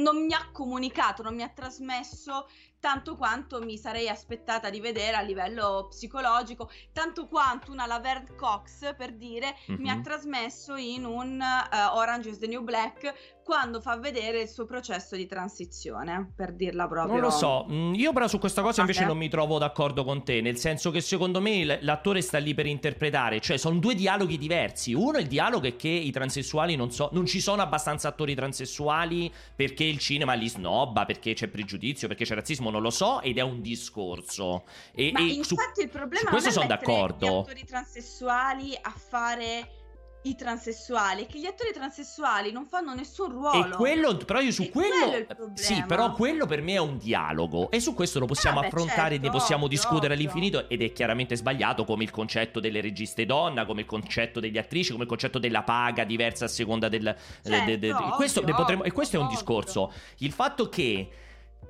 non 0.00 0.24
mi 0.24 0.32
ha 0.32 0.48
comunicato, 0.52 1.22
non 1.22 1.34
mi 1.34 1.42
ha 1.42 1.48
trasmesso 1.48 2.48
tanto 2.80 3.16
quanto 3.16 3.60
mi 3.62 3.76
sarei 3.78 4.08
aspettata 4.08 4.70
di 4.70 4.80
vedere 4.80 5.16
a 5.16 5.20
livello 5.20 5.86
psicologico, 5.88 6.70
tanto 6.92 7.26
quanto 7.26 7.72
una 7.72 7.86
Laverne 7.86 8.34
Cox 8.36 8.94
per 8.96 9.12
dire 9.14 9.54
mi 9.78 9.90
ha 9.90 9.96
Mhm. 9.96 10.02
trasmesso 10.02 10.76
in 10.76 11.04
un 11.04 11.40
eh, 11.40 11.84
Orange 11.92 12.28
is 12.30 12.38
the 12.38 12.46
New 12.46 12.62
Black 12.62 13.34
quando 13.46 13.80
fa 13.80 13.96
vedere 13.96 14.40
il 14.40 14.48
suo 14.48 14.64
processo 14.64 15.14
di 15.14 15.24
transizione, 15.24 16.32
per 16.34 16.52
dirla 16.52 16.88
proprio. 16.88 17.12
Non 17.12 17.22
lo 17.22 17.30
so, 17.30 17.64
mm, 17.70 17.94
io 17.94 18.12
però 18.12 18.26
su 18.26 18.40
questa 18.40 18.60
cosa 18.60 18.80
invece 18.80 19.04
non 19.04 19.16
mi 19.16 19.28
trovo 19.28 19.56
d'accordo 19.58 20.02
con 20.02 20.24
te, 20.24 20.40
nel 20.40 20.56
senso 20.56 20.90
che 20.90 21.00
secondo 21.00 21.40
me 21.40 21.80
l'attore 21.80 22.22
sta 22.22 22.38
lì 22.38 22.54
per 22.54 22.66
interpretare, 22.66 23.38
cioè 23.38 23.56
sono 23.56 23.78
due 23.78 23.94
dialoghi 23.94 24.36
diversi. 24.36 24.94
Uno, 24.94 25.18
il 25.18 25.28
dialogo 25.28 25.68
è 25.68 25.76
che 25.76 25.86
i 25.86 26.10
transessuali 26.10 26.74
non 26.74 26.90
so, 26.90 27.08
non 27.12 27.24
ci 27.24 27.40
sono 27.40 27.62
abbastanza 27.62 28.08
attori 28.08 28.34
transessuali 28.34 29.32
perché 29.54 29.84
il 29.84 29.98
cinema 29.98 30.34
li 30.34 30.48
snobba, 30.48 31.04
perché 31.04 31.32
c'è 31.32 31.46
pregiudizio, 31.46 32.08
perché 32.08 32.24
c'è 32.24 32.34
razzismo, 32.34 32.68
non 32.70 32.82
lo 32.82 32.90
so, 32.90 33.20
ed 33.20 33.38
è 33.38 33.42
un 33.42 33.60
discorso. 33.60 34.64
E, 34.92 35.12
Ma 35.12 35.20
e 35.20 35.22
infatti 35.22 35.72
su- 35.76 35.82
il 35.82 35.88
problema 35.88 36.24
su 36.24 36.30
questo 36.30 36.48
non 36.48 36.58
è 36.58 36.62
sono 36.62 36.66
d'accordo. 36.66 37.26
gli 37.26 37.38
attori 37.50 37.64
transessuali 37.64 38.76
a 38.82 38.90
fare 38.90 39.84
i 40.28 40.34
transessuali, 40.34 41.26
che 41.26 41.38
gli 41.38 41.46
attori 41.46 41.72
transessuali 41.72 42.50
non 42.50 42.66
fanno 42.66 42.94
nessun 42.94 43.30
ruolo. 43.30 43.74
E 43.74 43.76
quello, 43.76 44.16
però 44.16 44.40
io 44.40 44.50
su 44.50 44.62
E 44.62 44.70
quello, 44.70 44.88
quello 44.98 45.12
è 45.12 45.18
il 45.18 45.26
problema. 45.26 45.56
sì, 45.56 45.84
però 45.86 46.12
quello 46.12 46.46
per 46.46 46.62
me 46.62 46.72
è 46.74 46.78
un 46.78 46.98
dialogo 46.98 47.70
e 47.70 47.80
su 47.80 47.94
questo 47.94 48.18
lo 48.18 48.26
possiamo 48.26 48.58
Eh, 48.58 48.62
vabbè, 48.62 48.74
affrontare, 48.74 49.10
certo, 49.14 49.26
ne 49.26 49.30
possiamo 49.30 49.64
ovvio, 49.64 49.76
discutere 49.76 50.14
ovvio. 50.14 50.28
all'infinito 50.28 50.68
ed 50.68 50.82
è 50.82 50.92
chiaramente 50.92 51.36
sbagliato 51.36 51.84
come 51.84 52.02
il 52.04 52.10
concetto 52.10 52.58
delle 52.60 52.80
registe 52.80 53.24
donna, 53.26 53.64
come 53.66 53.82
il 53.82 53.86
concetto 53.86 54.40
degli 54.40 54.58
attrici, 54.58 54.90
come 54.90 55.04
il 55.04 55.08
concetto 55.08 55.38
della 55.38 55.62
paga 55.62 56.04
diversa 56.04 56.46
a 56.46 56.48
seconda 56.48 56.88
del... 56.88 57.14
de- 57.42 57.64
de- 57.64 57.78
de- 57.78 57.88
Certo, 57.88 58.10
questo 58.16 58.40
ovvio, 58.40 58.52
ne 58.52 58.58
potremmo- 58.58 58.82
e 58.84 58.92
questo 58.92 59.16
è 59.16 59.20
un 59.20 59.28
discorso. 59.28 59.92
Il 60.18 60.32
fatto 60.32 60.68
che 60.68 61.08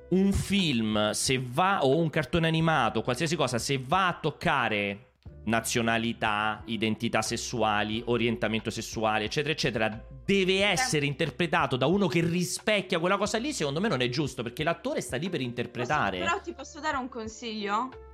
un 0.09 0.33
film, 0.33 1.11
se 1.11 1.43
va, 1.45 1.81
o 1.85 1.97
un 1.97 2.09
cartone 2.11 2.47
animato, 2.47 3.03
qualsiasi 3.03 3.35
cosa, 3.37 3.59
se 3.59 3.83
va 3.85 4.07
a 4.07 4.13
toccare 4.21 5.06
nazionalità, 5.47 6.63
identità 6.67 7.23
sessuali, 7.23 8.03
orientamento 8.07 8.71
sessuale, 8.71 9.25
eccetera, 9.25 9.53
eccetera, 9.53 10.05
deve 10.25 10.65
essere 10.65 11.07
interpretato 11.07 11.77
da 11.77 11.87
uno 11.87 12.07
che 12.07 12.21
rispecchia 12.21 12.99
quella 12.99 13.17
cosa 13.17 13.39
lì, 13.39 13.53
secondo 13.53 13.81
me 13.81 13.89
non 13.89 14.01
è 14.01 14.09
giusto, 14.09 14.43
perché 14.43 14.63
l'attore 14.63 15.01
sta 15.01 15.17
lì 15.17 15.29
per 15.29 15.41
interpretare. 15.41 16.19
Posso- 16.19 16.31
però 16.31 16.43
ti 16.43 16.53
posso 16.53 16.81
dare 16.81 16.97
un 16.97 17.09
consiglio? 17.09 18.06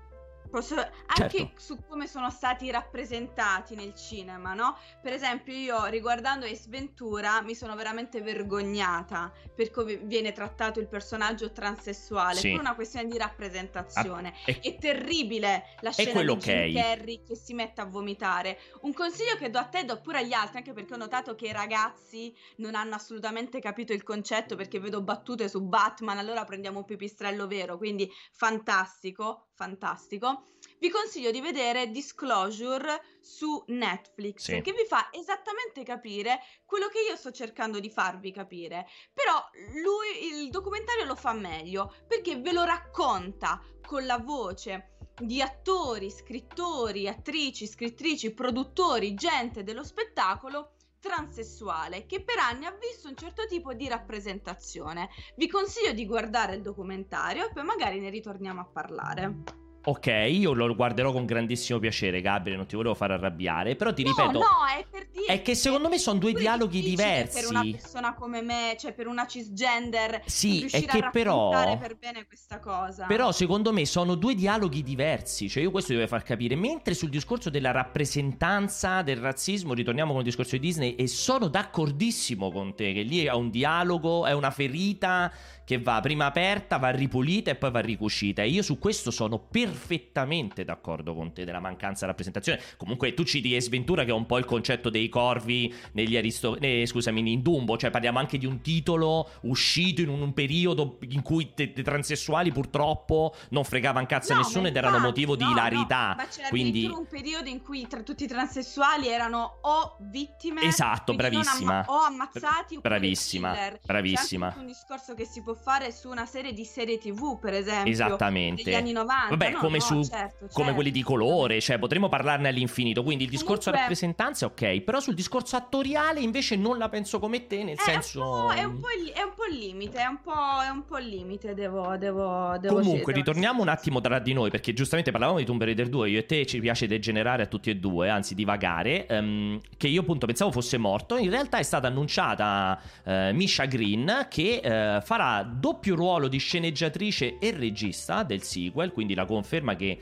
Posso- 0.53 0.75
anche 0.75 1.39
Certo. 1.39 1.53
su 1.61 1.79
come 1.89 2.07
sono 2.07 2.29
stati 2.29 2.71
rappresentati 2.71 3.75
nel 3.75 3.95
cinema, 3.95 4.53
no? 4.53 4.77
Per 5.01 5.11
esempio, 5.11 5.55
io 5.55 5.85
riguardando 5.87 6.45
Ace 6.45 6.67
Ventura 6.69 7.41
mi 7.41 7.55
sono 7.55 7.75
veramente 7.75 8.21
vergognata 8.21 9.33
per 9.57 9.71
come 9.71 9.97
viene 9.97 10.33
trattato 10.33 10.79
il 10.79 10.89
personaggio 10.89 11.53
transessuale 11.53 12.35
Sì. 12.39 12.51
per 12.51 12.61
una 12.61 12.75
questione 12.75 13.09
di 13.09 13.17
rappresentazione. 13.17 14.29
Ah, 14.45 14.51
e- 14.51 14.61
È 14.61 14.77
terribile 14.77 15.65
la 15.81 15.91
scena 15.91 16.21
di 16.23 16.37
Jim. 16.37 16.75
Carrey 16.75 17.23
che 17.23 17.35
si 17.35 17.55
mette 17.55 17.81
a 17.81 17.87
vomitare. 17.87 18.59
Un 18.83 18.93
consiglio 18.93 19.37
che 19.37 19.49
do 19.49 19.59
a 19.59 19.65
te 19.65 19.79
e 19.79 19.85
do 19.85 20.03
pure 20.03 20.19
agli 20.19 20.35
altri, 20.35 20.59
anche 20.59 20.75
perché 20.75 20.93
ho 20.93 20.99
notato 20.99 21.35
che 21.35 21.47
i 21.47 21.53
ragazzi 21.53 22.31
non 22.57 22.75
hanno 22.75 22.95
assolutamente 22.95 23.59
capito 23.59 23.95
il 23.95 24.03
concetto 24.03 24.55
perché 24.55 24.79
vedo 24.79 25.01
battute 25.01 25.49
su 25.49 25.63
Batman, 25.63 26.19
allora 26.19 26.45
prendiamo 26.45 26.81
un 26.81 26.85
pipistrello 26.85 27.47
vero, 27.47 27.79
quindi 27.79 28.07
fantastico, 28.33 29.47
fantastico. 29.55 30.42
Vi 30.83 30.91
consiglio 30.91 31.31
di 31.31 31.41
vedere 31.41 31.93
Disclosure 31.93 33.01
su 33.21 33.63
Netflix, 33.69 34.41
Sì. 34.41 34.61
che 34.63 34.73
vi 34.73 34.85
fa 34.85 35.11
esattamente 35.13 35.85
capire 35.85 36.41
quello 36.65 36.89
che 36.89 36.99
io 37.09 37.15
sto 37.15 37.31
cercando 37.31 37.79
di 37.79 37.89
farvi 37.89 38.33
capire. 38.33 38.89
Però 39.15 39.33
lui 39.81 40.43
il 40.43 40.51
documentario 40.51 41.05
lo 41.05 41.15
fa 41.15 41.35
meglio 41.35 41.95
perché 42.09 42.35
ve 42.41 42.51
lo 42.51 42.65
racconta 42.65 43.63
con 43.87 44.07
la 44.07 44.19
voce 44.19 44.97
di 45.21 45.41
attori, 45.41 46.11
scrittori, 46.11 47.07
attrici, 47.07 47.69
scrittrici, 47.69 48.35
produttori, 48.35 49.15
gente 49.15 49.63
dello 49.63 49.85
spettacolo 49.85 50.73
transessuale 50.99 52.07
che 52.07 52.25
per 52.25 52.41
anni 52.41 52.65
ha 52.65 52.73
visto 52.73 53.07
un 53.07 53.17
certo 53.17 53.47
tipo 53.47 53.73
di 53.73 53.87
rappresentazione. 53.87 55.11
Vi 55.37 55.47
consiglio 55.47 55.93
di 55.93 56.05
guardare 56.07 56.57
il 56.57 56.61
documentario 56.61 57.47
e 57.47 57.53
poi 57.53 57.63
magari 57.63 58.01
ne 58.01 58.11
ritorniamo 58.11 58.61
a 58.61 58.65
parlare. 58.65 59.62
Ok, 59.85 60.07
io 60.07 60.53
lo 60.53 60.75
guarderò 60.77 61.11
con 61.11 61.25
grandissimo 61.25 61.81
piacere, 61.81 62.21
Gabriele, 62.21 62.57
non 62.57 62.67
ti 62.67 62.77
volevo 62.77 62.95
far 62.95 63.11
arrabbiare, 63.11 63.75
però 63.75 63.93
ti 63.93 64.05
No, 64.05 64.11
ripeto, 64.11 64.39
no, 64.39 64.45
è 64.79 64.85
per 64.89 65.09
dire 65.11 65.27
è 65.27 65.43
che 65.43 65.57
secondo 65.57 65.89
me 65.89 65.99
sono 65.99 66.19
due 66.21 66.33
dialoghi 66.33 66.81
diversi. 66.81 67.41
Per 67.41 67.51
una 67.51 67.63
persona 67.69 68.15
come 68.15 68.43
me, 68.43 68.77
cioè 68.79 68.93
per 68.93 69.09
una 69.09 69.27
cisgender, 69.27 70.23
Sì, 70.25 70.69
è 70.71 70.85
che 70.85 71.09
però... 71.11 71.51
per 71.79 71.97
bene 71.97 72.27
questa 72.27 72.61
cosa. 72.61 73.07
Però 73.07 73.33
secondo 73.33 73.73
me 73.73 73.85
sono 73.85 74.15
due 74.15 74.37
dialoghi 74.37 74.85
diversi, 74.85 75.49
cioè 75.49 75.65
io 75.65 75.73
questo 75.73 75.95
devo 75.95 76.07
far 76.07 76.23
capire, 76.23 76.55
mentre 76.55 76.95
sul 76.95 77.09
discorso 77.09 77.51
della 77.51 77.73
rappresentanza 77.73 79.03
del 79.03 79.17
razzismo 79.17 79.75
ritorniamo 79.75 80.11
con 80.13 80.21
il 80.21 80.27
discorso 80.27 80.57
di 80.57 80.61
Disney 80.61 80.95
e 80.95 81.09
sono 81.09 81.49
d'accordissimo 81.49 82.53
con 82.53 82.75
te 82.77 82.93
che 82.93 83.03
lì 83.03 83.25
è 83.25 83.33
un 83.33 83.51
dialogo, 83.51 84.27
è 84.27 84.33
una 84.33 84.51
ferita 84.51 85.33
che 85.65 85.79
va 85.81 86.01
prima 86.01 86.27
aperta, 86.27 86.77
va 86.79 86.91
ripulita 86.91 87.51
e 87.51 87.55
poi 87.57 87.71
va 87.71 87.81
ricucita 87.81 88.43
e 88.43 88.49
io 88.49 88.63
su 88.63 88.79
questo 88.79 89.11
sono 89.11 89.39
perfettamente 89.39 90.65
d'accordo 90.65 91.15
con 91.15 91.33
te 91.33 91.45
della 91.45 91.61
mancanza 91.61 92.01
di 92.05 92.11
rappresentazione. 92.11 92.61
Comunque 92.77 93.15
tu 93.15 93.25
citi 93.25 93.55
Ace 93.55 93.69
Ventura 93.69 94.05
che 94.05 94.11
è 94.11 94.15
un 94.15 94.27
po' 94.27 94.39
il 94.39 94.45
concetto 94.45 94.91
dei 94.91 95.09
corvi 95.09 95.73
negli 95.93 96.17
aristo... 96.17 96.57
eh, 96.59 96.85
scusami, 96.87 97.33
in 97.33 97.43
Dumbo, 97.43 97.77
cioè 97.77 97.91
parliamo 97.91 98.19
anche 98.19 98.39
di 98.39 98.47
un 98.47 98.61
titolo 98.61 99.31
uscito 99.43 100.01
in 100.01 100.09
un, 100.09 100.21
un 100.21 100.33
periodo 100.33 100.99
in 101.09 101.23
cui 101.23 101.53
i 101.57 101.73
transessuali 101.83 102.51
purtroppo 102.53 103.35
non 103.51 103.65
fregavano 103.65 104.07
cazzo 104.07 104.33
a 104.33 104.37
No, 104.37 104.43
nessuno 104.43 104.63
ma 104.63 104.69
ed 104.69 104.77
erano 104.77 104.97
infatti, 104.97 105.11
motivo 105.27 105.37
di 105.37 105.43
no, 105.45 105.49
no, 105.51 105.55
ilarità. 105.57 106.15
ma 106.17 106.27
c'era 106.27 106.49
Quindi 106.49 106.69
addirittura 106.71 106.99
un 107.01 107.07
periodo 107.07 107.49
in 107.49 107.63
cui 107.63 107.87
tra 107.87 108.03
tutti 108.03 108.25
i 108.25 108.27
transessuali 108.27 109.09
erano 109.09 109.59
o 109.63 109.97
vittime 110.11 110.63
Esatto, 110.63 111.15
bravissima. 111.15 111.81
amma- 111.81 111.85
o 111.89 112.01
ammazzati 112.01 112.77
oppure 112.77 112.81
Bravissima, 112.99 113.57
bravissima. 113.85 114.53
C'è 114.53 114.59
un 114.59 114.67
discorso 114.67 115.15
che 115.15 115.25
si 115.25 115.43
può 115.43 115.52
fare 115.55 115.93
su 115.93 116.09
una 116.09 116.27
serie 116.27 116.53
di 116.53 116.65
serie 116.65 116.99
TV, 116.99 117.39
per 117.39 117.55
esempio, 117.55 117.91
Esattamente. 117.93 118.63
degli 118.63 118.75
anni 118.75 118.93
90. 118.93 119.29
Vabbè, 119.31 119.51
No, 119.53 119.59
come 119.59 119.79
no, 119.79 119.85
su 119.85 120.05
certo, 120.05 120.37
come 120.39 120.51
certo. 120.53 120.75
quelli 120.75 120.91
di 120.91 121.03
colore, 121.03 121.61
cioè 121.61 121.79
potremmo 121.79 122.09
parlarne 122.09 122.49
all'infinito. 122.49 123.03
Quindi 123.03 123.25
il 123.25 123.31
discorso 123.31 123.71
Comunque- 123.71 123.81
rappresentanza, 123.81 124.47
ok, 124.47 124.81
però 124.81 125.01
sul 125.01 125.15
discorso 125.15 125.57
attoriale 125.57 126.21
invece 126.21 126.57
non 126.57 126.79
la 126.79 126.89
penso 126.89 127.19
come 127.19 127.47
te, 127.47 127.63
nel 127.65 127.75
Eh, 127.79 127.83
senso 127.83 128.21
È 128.21 128.25
un, 128.25 128.47
po', 128.47 128.53
è, 128.53 128.65
un 128.65 128.81
po', 128.81 128.89
il- 128.99 129.11
è 129.13 129.23
un 129.23 129.33
po' 129.35 129.45
il 129.51 129.59
limite, 129.59 129.99
è 129.99 130.07
un 130.07 130.21
po', 130.23 130.61
è 130.65 130.69
un 130.69 130.85
po' 130.85 130.99
il 130.99 131.07
limite, 131.09 131.55
devo, 131.55 131.97
devo, 131.97 132.57
devo 132.59 132.75
Comunque, 132.81 133.13
ritorniamo 133.13 133.61
un 133.63 133.69
attimo 133.69 134.01
tra 134.01 134.19
di 134.19 134.33
noi, 134.33 134.51
perché 134.51 134.73
giustamente 134.73 135.11
parlavamo 135.11 135.39
di 135.39 135.45
Tomb 135.45 135.63
Raider 135.63 135.89
2, 135.89 136.11
io 136.11 136.19
e 136.19 136.27
te 136.27 136.47
ci 136.47 136.59
piace 136.61 136.87
degenerare 136.87 137.43
a 137.43 137.47
tutti 137.47 137.71
e 137.71 137.77
due, 137.77 138.09
anzi 138.09 138.35
divagare, 138.35 139.07
ehm, 139.07 139.61
che 139.77 139.89
io 139.89 140.01
appunto 140.03 140.27
pensavo 140.27 140.51
fosse 140.51 140.79
morto, 140.79 141.17
in 141.17 141.31
realtà 141.31 141.59
è 141.59 141.63
stata 141.63 141.87
annunciata 141.89 142.81
eh, 143.05 143.33
Misha 143.33 143.65
Green 143.67 144.27
che 144.31 144.61
eh, 144.63 145.01
farà 145.03 145.42
doppio 145.43 145.95
ruolo 145.95 146.29
di 146.29 146.39
sceneggiatrice 146.39 147.39
e 147.39 147.51
regista 147.51 148.23
del 148.23 148.43
sequel, 148.43 148.93
quindi 148.93 149.15
la 149.15 149.25
conferma 149.25 149.77
che 149.77 149.99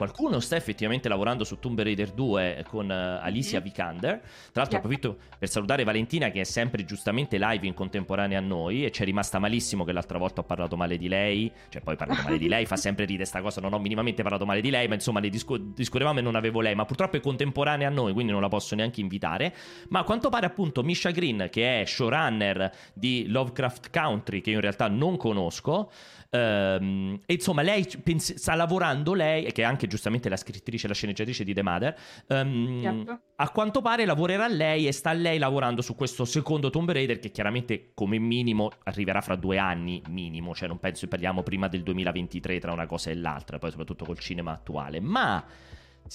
qualcuno 0.00 0.40
sta 0.40 0.56
effettivamente 0.56 1.10
lavorando 1.10 1.44
su 1.44 1.58
Tomb 1.58 1.78
Raider 1.82 2.12
2 2.12 2.64
con 2.70 2.90
eh, 2.90 2.94
Alicia 2.94 3.58
Mhm. 3.58 3.62
Vikander. 3.62 4.20
Tra 4.20 4.62
l'altro 4.62 4.78
approfitto 4.78 5.16
per 5.38 5.46
salutare 5.50 5.84
Valentina 5.84 6.30
che 6.30 6.40
è 6.40 6.44
sempre 6.44 6.86
giustamente 6.86 7.36
live 7.38 7.66
in 7.66 7.74
contemporanea 7.74 8.38
a 8.38 8.40
noi 8.40 8.86
e 8.86 8.90
ci 8.92 9.02
è 9.02 9.04
rimasta 9.04 9.38
malissimo 9.38 9.84
che 9.84 9.92
l'altra 9.92 10.16
volta 10.16 10.40
ho 10.40 10.44
parlato 10.44 10.74
male 10.74 10.96
di 10.96 11.06
lei, 11.06 11.52
cioè 11.68 11.82
poi 11.82 11.96
parlato 11.96 12.22
male 12.22 12.38
di 12.38 12.48
lei, 12.48 12.64
fa 12.64 12.76
sempre 12.76 13.04
ridere 13.04 13.26
sta 13.26 13.42
cosa, 13.42 13.60
non 13.60 13.74
ho 13.74 13.78
minimamente 13.78 14.22
parlato 14.22 14.46
male 14.46 14.62
di 14.62 14.70
lei, 14.70 14.88
ma 14.88 14.94
insomma 14.94 15.20
ne 15.20 15.28
discu- 15.28 15.74
discorrevamo 15.74 16.20
e 16.20 16.22
non 16.22 16.34
avevo 16.34 16.62
lei, 16.62 16.74
ma 16.74 16.86
purtroppo 16.86 17.18
è 17.18 17.20
contemporanea 17.20 17.88
a 17.88 17.90
noi, 17.90 18.14
quindi 18.14 18.32
non 18.32 18.40
la 18.40 18.48
posso 18.48 18.74
neanche 18.74 19.02
invitare. 19.02 19.54
Ma 19.90 19.98
a 19.98 20.04
quanto 20.04 20.30
pare 20.30 20.46
appunto 20.46 20.82
Misha 20.82 21.10
Green, 21.10 21.48
che 21.50 21.82
è 21.82 21.84
showrunner 21.84 22.70
di 22.94 23.26
Lovecraft 23.28 23.90
Country, 23.90 24.40
che 24.40 24.48
io 24.48 24.56
in 24.56 24.62
realtà 24.62 24.88
non 24.88 25.18
conosco, 25.18 25.90
ehm, 26.30 27.20
e 27.26 27.34
insomma 27.34 27.62
lei 27.62 27.86
pens- 28.02 28.34
sta 28.34 28.54
lavorando 28.54 29.12
lei, 29.14 29.52
che 29.52 29.62
è 29.62 29.64
anche 29.64 29.86
giustamente 29.90 30.28
la 30.30 30.36
scrittrice 30.36 30.86
e 30.86 30.88
la 30.88 30.94
sceneggiatrice 30.94 31.44
di 31.44 31.52
The 31.52 31.62
Mother, 31.62 31.98
Yep. 32.28 33.20
a 33.36 33.50
quanto 33.50 33.82
pare 33.82 34.04
lavorerà 34.06 34.46
lei 34.48 34.86
e 34.86 34.92
sta 34.92 35.12
lei 35.12 35.38
lavorando 35.38 35.82
su 35.82 35.94
questo 35.94 36.24
secondo 36.24 36.70
Tomb 36.70 36.90
Raider 36.90 37.18
che 37.18 37.30
chiaramente 37.30 37.90
come 37.94 38.18
minimo 38.18 38.70
arriverà 38.84 39.20
fra 39.20 39.36
due 39.36 39.58
anni, 39.58 40.02
minimo, 40.08 40.54
cioè 40.54 40.68
non 40.68 40.78
penso 40.78 41.00
che 41.02 41.08
parliamo 41.08 41.42
prima 41.42 41.68
del 41.68 41.82
2023 41.82 42.60
tra 42.60 42.72
una 42.72 42.86
cosa 42.86 43.10
e 43.10 43.16
l'altra, 43.16 43.58
poi 43.58 43.70
soprattutto 43.70 44.04
col 44.04 44.18
cinema 44.18 44.52
attuale, 44.52 45.00
ma... 45.00 45.44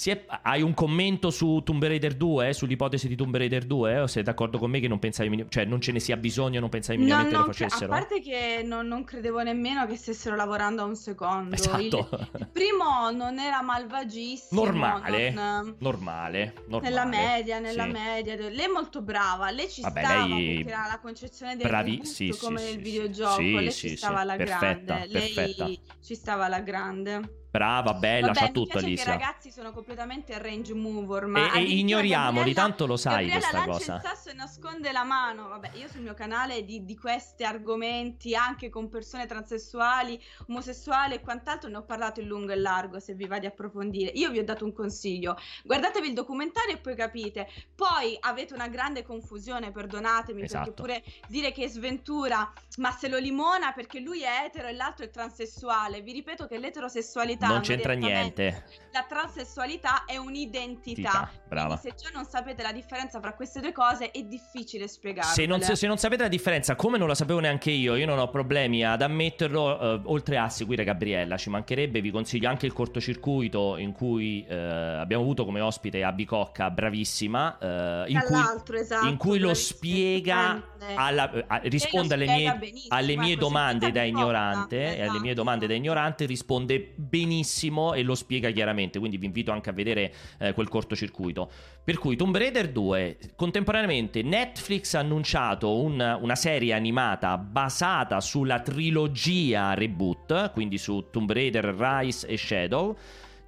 è- 0.03 0.25
hai 0.41 0.61
un 0.61 0.73
commento 0.73 1.29
su 1.29 1.61
Tomb 1.63 1.83
Raider 1.85 2.15
2? 2.15 2.53
Sull'ipotesi 2.53 3.07
di 3.07 3.15
Tomb 3.15 3.35
Raider 3.35 3.63
2? 3.65 3.99
O 4.01 4.07
sei 4.07 4.23
d'accordo 4.23 4.57
con 4.57 4.69
me 4.69 4.79
che 4.79 4.87
non 4.87 4.99
pensavi 4.99 5.45
cioè 5.49 5.65
non 5.65 5.79
ce 5.81 5.91
ne 5.93 5.99
sia 5.99 6.17
bisogno, 6.17 6.59
non 6.59 6.69
pensavi 6.69 6.97
No, 6.97 7.03
minimamente 7.03 7.35
non 7.37 7.45
lo 7.45 7.51
cre- 7.51 7.65
a 7.65 7.69
facessero? 7.69 7.91
parte 7.91 8.19
che 8.21 8.61
non, 8.65 8.87
non 8.87 9.03
credevo 9.03 9.41
nemmeno 9.41 9.85
che 9.85 9.95
stessero 9.95 10.35
lavorando 10.35 10.81
a 10.81 10.85
un 10.85 10.95
secondo. 10.95 11.55
Esatto. 11.55 12.09
Il, 12.11 12.29
il 12.39 12.47
primo 12.51 13.09
non 13.11 13.39
era 13.39 13.61
malvagissimo. 13.61 14.63
Normale, 14.63 15.31
non- 15.31 15.75
normale, 15.79 16.53
normale. 16.67 16.89
Nella 16.89 17.05
media, 17.05 17.59
nella 17.59 17.83
Sì. 17.85 17.91
media. 17.91 18.35
Lei 18.35 18.65
è 18.65 18.67
molto 18.67 19.01
brava, 19.01 19.49
lei 19.51 19.69
ci 19.69 19.81
Vabbè, 19.81 20.03
stava 20.03 20.25
lei- 20.25 20.55
perché 20.57 20.69
era 20.71 20.87
la 20.91 20.99
concezione 21.01 21.55
del 21.55 21.67
Bravi- 21.67 22.05
sì, 22.05 22.35
come 22.39 22.59
sì, 22.59 22.65
nel 22.73 22.81
videogioco. 22.81 23.35
Sì, 23.35 23.53
lei 23.53 23.71
sì, 23.71 23.79
ci 23.79 23.87
sì. 23.89 23.97
stava 23.97 24.19
alla 24.19 24.35
Perfetta, 24.35 24.95
grande. 24.95 25.07
perfetta. 25.07 25.65
Lei 25.65 25.79
ci 26.03 26.15
stava 26.15 26.45
alla 26.45 26.59
grande. 26.59 27.43
Brava, 27.55 27.93
bella, 27.93 28.27
Vabbè, 28.27 28.41
mi 28.47 28.51
tutto 28.51 28.77
Alicia. 28.79 29.03
che 29.03 29.09
i 29.09 29.13
ragazzi 29.13 29.51
sono 29.51 29.71
completamente 29.71 30.37
range 30.37 30.73
mover, 30.73 31.23
E- 31.23 31.27
ma 31.27 31.39
e, 31.39 31.41
addirittura 31.47 31.73
ignoriamoli, 31.79 32.35
Gabriella- 32.35 32.61
tanto 32.61 32.85
lo 32.85 32.97
sai 32.97 33.27
Gabriella 33.27 33.39
questa 33.39 33.57
lancia 33.57 33.71
cosa. 33.71 33.95
il 33.95 34.01
sasso 34.01 34.29
e 34.29 34.33
nasconde 34.33 34.91
la 34.91 35.03
mano. 35.03 35.47
Vabbè, 35.47 35.71
io 35.75 35.87
sul 35.87 36.01
mio 36.01 36.13
canale 36.13 36.65
di, 36.65 36.83
di 36.83 36.97
questi 36.97 37.43
argomenti, 37.45 38.35
anche 38.35 38.69
con 38.69 38.89
persone 38.89 39.25
transessuali, 39.25 40.21
omosessuali 40.47 41.13
e 41.13 41.21
quant'altro, 41.21 41.69
ne 41.69 41.77
ho 41.77 41.83
parlato 41.83 42.19
in 42.19 42.27
lungo 42.27 42.51
e 42.51 42.55
largo. 42.57 42.99
Se 42.99 43.13
vi 43.13 43.25
va 43.25 43.39
di 43.39 43.45
approfondire, 43.45 44.11
io 44.15 44.29
vi 44.31 44.39
ho 44.39 44.43
dato 44.43 44.65
un 44.65 44.73
consiglio: 44.73 45.37
guardatevi 45.63 46.07
il 46.09 46.13
documentario 46.13 46.73
e 46.75 46.77
poi 46.77 46.95
capite. 46.95 47.47
Poi 47.73 48.17
avete 48.19 48.53
una 48.53 48.67
grande 48.67 49.03
confusione, 49.03 49.71
perdonatemi, 49.71 50.41
Esatto. 50.43 50.71
perché 50.73 50.81
pure 50.81 51.03
dire 51.27 51.51
che 51.51 51.63
è 51.63 51.67
sventura, 51.67 52.51
ma 52.77 52.91
se 52.91 53.07
lo 53.07 53.17
limona 53.17 53.71
perché 53.71 53.99
lui 53.99 54.21
è 54.23 54.43
etero 54.45 54.67
e 54.67 54.73
l'altro 54.73 55.05
è 55.05 55.09
transessuale. 55.09 56.01
Vi 56.01 56.11
ripeto 56.11 56.47
che 56.47 56.57
l'eterosessualità 56.57 57.44
Non 57.47 57.61
c'entra 57.61 57.93
niente. 57.93 58.63
La 58.91 59.05
transessualità 59.07 60.05
è 60.05 60.15
un'identità. 60.15 61.29
Brava. 61.49 61.77
Quindi 61.77 61.97
se 61.99 62.05
già 62.07 62.15
non 62.15 62.25
sapete 62.25 62.63
la 62.63 62.71
differenza 62.71 63.19
fra 63.19 63.33
queste 63.33 63.59
due 63.59 63.73
cose 63.73 64.09
è 64.11 64.23
difficile 64.23 64.87
spiegarlo. 64.87 65.31
Se 65.33 65.45
non, 65.45 65.59
se 65.61 65.87
non 65.87 65.97
sapete 65.97 66.23
la 66.23 66.29
differenza, 66.29 66.75
come 66.75 66.97
non 66.97 67.07
la 67.09 67.15
sapevo 67.15 67.39
neanche 67.39 67.71
io, 67.71 67.95
io 67.95 68.05
non 68.05 68.19
ho 68.19 68.29
problemi 68.29 68.85
ad 68.85 69.01
ammetterlo. 69.01 69.79
eh, 69.79 70.01
oltre 70.05 70.37
a 70.37 70.47
seguire 70.49 70.85
Gabriella, 70.85 71.35
ci 71.35 71.49
mancherebbe. 71.49 71.99
Vi 71.99 72.09
consiglio 72.11 72.47
anche 72.47 72.65
il 72.65 72.71
cortocircuito 72.73 73.75
in 73.77 73.91
cui 73.91 74.45
eh, 74.47 74.55
abbiamo 74.55 75.23
avuto 75.23 75.43
come 75.43 75.59
ospite 75.59 76.01
Abby 76.03 76.23
Cocca, 76.23 76.69
bravissima. 76.69 77.57
eh, 77.59 78.05
in, 78.11 78.21
cui, 78.25 78.79
esatto, 78.79 79.07
in 79.07 79.17
cui 79.17 79.39
lo 79.39 79.53
spiega, 79.53 80.63
alla- 80.95 81.31
eh, 81.31 81.43
a- 81.47 81.59
risponde 81.63 82.13
alle 82.13 82.25
mie, 82.25 82.59
alle 82.89 83.15
mie 83.17 83.33
ecco, 83.33 83.41
domande 83.41 83.91
da 83.91 84.03
ignorante. 84.03 84.95
E 84.97 85.01
alle 85.01 85.19
mie 85.19 85.31
esatto. 85.31 85.33
domande 85.33 85.67
da 85.67 85.73
ignorante 85.73 86.25
risponde 86.25 86.93
benissimo 86.95 87.34
e 87.43 88.03
lo 88.03 88.15
spiega 88.15 88.49
chiaramente. 88.51 88.99
Quindi 88.99 89.17
vi 89.17 89.25
invito 89.25 89.51
anche 89.51 89.69
a 89.69 89.73
vedere 89.73 90.13
eh, 90.39 90.53
quel 90.53 90.69
cortocircuito. 90.69 91.49
Per 91.83 91.97
cui 91.97 92.15
Tomb 92.15 92.35
Raider 92.37 92.69
2, 92.69 93.17
contemporaneamente 93.35 94.21
Netflix 94.21 94.93
ha 94.93 94.99
annunciato 94.99 95.79
un- 95.79 96.17
una 96.21 96.35
serie 96.35 96.73
animata 96.73 97.37
basata 97.37 98.19
sulla 98.21 98.59
trilogia 98.61 99.73
reboot, 99.73 100.51
quindi 100.51 100.77
su 100.77 101.07
Tomb 101.11 101.31
Raider, 101.31 101.65
Rise 101.77 102.27
e 102.27 102.37
Shadow. 102.37 102.95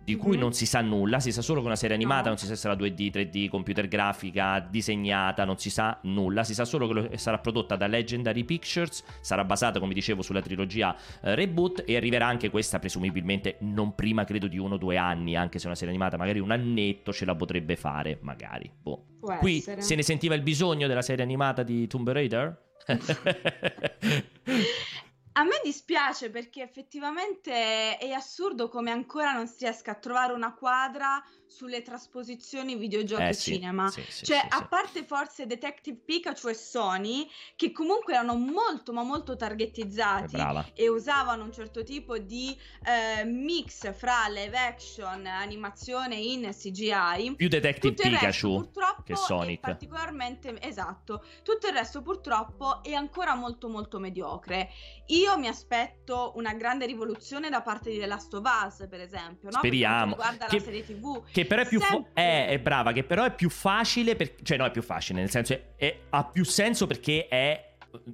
Di 0.07 0.15
cui 0.15 0.35
Mhm. 0.37 0.41
non 0.41 0.53
si 0.53 0.65
sa 0.65 0.79
nulla, 0.79 1.19
si 1.19 1.33
sa 1.33 1.41
solo 1.41 1.57
che 1.59 1.65
è 1.65 1.67
una 1.67 1.75
serie 1.75 1.93
animata, 1.93 2.21
No. 2.23 2.29
non 2.29 2.37
si 2.37 2.45
sa 2.45 2.53
se 2.55 2.61
sarà 2.61 2.75
2D, 2.75 3.09
3D, 3.09 3.49
computer 3.49 3.89
grafica, 3.89 4.65
disegnata, 4.69 5.43
non 5.43 5.57
si 5.57 5.69
sa 5.69 5.99
nulla, 6.03 6.45
si 6.45 6.53
sa 6.53 6.63
solo 6.63 6.87
che 6.87 6.93
lo- 6.93 7.09
sarà 7.17 7.39
prodotta 7.39 7.75
da 7.75 7.87
Legendary 7.87 8.45
Pictures, 8.45 9.03
sarà 9.19 9.43
basata 9.43 9.81
come 9.81 9.93
dicevo 9.93 10.21
sulla 10.21 10.41
trilogia 10.41 10.95
eh, 11.21 11.35
reboot 11.35 11.83
e 11.85 11.97
arriverà 11.97 12.25
anche 12.25 12.49
questa 12.49 12.79
presumibilmente 12.79 13.57
non 13.59 13.95
prima 13.95 14.23
credo 14.23 14.47
di 14.47 14.57
uno 14.57 14.75
o 14.75 14.77
due 14.77 14.95
anni, 14.95 15.35
anche 15.35 15.57
se 15.57 15.65
è 15.65 15.67
una 15.67 15.75
serie 15.75 15.93
animata 15.93 16.15
magari 16.15 16.39
un 16.39 16.51
annetto 16.51 17.11
ce 17.11 17.25
la 17.25 17.35
potrebbe 17.35 17.75
fare, 17.75 18.17
magari. 18.21 18.71
Boh. 18.81 19.07
Qui 19.39 19.57
essere. 19.57 19.81
se 19.81 19.95
ne 19.95 20.03
sentiva 20.03 20.35
il 20.35 20.41
bisogno 20.41 20.87
della 20.87 21.01
serie 21.01 21.25
animata 21.25 21.63
di 21.63 21.85
Tomb 21.85 22.09
Raider? 22.09 22.57
A 25.37 25.43
me 25.43 25.61
dispiace 25.63 26.31
perché 26.31 26.63
effettivamente 26.63 27.95
è 27.99 28.11
assurdo 28.11 28.69
come 28.69 28.89
ancora 28.89 29.33
non 29.33 29.45
si 29.45 29.65
riesca 29.65 29.91
a 29.91 29.99
trovare 29.99 30.33
una 30.33 30.55
quadra 30.55 31.23
sulle 31.47 31.81
trasposizioni 31.81 32.75
videogiochi 32.75 33.23
Eh 33.23 33.35
cinema. 33.35 33.89
sì, 33.89 34.03
sì, 34.07 34.25
cioè, 34.25 34.39
sì, 34.39 34.45
a 34.49 34.65
parte 34.67 35.03
forse 35.05 35.45
Detective 35.45 35.97
Pikachu 36.03 36.47
e 36.47 36.53
Sony, 36.53 37.29
che 37.55 37.71
comunque 37.71 38.13
erano 38.13 38.35
molto 38.35 38.93
ma 38.93 39.03
molto 39.03 39.33
Eh, 39.33 39.37
targetizzati 39.37 40.37
e 40.73 40.89
usavano 40.89 41.43
un 41.43 41.51
certo 41.51 41.83
tipo 41.83 42.17
di 42.17 42.57
eh, 42.83 43.23
mix 43.25 43.93
fra 43.93 44.27
live 44.27 44.57
action, 44.57 45.25
animazione 45.25 46.15
in 46.15 46.49
CGI. 46.51 47.35
Più 47.35 47.47
Detective 47.47 47.93
Tutto 47.93 48.09
resto, 48.09 48.25
Pikachu 48.25 48.55
purtroppo, 48.55 49.03
che 49.03 49.15
Sonic. 49.15 49.59
particolarmente 49.59 50.59
esatto. 50.61 51.23
Tutto 51.43 51.67
il 51.67 51.73
resto, 51.73 52.01
purtroppo, 52.01 52.81
è 52.83 52.93
ancora 52.93 53.35
molto, 53.35 53.69
molto 53.69 53.99
mediocre. 53.99 54.69
Io 55.07 55.25
Io 55.27 55.37
mi 55.37 55.47
aspetto 55.49 56.31
una 56.35 56.53
grande 56.53 56.85
rivoluzione 56.85 57.49
da 57.49 57.61
parte 57.61 57.89
di 57.89 57.99
The 57.99 58.05
Last 58.05 58.33
of 58.33 58.43
Us, 58.45 58.87
per 58.89 59.01
esempio, 59.01 59.49
no? 59.49 59.57
Speriamo. 59.57 60.15
Guarda 60.15 60.45
che, 60.45 60.57
la 60.57 60.63
serie 60.63 60.85
TV. 60.85 61.21
Che 61.37 61.45
però 61.45 61.61
è 61.61 61.67
più 61.67 61.79
fa- 61.79 62.03
è, 62.13 62.47
è 62.49 62.59
brava, 62.59 62.91
che 62.93 63.03
però 63.03 63.23
è 63.23 63.31
più 63.31 63.49
facile, 63.49 64.15
per... 64.15 64.33
cioè 64.41 64.57
no, 64.57 64.65
è 64.65 64.71
più 64.71 64.81
facile, 64.81 65.19
nel 65.19 65.29
senso 65.29 65.53
è, 65.53 65.61
è, 65.75 65.97
ha 66.09 66.23
più 66.25 66.43
senso 66.43 66.87
perché 66.87 67.27
è 67.27 67.65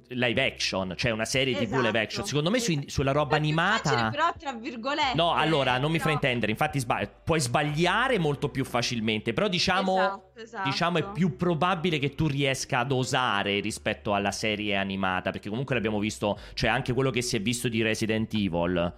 live 0.08 0.44
action, 0.44 0.92
cioè 0.96 1.10
una 1.10 1.24
serie 1.24 1.54
Esatto. 1.58 1.78
TV 1.80 1.84
live 1.84 2.00
action. 2.00 2.26
Secondo 2.26 2.50
me 2.50 2.58
su- 2.58 2.84
sulla 2.86 3.12
roba 3.12 3.36
animata 3.36 3.88
facile, 3.90 4.10
però 4.10 4.32
tra 4.38 4.52
virgolette. 4.52 5.14
No, 5.14 5.32
allora 5.32 5.72
non 5.78 5.90
mi 5.90 5.96
però- 5.96 6.10
fraintendere, 6.10 6.52
infatti 6.52 6.78
sbagli- 6.78 7.08
puoi 7.24 7.40
sbagliare 7.40 8.18
molto 8.18 8.50
più 8.50 8.64
facilmente, 8.64 9.32
però 9.32 9.48
diciamo 9.48 9.96
Esatto, 9.98 10.40
esatto. 10.40 10.68
diciamo 10.68 10.98
è 10.98 11.04
più 11.12 11.36
probabile 11.36 11.98
che 11.98 12.14
tu 12.14 12.26
riesca 12.26 12.80
ad 12.80 12.92
osare 12.92 13.60
rispetto 13.60 14.12
alla 14.12 14.32
serie 14.32 14.76
animata, 14.76 15.30
perché 15.30 15.48
comunque 15.48 15.74
l'abbiamo 15.74 15.98
visto, 15.98 16.38
cioè 16.52 16.68
anche 16.68 16.92
quello 16.92 17.08
che 17.10 17.22
si 17.22 17.36
è 17.36 17.40
visto 17.40 17.68
di 17.68 17.80
Resident 17.80 18.32
Evil. 18.34 18.92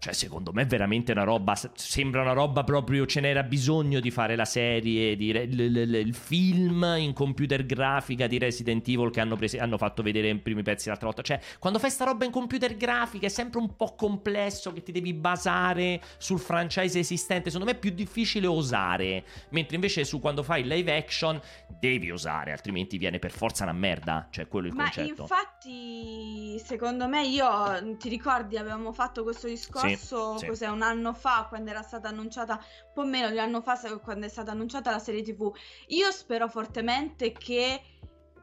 Cioè, 0.00 0.12
secondo 0.12 0.52
me 0.52 0.62
è 0.62 0.66
veramente 0.66 1.10
una 1.12 1.24
roba. 1.24 1.56
Sembra 1.74 2.22
una 2.22 2.32
roba 2.32 2.62
proprio. 2.62 3.04
Ce 3.04 3.20
n'era 3.20 3.42
bisogno 3.42 3.98
di 3.98 4.10
fare 4.12 4.36
la 4.36 4.44
serie, 4.44 5.16
di 5.16 5.32
l- 5.32 5.48
l- 5.50 5.90
l- 5.90 5.94
il 5.96 6.14
film 6.14 6.94
in 6.98 7.12
computer 7.12 7.66
grafica 7.66 8.28
di 8.28 8.38
Resident 8.38 8.86
Evil 8.86 9.10
che 9.10 9.20
hanno, 9.20 9.34
presi- 9.36 9.58
hanno 9.58 9.76
fatto 9.76 10.02
vedere 10.02 10.28
i 10.28 10.38
primi 10.38 10.62
pezzi 10.62 10.86
l'altra 10.88 11.06
volta. 11.06 11.22
Cioè, 11.22 11.40
quando 11.58 11.78
fai 11.80 11.90
sta 11.90 12.04
roba 12.04 12.24
in 12.24 12.30
computer 12.30 12.76
grafica 12.76 13.26
è 13.26 13.28
sempre 13.28 13.58
un 13.58 13.74
po' 13.74 13.94
complesso 13.96 14.72
che 14.72 14.82
ti 14.84 14.92
devi 14.92 15.12
basare 15.14 16.00
sul 16.18 16.38
franchise 16.38 16.98
esistente. 17.00 17.50
Secondo 17.50 17.72
me 17.72 17.76
è 17.76 17.80
più 17.80 17.90
difficile 17.90 18.46
osare. 18.46 19.24
Mentre 19.50 19.74
invece 19.74 20.04
su 20.04 20.20
quando 20.20 20.44
fai 20.44 20.62
live 20.62 20.96
action 20.96 21.40
devi 21.80 22.10
osare, 22.12 22.52
altrimenti 22.52 22.98
viene 22.98 23.18
per 23.18 23.32
forza 23.32 23.64
una 23.64 23.72
merda. 23.72 24.28
Cioè, 24.30 24.46
quello 24.46 24.66
è 24.66 24.70
il 24.70 24.76
Ma 24.76 24.84
concetto. 24.84 25.22
infatti, 25.22 26.58
secondo 26.64 27.08
me, 27.08 27.26
io 27.26 27.96
ti 27.98 28.08
ricordi, 28.08 28.56
avevamo 28.56 28.92
fatto 28.92 29.22
questo 29.24 29.46
discorso 29.48 29.86
sì. 29.87 29.87
Cos'è, 29.96 30.66
un 30.66 30.82
anno 30.82 31.14
fa, 31.14 31.46
quando 31.48 31.70
era 31.70 31.82
stata 31.82 32.08
annunciata, 32.08 32.54
un 32.54 32.92
po' 32.92 33.04
meno 33.04 33.28
di 33.28 33.34
un 33.34 33.40
anno 33.40 33.60
fa, 33.62 33.78
quando 34.00 34.26
è 34.26 34.28
stata 34.28 34.50
annunciata 34.50 34.90
la 34.90 34.98
serie 34.98 35.22
TV. 35.22 35.54
Io 35.88 36.10
spero 36.10 36.48
fortemente 36.48 37.32
che 37.32 37.80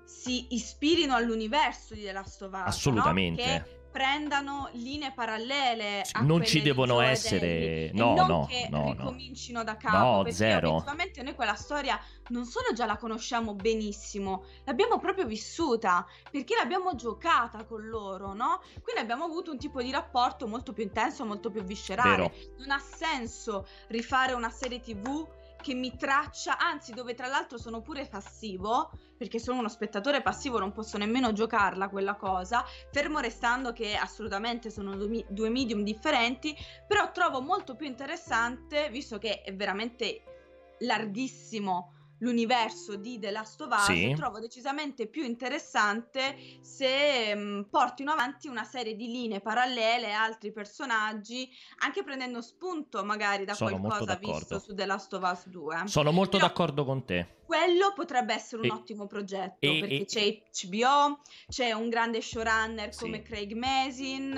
si 0.06 0.54
ispirino 0.54 1.16
all'universo 1.16 1.94
di 1.94 2.04
The 2.04 2.12
Last 2.12 2.42
of 2.44 2.52
Us, 2.52 2.58
no? 2.58 2.64
Assolutamente. 2.66 3.42
Che 3.44 3.75
prendano 3.96 4.68
linee 4.74 5.14
parallele 5.14 6.02
non 6.24 6.44
ci 6.44 6.62
devono 6.62 7.00
essere- 7.00 7.92
no, 7.94 8.12
e 8.12 8.16
non 8.16 8.28
no, 8.28 8.46
che 8.46 8.68
no, 8.70 8.80
no. 8.80 8.92
ricomincino 8.92 9.64
da 9.64 9.78
capo, 9.78 10.24
No, 10.24 10.32
zero. 10.32 10.68
obiettivamente 10.72 11.24
noi 11.24 11.34
quella 11.34 11.56
storia 11.56 11.98
non 12.28 12.44
solo 12.44 12.74
già 12.74 12.86
la 12.86 12.98
conosciamo 12.98 13.54
benissimo, 13.54 14.44
l'abbiamo 14.66 15.00
proprio 15.00 15.26
vissuta, 15.26 16.06
perché 16.30 16.56
l'abbiamo 16.56 16.94
giocata 16.96 17.64
con 17.64 17.88
loro, 17.88 18.34
no? 18.34 18.60
Quindi 18.84 19.00
abbiamo 19.00 19.24
avuto 19.24 19.52
un 19.52 19.58
tipo 19.58 19.82
di 19.82 19.92
rapporto 19.92 20.46
molto 20.46 20.74
più 20.74 20.84
intenso, 20.84 21.24
molto 21.24 21.50
più 21.50 21.64
viscerale. 21.64 22.10
Vero. 22.18 22.34
Non 22.58 22.72
ha 22.72 22.80
senso 22.80 23.66
rifare 23.88 24.34
una 24.34 24.50
serie 24.50 24.82
TV 24.82 25.26
che 25.66 25.74
mi 25.74 25.98
traccia, 25.98 26.60
anzi 26.60 26.94
dove 26.94 27.16
tra 27.16 27.26
l'altro 27.26 27.58
sono 27.58 27.82
pure 27.82 28.06
passivo, 28.06 28.92
perché 29.18 29.40
sono 29.40 29.58
uno 29.58 29.68
spettatore 29.68 30.22
passivo, 30.22 30.60
non 30.60 30.72
posso 30.72 31.00
nemmeno 31.00 31.34
giocarla 31.34 31.90
quella 31.90 32.14
cosa, 32.14 32.64
fermo 32.92 33.18
restando 33.18 33.74
che 33.74 33.96
assolutamente 33.96 34.70
sono 34.70 34.96
due, 34.96 35.50
medium 35.50 35.82
differenti, 35.82 36.56
però 36.88 37.12
trovo 37.12 37.42
molto 37.42 37.76
più 37.76 37.88
interessante, 37.88 38.92
visto 38.92 39.18
che 39.18 39.42
è 39.42 39.56
veramente 39.56 40.76
larghissimo 40.82 41.95
l'universo 42.20 42.96
di 42.96 43.20
The 43.20 43.32
Last 43.32 43.62
of 43.62 43.72
Us, 43.72 43.86
Sì. 43.86 44.14
trovo 44.16 44.40
decisamente 44.40 45.08
più 45.08 45.24
interessante 45.24 46.36
se 46.62 47.36
mh, 47.36 47.68
portino 47.70 48.12
avanti 48.12 48.48
una 48.48 48.64
serie 48.64 48.96
di 48.96 49.08
linee 49.08 49.42
parallele, 49.42 50.14
altri 50.14 50.52
personaggi, 50.52 51.50
anche 51.80 52.04
prendendo 52.04 52.42
spunto 52.42 53.04
magari 53.04 53.46
da 53.46 53.54
Sono 53.54 53.80
qualcosa 53.80 54.16
visto 54.16 54.60
su 54.60 54.74
The 54.74 54.86
Last 54.86 55.14
of 55.14 55.30
Us 55.32 55.48
2. 55.48 55.82
Sono 55.86 56.12
molto 56.12 56.38
Però- 56.38 56.48
d'accordo 56.48 56.86
con 56.86 57.04
te. 57.06 57.28
Quello 57.46 57.94
potrebbe 57.94 58.34
essere 58.34 58.62
un 58.64 58.68
E- 58.68 58.72
ottimo 58.72 59.06
progetto 59.06 59.58
e- 59.60 59.80
perché 59.80 59.96
e- 60.02 60.06
c'è 60.06 60.42
HBO, 60.52 61.20
c'è 61.48 61.72
un 61.74 61.90
grande 61.90 62.20
showrunner 62.22 62.92
Sì. 62.94 63.02
come 63.02 63.22
Craig 63.22 63.52
Mazin, 63.54 64.36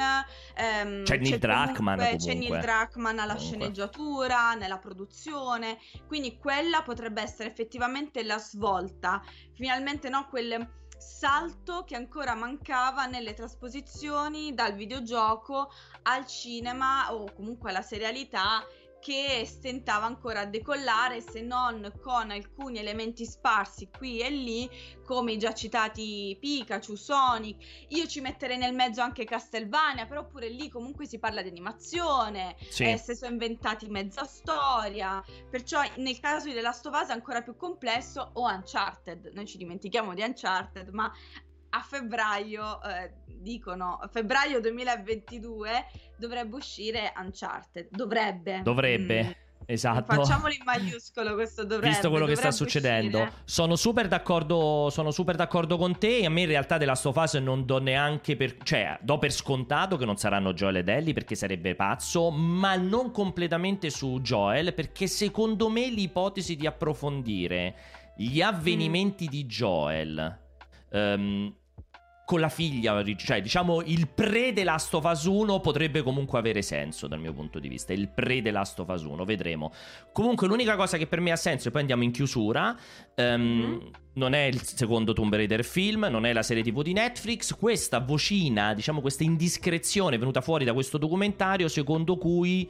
ehm, 0.56 1.04
C'è 1.04 1.18
Neil 1.18 1.38
Druckmann, 1.40 1.98
c'è 2.00 2.18
comunque. 2.18 2.34
Neil 2.36 2.60
Druckmann 2.60 3.20
alla 3.20 3.36
Comunque. 3.36 3.58
sceneggiatura, 3.60 4.54
nella 4.56 4.78
produzione, 4.78 5.78
quindi 6.06 6.38
quella 6.38 6.82
potrebbe 6.84 7.22
essere 7.22 7.50
effettivamente 7.50 8.24
la 8.24 8.40
svolta, 8.40 9.22
finalmente 9.54 10.10
no, 10.10 10.28
quel 10.28 10.76
salto 11.00 11.84
che 11.86 11.96
ancora 11.96 12.34
mancava 12.36 13.06
nelle 13.06 13.34
trasposizioni 13.36 14.54
dal 14.54 14.74
videogioco 14.74 15.72
al 16.04 16.26
cinema 16.26 17.14
o 17.14 17.32
comunque 17.34 17.70
alla 17.70 17.82
serialità 17.84 18.66
che 19.08 19.46
stentava 19.46 20.06
ancora 20.06 20.42
a 20.42 20.46
decollare 20.46 21.22
se 21.22 21.40
non 21.40 21.94
con 22.02 22.30
alcuni 22.30 22.80
elementi 22.80 23.26
sparsi 23.26 23.90
qui 23.90 24.20
e 24.20 24.30
lì 24.30 24.70
come 25.06 25.32
i 25.32 25.38
già 25.38 25.54
citati 25.54 26.36
Pikachu, 26.38 26.96
Sonic. 26.96 27.86
Io 27.92 28.06
ci 28.06 28.20
metterei 28.20 28.58
nel 28.58 28.74
mezzo 28.74 29.00
anche 29.00 29.24
Castlevania 29.24 30.08
però 30.08 30.28
pure 30.28 30.50
lì 30.50 30.68
comunque 30.68 31.06
si 31.06 31.20
parla 31.20 31.42
di 31.42 31.48
animazione. 31.48 32.58
Sì. 32.70 32.84
eh, 32.84 32.98
se 32.98 33.16
sono 33.16 33.32
inventati 33.32 33.88
mezza 33.88 34.26
storia. 34.26 35.24
Perciò 35.50 35.82
nel 35.96 36.20
caso 36.20 36.48
di 36.48 36.54
The 36.54 36.60
Last 36.62 36.86
of 36.88 37.00
Us 37.02 37.08
è 37.08 37.14
ancora 37.14 37.42
più 37.42 37.56
complesso 37.56 38.32
o 38.34 38.44
Uncharted. 38.44 39.32
Noi 39.34 39.46
ci 39.46 39.56
dimentichiamo 39.56 40.14
di 40.16 40.22
Uncharted 40.22 40.90
ma 40.90 41.10
a 41.70 41.82
febbraio 41.82 42.82
eh, 42.84 43.14
dicono 43.26 44.00
febbraio 44.12 44.60
2022 44.60 45.86
dovrebbe 46.18 46.56
uscire 46.56 47.14
Uncharted 47.18 47.90
dovrebbe 47.92 48.62
Dovrebbe. 48.64 49.24
Mm. 49.24 49.46
Esatto. 49.70 50.16
Facciamolo 50.16 50.54
in 50.54 50.62
maiuscolo 50.64 51.34
questo 51.34 51.66
dovrebbe. 51.66 51.90
Visto 51.90 52.10
quello 52.10 52.26
che 52.26 52.36
sta 52.36 52.50
dovrebbe 52.50 52.72
succedendo, 52.72 53.18
uscire. 53.20 53.42
sono 53.44 53.76
super 53.76 54.08
d'accordo. 54.08 54.88
Sono 54.90 55.12
super 55.12 55.36
d'accordo 55.36 55.78
con 55.78 55.98
te. 55.98 56.24
A 56.24 56.30
me 56.30 56.42
in 56.42 56.48
realtà 56.48 56.78
della 56.78 56.96
sto 56.96 57.12
fase 57.12 57.40
non 57.40 57.66
do 57.66 57.80
neanche 57.80 58.38
per. 58.38 58.56
cioè, 58.64 58.98
do 59.02 59.18
per 59.18 59.34
scontato 59.34 59.98
che 59.98 60.06
non 60.06 60.16
saranno 60.16 60.54
Joel 60.54 60.78
ed 60.78 60.88
Ellie 60.88 61.12
perché 61.12 61.36
sarebbe 61.36 61.76
pazzo. 61.76 62.32
Ma 62.32 62.76
non 62.78 63.12
completamente 63.12 63.90
su 63.90 64.22
Joel. 64.22 64.74
Perché 64.74 65.06
secondo 65.08 65.68
me 65.68 65.90
l'ipotesi 65.90 66.56
di 66.56 66.66
approfondire 66.66 67.76
gli 68.16 68.42
avvenimenti 68.42 69.28
di 69.28 69.46
Joel. 69.46 70.46
Ehm, 70.92 71.54
con 72.28 72.42
la 72.42 72.50
figlia, 72.50 73.02
cioè 73.16 73.42
diciamo 73.42 73.82
il 73.84 74.10
pre 74.10 74.52
The 74.52 74.66
Last 74.66 74.94
of 74.96 75.06
Us 75.06 75.24
1 75.24 75.62
potrebbe 75.62 76.02
comunque 76.04 76.38
avere 76.38 76.62
senso 76.62 77.08
dal 77.08 77.22
mio 77.22 77.32
punto 77.32 77.58
di 77.58 77.70
vista. 77.70 77.94
Il 77.94 78.10
pre 78.10 78.42
The 78.42 78.52
Last 78.52 78.78
of 78.80 78.90
Us 78.90 79.04
1, 79.04 79.24
vedremo. 79.24 79.72
Comunque 80.12 80.46
l'unica 80.46 80.76
cosa 80.76 80.98
che 80.98 81.08
per 81.08 81.22
me 81.22 81.32
ha 81.32 81.38
senso, 81.38 81.70
e 81.70 81.72
poi 81.72 81.80
andiamo 81.80 82.04
in 82.04 82.12
chiusura, 82.12 82.76
ehm, 83.16 83.42
Mhm. 83.42 83.90
non 84.16 84.34
è 84.34 84.42
il 84.42 84.62
secondo 84.62 85.14
Tomb 85.14 85.34
Raider 85.34 85.64
film, 85.64 86.06
non 86.12 86.26
è 86.26 86.34
la 86.34 86.44
serie 86.44 86.64
TV 86.64 86.82
di 86.82 86.92
Netflix, 86.92 87.56
questa 87.56 88.00
vocina, 88.00 88.74
diciamo 88.74 89.00
questa 89.00 89.24
indiscrezione 89.24 90.18
venuta 90.18 90.42
fuori 90.42 90.66
da 90.66 90.74
questo 90.74 90.98
documentario 90.98 91.70
secondo 91.70 92.18
cui 92.18 92.70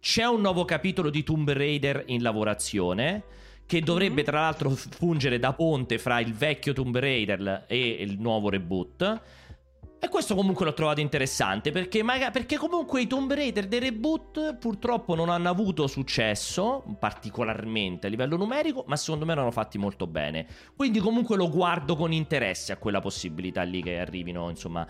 c'è 0.00 0.24
un 0.24 0.40
nuovo 0.40 0.64
capitolo 0.64 1.08
di 1.08 1.22
Tomb 1.22 1.48
Raider 1.48 2.02
in 2.06 2.20
lavorazione 2.20 3.22
che 3.66 3.80
dovrebbe 3.80 4.20
Mhm. 4.20 4.24
tra 4.26 4.40
l'altro 4.40 4.70
fungere 4.70 5.38
da 5.38 5.52
ponte 5.52 5.98
fra 5.98 6.20
il 6.20 6.34
vecchio 6.34 6.72
Tomb 6.72 6.96
Raider 6.98 7.64
e 7.66 7.88
il 8.00 8.18
nuovo 8.20 8.48
reboot. 8.50 9.20
E 10.04 10.08
questo 10.08 10.34
comunque 10.34 10.64
l'ho 10.64 10.74
trovato 10.74 10.98
interessante 10.98 11.70
perché, 11.70 12.02
maga- 12.02 12.32
perché 12.32 12.56
comunque 12.56 13.02
i 13.02 13.06
Tomb 13.06 13.32
Raider 13.32 13.68
dei 13.68 13.78
reboot 13.78 14.56
purtroppo 14.56 15.14
non 15.14 15.28
hanno 15.28 15.48
avuto 15.48 15.86
successo, 15.86 16.82
particolarmente 16.98 18.08
a 18.08 18.10
livello 18.10 18.36
numerico, 18.36 18.82
ma 18.88 18.96
secondo 18.96 19.24
me 19.24 19.30
erano 19.30 19.52
fatti 19.52 19.78
molto 19.78 20.08
bene. 20.08 20.48
Quindi 20.74 20.98
comunque 20.98 21.36
lo 21.36 21.48
guardo 21.48 21.94
con 21.94 22.10
interesse 22.12 22.72
a 22.72 22.78
quella 22.78 22.98
possibilità 22.98 23.62
lì 23.62 23.80
che 23.80 24.00
arrivino, 24.00 24.48
insomma, 24.48 24.84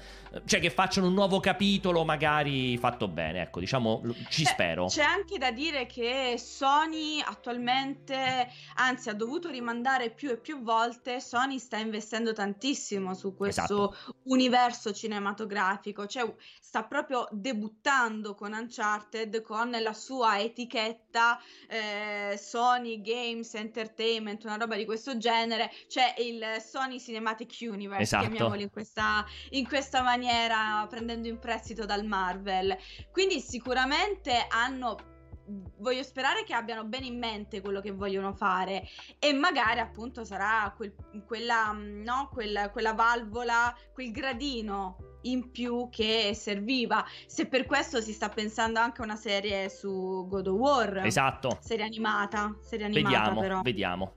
cioè 0.46 0.60
che 0.60 0.70
facciano 0.70 1.08
un 1.08 1.12
nuovo 1.12 1.40
capitolo 1.40 2.06
magari 2.06 2.78
fatto 2.78 3.06
bene, 3.06 3.42
ecco, 3.42 3.60
diciamo, 3.60 4.00
ci 4.30 4.44
Beh, 4.44 4.48
spero. 4.48 4.86
C'è 4.86 5.02
anche 5.02 5.36
da 5.36 5.50
dire 5.50 5.84
che 5.84 6.36
Sony 6.38 7.20
attualmente, 7.20 8.48
anzi 8.76 9.10
ha 9.10 9.14
dovuto 9.14 9.50
rimandare 9.50 10.08
più 10.08 10.30
e 10.30 10.38
più 10.38 10.62
volte, 10.62 11.20
Sony 11.20 11.58
sta 11.58 11.76
investendo 11.76 12.32
tantissimo 12.32 13.12
su 13.12 13.36
questo 13.36 13.92
Esatto. 13.92 14.14
universo 14.22 14.94
cinematografico, 15.02 16.06
cioè 16.06 16.32
sta 16.60 16.84
proprio 16.84 17.26
debuttando 17.32 18.34
con 18.34 18.52
Uncharted 18.52 19.42
con 19.42 19.70
la 19.70 19.92
sua 19.92 20.40
etichetta 20.40 21.40
eh, 21.68 22.36
Sony 22.38 23.00
Games 23.00 23.54
Entertainment, 23.54 24.44
una 24.44 24.56
roba 24.56 24.76
di 24.76 24.84
questo 24.84 25.16
genere, 25.18 25.70
cioè 25.88 26.14
il 26.18 26.44
Sony 26.60 27.00
Cinematic 27.00 27.56
Universe, 27.60 28.02
Esatto. 28.02 28.28
chiamiamolo 28.28 28.60
in 28.60 28.70
questa, 28.70 29.24
in 29.50 29.66
questa 29.66 30.02
maniera, 30.02 30.86
prendendo 30.88 31.26
in 31.26 31.38
prestito 31.38 31.84
dal 31.84 32.04
Marvel. 32.04 32.76
Quindi 33.10 33.40
sicuramente 33.40 34.46
hanno 34.48 35.11
voglio 35.44 36.02
sperare 36.02 36.44
che 36.44 36.54
abbiano 36.54 36.84
bene 36.84 37.06
in 37.06 37.18
mente 37.18 37.60
quello 37.60 37.80
che 37.80 37.90
vogliono 37.90 38.32
fare 38.32 38.84
e 39.18 39.32
magari 39.32 39.80
appunto 39.80 40.24
sarà 40.24 40.72
quel- 40.76 40.94
quella, 41.26 41.72
mm, 41.72 42.02
no, 42.02 42.28
quel- 42.32 42.70
quella 42.72 42.92
valvola, 42.92 43.74
quel 43.92 44.10
gradino 44.12 45.18
in 45.22 45.50
più 45.50 45.88
che 45.90 46.32
serviva. 46.34 47.04
Se 47.26 47.46
per 47.46 47.66
questo 47.66 48.00
si 48.00 48.12
sta 48.12 48.28
pensando 48.28 48.78
anche 48.80 49.00
a 49.00 49.04
una 49.04 49.16
serie 49.16 49.68
su 49.68 50.26
God 50.28 50.46
of 50.46 50.58
War. 50.58 51.06
Esatto. 51.06 51.58
Serie 51.60 51.84
animata, 51.84 52.56
serie 52.60 52.86
animata 52.86 53.18
Vediamo, 53.18 53.40
però. 53.40 53.62
vediamo. 53.62 54.12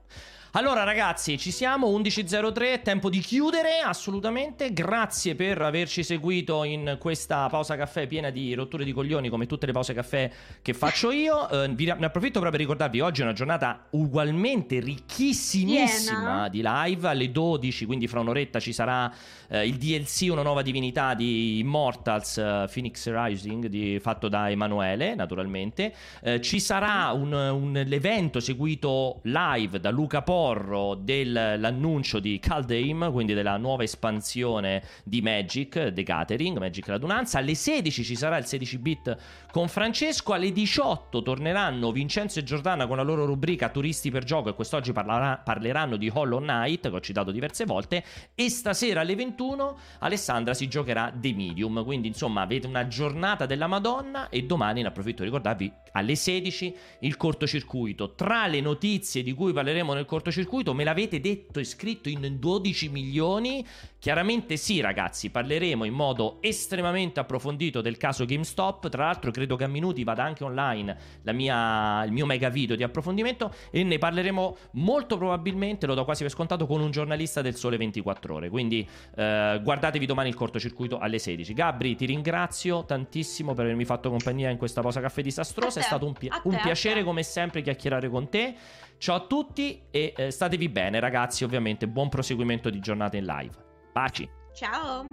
Allora 0.56 0.84
ragazzi, 0.84 1.36
ci 1.36 1.50
siamo, 1.50 1.86
11.03, 1.88 2.80
tempo 2.80 3.10
di 3.10 3.18
chiudere 3.18 3.80
assolutamente. 3.84 4.72
Grazie 4.72 5.34
per 5.34 5.60
averci 5.60 6.02
seguito 6.02 6.64
in 6.64 6.96
questa 6.98 7.46
pausa 7.50 7.76
caffè 7.76 8.06
piena 8.06 8.30
di 8.30 8.54
rotture 8.54 8.82
di 8.82 8.92
coglioni 8.94 9.28
come 9.28 9.44
tutte 9.44 9.66
le 9.66 9.72
pause 9.72 9.92
caffè 9.92 10.30
che 10.62 10.72
faccio 10.72 11.10
io. 11.10 11.46
Eh, 11.50 11.68
vi, 11.74 11.84
ne 11.84 12.06
approfitto 12.06 12.40
proprio 12.40 12.52
per 12.52 12.60
ricordarvi, 12.60 13.00
oggi 13.00 13.20
è 13.20 13.24
una 13.24 13.34
giornata 13.34 13.84
ugualmente 13.90 14.80
ricchissimissima 14.80 16.48
Piena. 16.48 16.48
di 16.48 16.62
live. 16.64 17.06
Alle 17.06 17.30
12, 17.30 17.84
quindi 17.84 18.08
fra 18.08 18.20
un'oretta 18.20 18.58
ci 18.58 18.72
sarà 18.72 19.12
eh, 19.48 19.66
il 19.66 19.76
DLC, 19.76 20.28
una 20.30 20.40
nuova 20.40 20.62
divinità 20.62 21.12
di 21.12 21.58
Immortals, 21.58 22.38
eh, 22.38 22.66
Phoenix 22.72 23.06
Rising, 23.10 23.66
di- 23.66 23.98
fatto 24.00 24.28
da 24.28 24.48
Emanuele 24.48 25.14
naturalmente. 25.14 25.92
Eh, 26.22 26.40
ci 26.40 26.60
sarà 26.60 27.10
un, 27.12 27.30
un- 27.34 27.84
l'evento 27.86 28.40
seguito 28.40 29.20
live 29.24 29.80
da 29.80 29.90
Luca 29.90 30.22
Porro 30.46 30.94
dell'annuncio 30.94 32.20
di 32.20 32.38
Kaldheim, 32.38 33.10
quindi 33.10 33.34
della 33.34 33.56
nuova 33.56 33.82
espansione 33.82 34.80
di 35.02 35.20
Magic, 35.20 35.92
The 35.92 36.02
Gathering, 36.04 36.58
Magic 36.58 36.86
Radunanza. 36.86 37.38
Alle 37.38 37.56
16 37.56 38.04
ci 38.04 38.14
sarà 38.14 38.36
il 38.36 38.46
16 38.46 38.78
bit 38.78 39.16
con 39.50 39.66
Francesco, 39.66 40.34
alle 40.34 40.52
18 40.52 41.22
torneranno 41.22 41.90
Vincenzo 41.90 42.38
e 42.38 42.44
Giordana 42.44 42.86
con 42.86 42.96
la 42.96 43.02
loro 43.02 43.24
rubrica 43.24 43.70
Turisti 43.70 44.12
per 44.12 44.22
gioco 44.22 44.50
e 44.50 44.54
quest'oggi 44.54 44.92
parlerà- 44.92 45.38
parleranno 45.38 45.96
di 45.96 46.08
Hollow 46.14 46.38
Knight, 46.38 46.90
che 46.90 46.94
ho 46.94 47.00
citato 47.00 47.32
diverse 47.32 47.64
volte, 47.64 48.04
e 48.36 48.48
stasera 48.48 49.00
alle 49.00 49.16
21 49.16 49.78
Alessandra 50.00 50.54
si 50.54 50.68
giocherà 50.68 51.12
The 51.12 51.32
Medium, 51.32 51.82
quindi 51.82 52.06
insomma 52.06 52.42
avete 52.42 52.68
una 52.68 52.86
giornata 52.86 53.46
della 53.46 53.66
Madonna 53.66 54.28
e 54.28 54.44
domani, 54.44 54.82
ne 54.82 54.88
approfitto 54.88 55.22
di 55.22 55.24
ricordarvi, 55.24 55.72
alle 55.92 56.14
16 56.14 56.76
il 57.00 57.16
cortocircuito. 57.16 58.14
Tra 58.14 58.46
le 58.46 58.60
notizie 58.60 59.24
di 59.24 59.32
cui 59.32 59.52
parleremo 59.52 59.92
nel 59.92 60.04
cortocircuito, 60.04 60.34
me 60.74 60.84
l'avete 60.84 61.20
detto 61.20 61.60
e 61.60 61.64
scritto 61.64 62.08
in 62.08 62.36
12 62.38 62.88
milioni. 62.88 63.64
Chiaramente 63.98 64.56
sì, 64.56 64.80
ragazzi, 64.80 65.30
parleremo 65.30 65.84
in 65.84 65.92
modo 65.92 66.38
estremamente 66.40 67.18
approfondito 67.18 67.80
del 67.80 67.96
caso 67.96 68.24
GameStop. 68.24 68.88
Tra 68.88 69.06
l'altro, 69.06 69.30
credo 69.30 69.56
che 69.56 69.64
a 69.64 69.68
minuti 69.68 70.04
vada 70.04 70.22
anche 70.22 70.44
online 70.44 70.96
la 71.22 71.32
mia- 71.32 72.04
il 72.04 72.12
mio 72.12 72.24
mega 72.26 72.48
video 72.48 72.76
di 72.76 72.84
approfondimento 72.84 73.52
e 73.70 73.82
ne 73.82 73.98
parleremo 73.98 74.56
molto 74.72 75.16
probabilmente, 75.16 75.86
lo 75.86 75.94
do 75.94 76.04
quasi 76.04 76.22
per 76.22 76.30
scontato, 76.30 76.66
con 76.66 76.80
un 76.80 76.90
giornalista 76.90 77.42
del 77.42 77.56
Sole 77.56 77.76
24 77.76 78.34
Ore. 78.34 78.48
Quindi 78.48 78.86
eh, 79.16 79.60
guardatevi 79.62 80.06
domani 80.06 80.28
il 80.28 80.34
cortocircuito 80.36 80.98
alle 80.98 81.18
16. 81.18 81.52
Gabri, 81.52 81.96
ti 81.96 82.06
ringrazio 82.06 82.84
tantissimo 82.84 83.54
per 83.54 83.64
avermi 83.64 83.84
fatto 83.84 84.10
compagnia 84.10 84.50
in 84.50 84.58
questa 84.58 84.82
pausa 84.82 85.00
caffè 85.00 85.22
disastrosa. 85.22 85.80
È 85.80 85.82
stato 85.82 86.06
un, 86.06 86.12
pi- 86.12 86.30
un 86.44 86.58
piacere 86.62 87.02
come 87.02 87.22
sempre 87.24 87.60
chiacchierare 87.62 88.08
con 88.08 88.28
te. 88.28 88.54
Ciao 88.98 89.16
a 89.16 89.26
tutti 89.26 89.82
e 89.90 90.14
eh, 90.16 90.30
statevi 90.30 90.68
bene, 90.68 91.00
ragazzi. 91.00 91.44
Ovviamente, 91.44 91.86
buon 91.86 92.08
proseguimento 92.08 92.70
di 92.70 92.80
giornata 92.80 93.16
in 93.16 93.24
live. 93.24 93.54
Baci. 93.92 94.28
Ciao. 94.54 95.04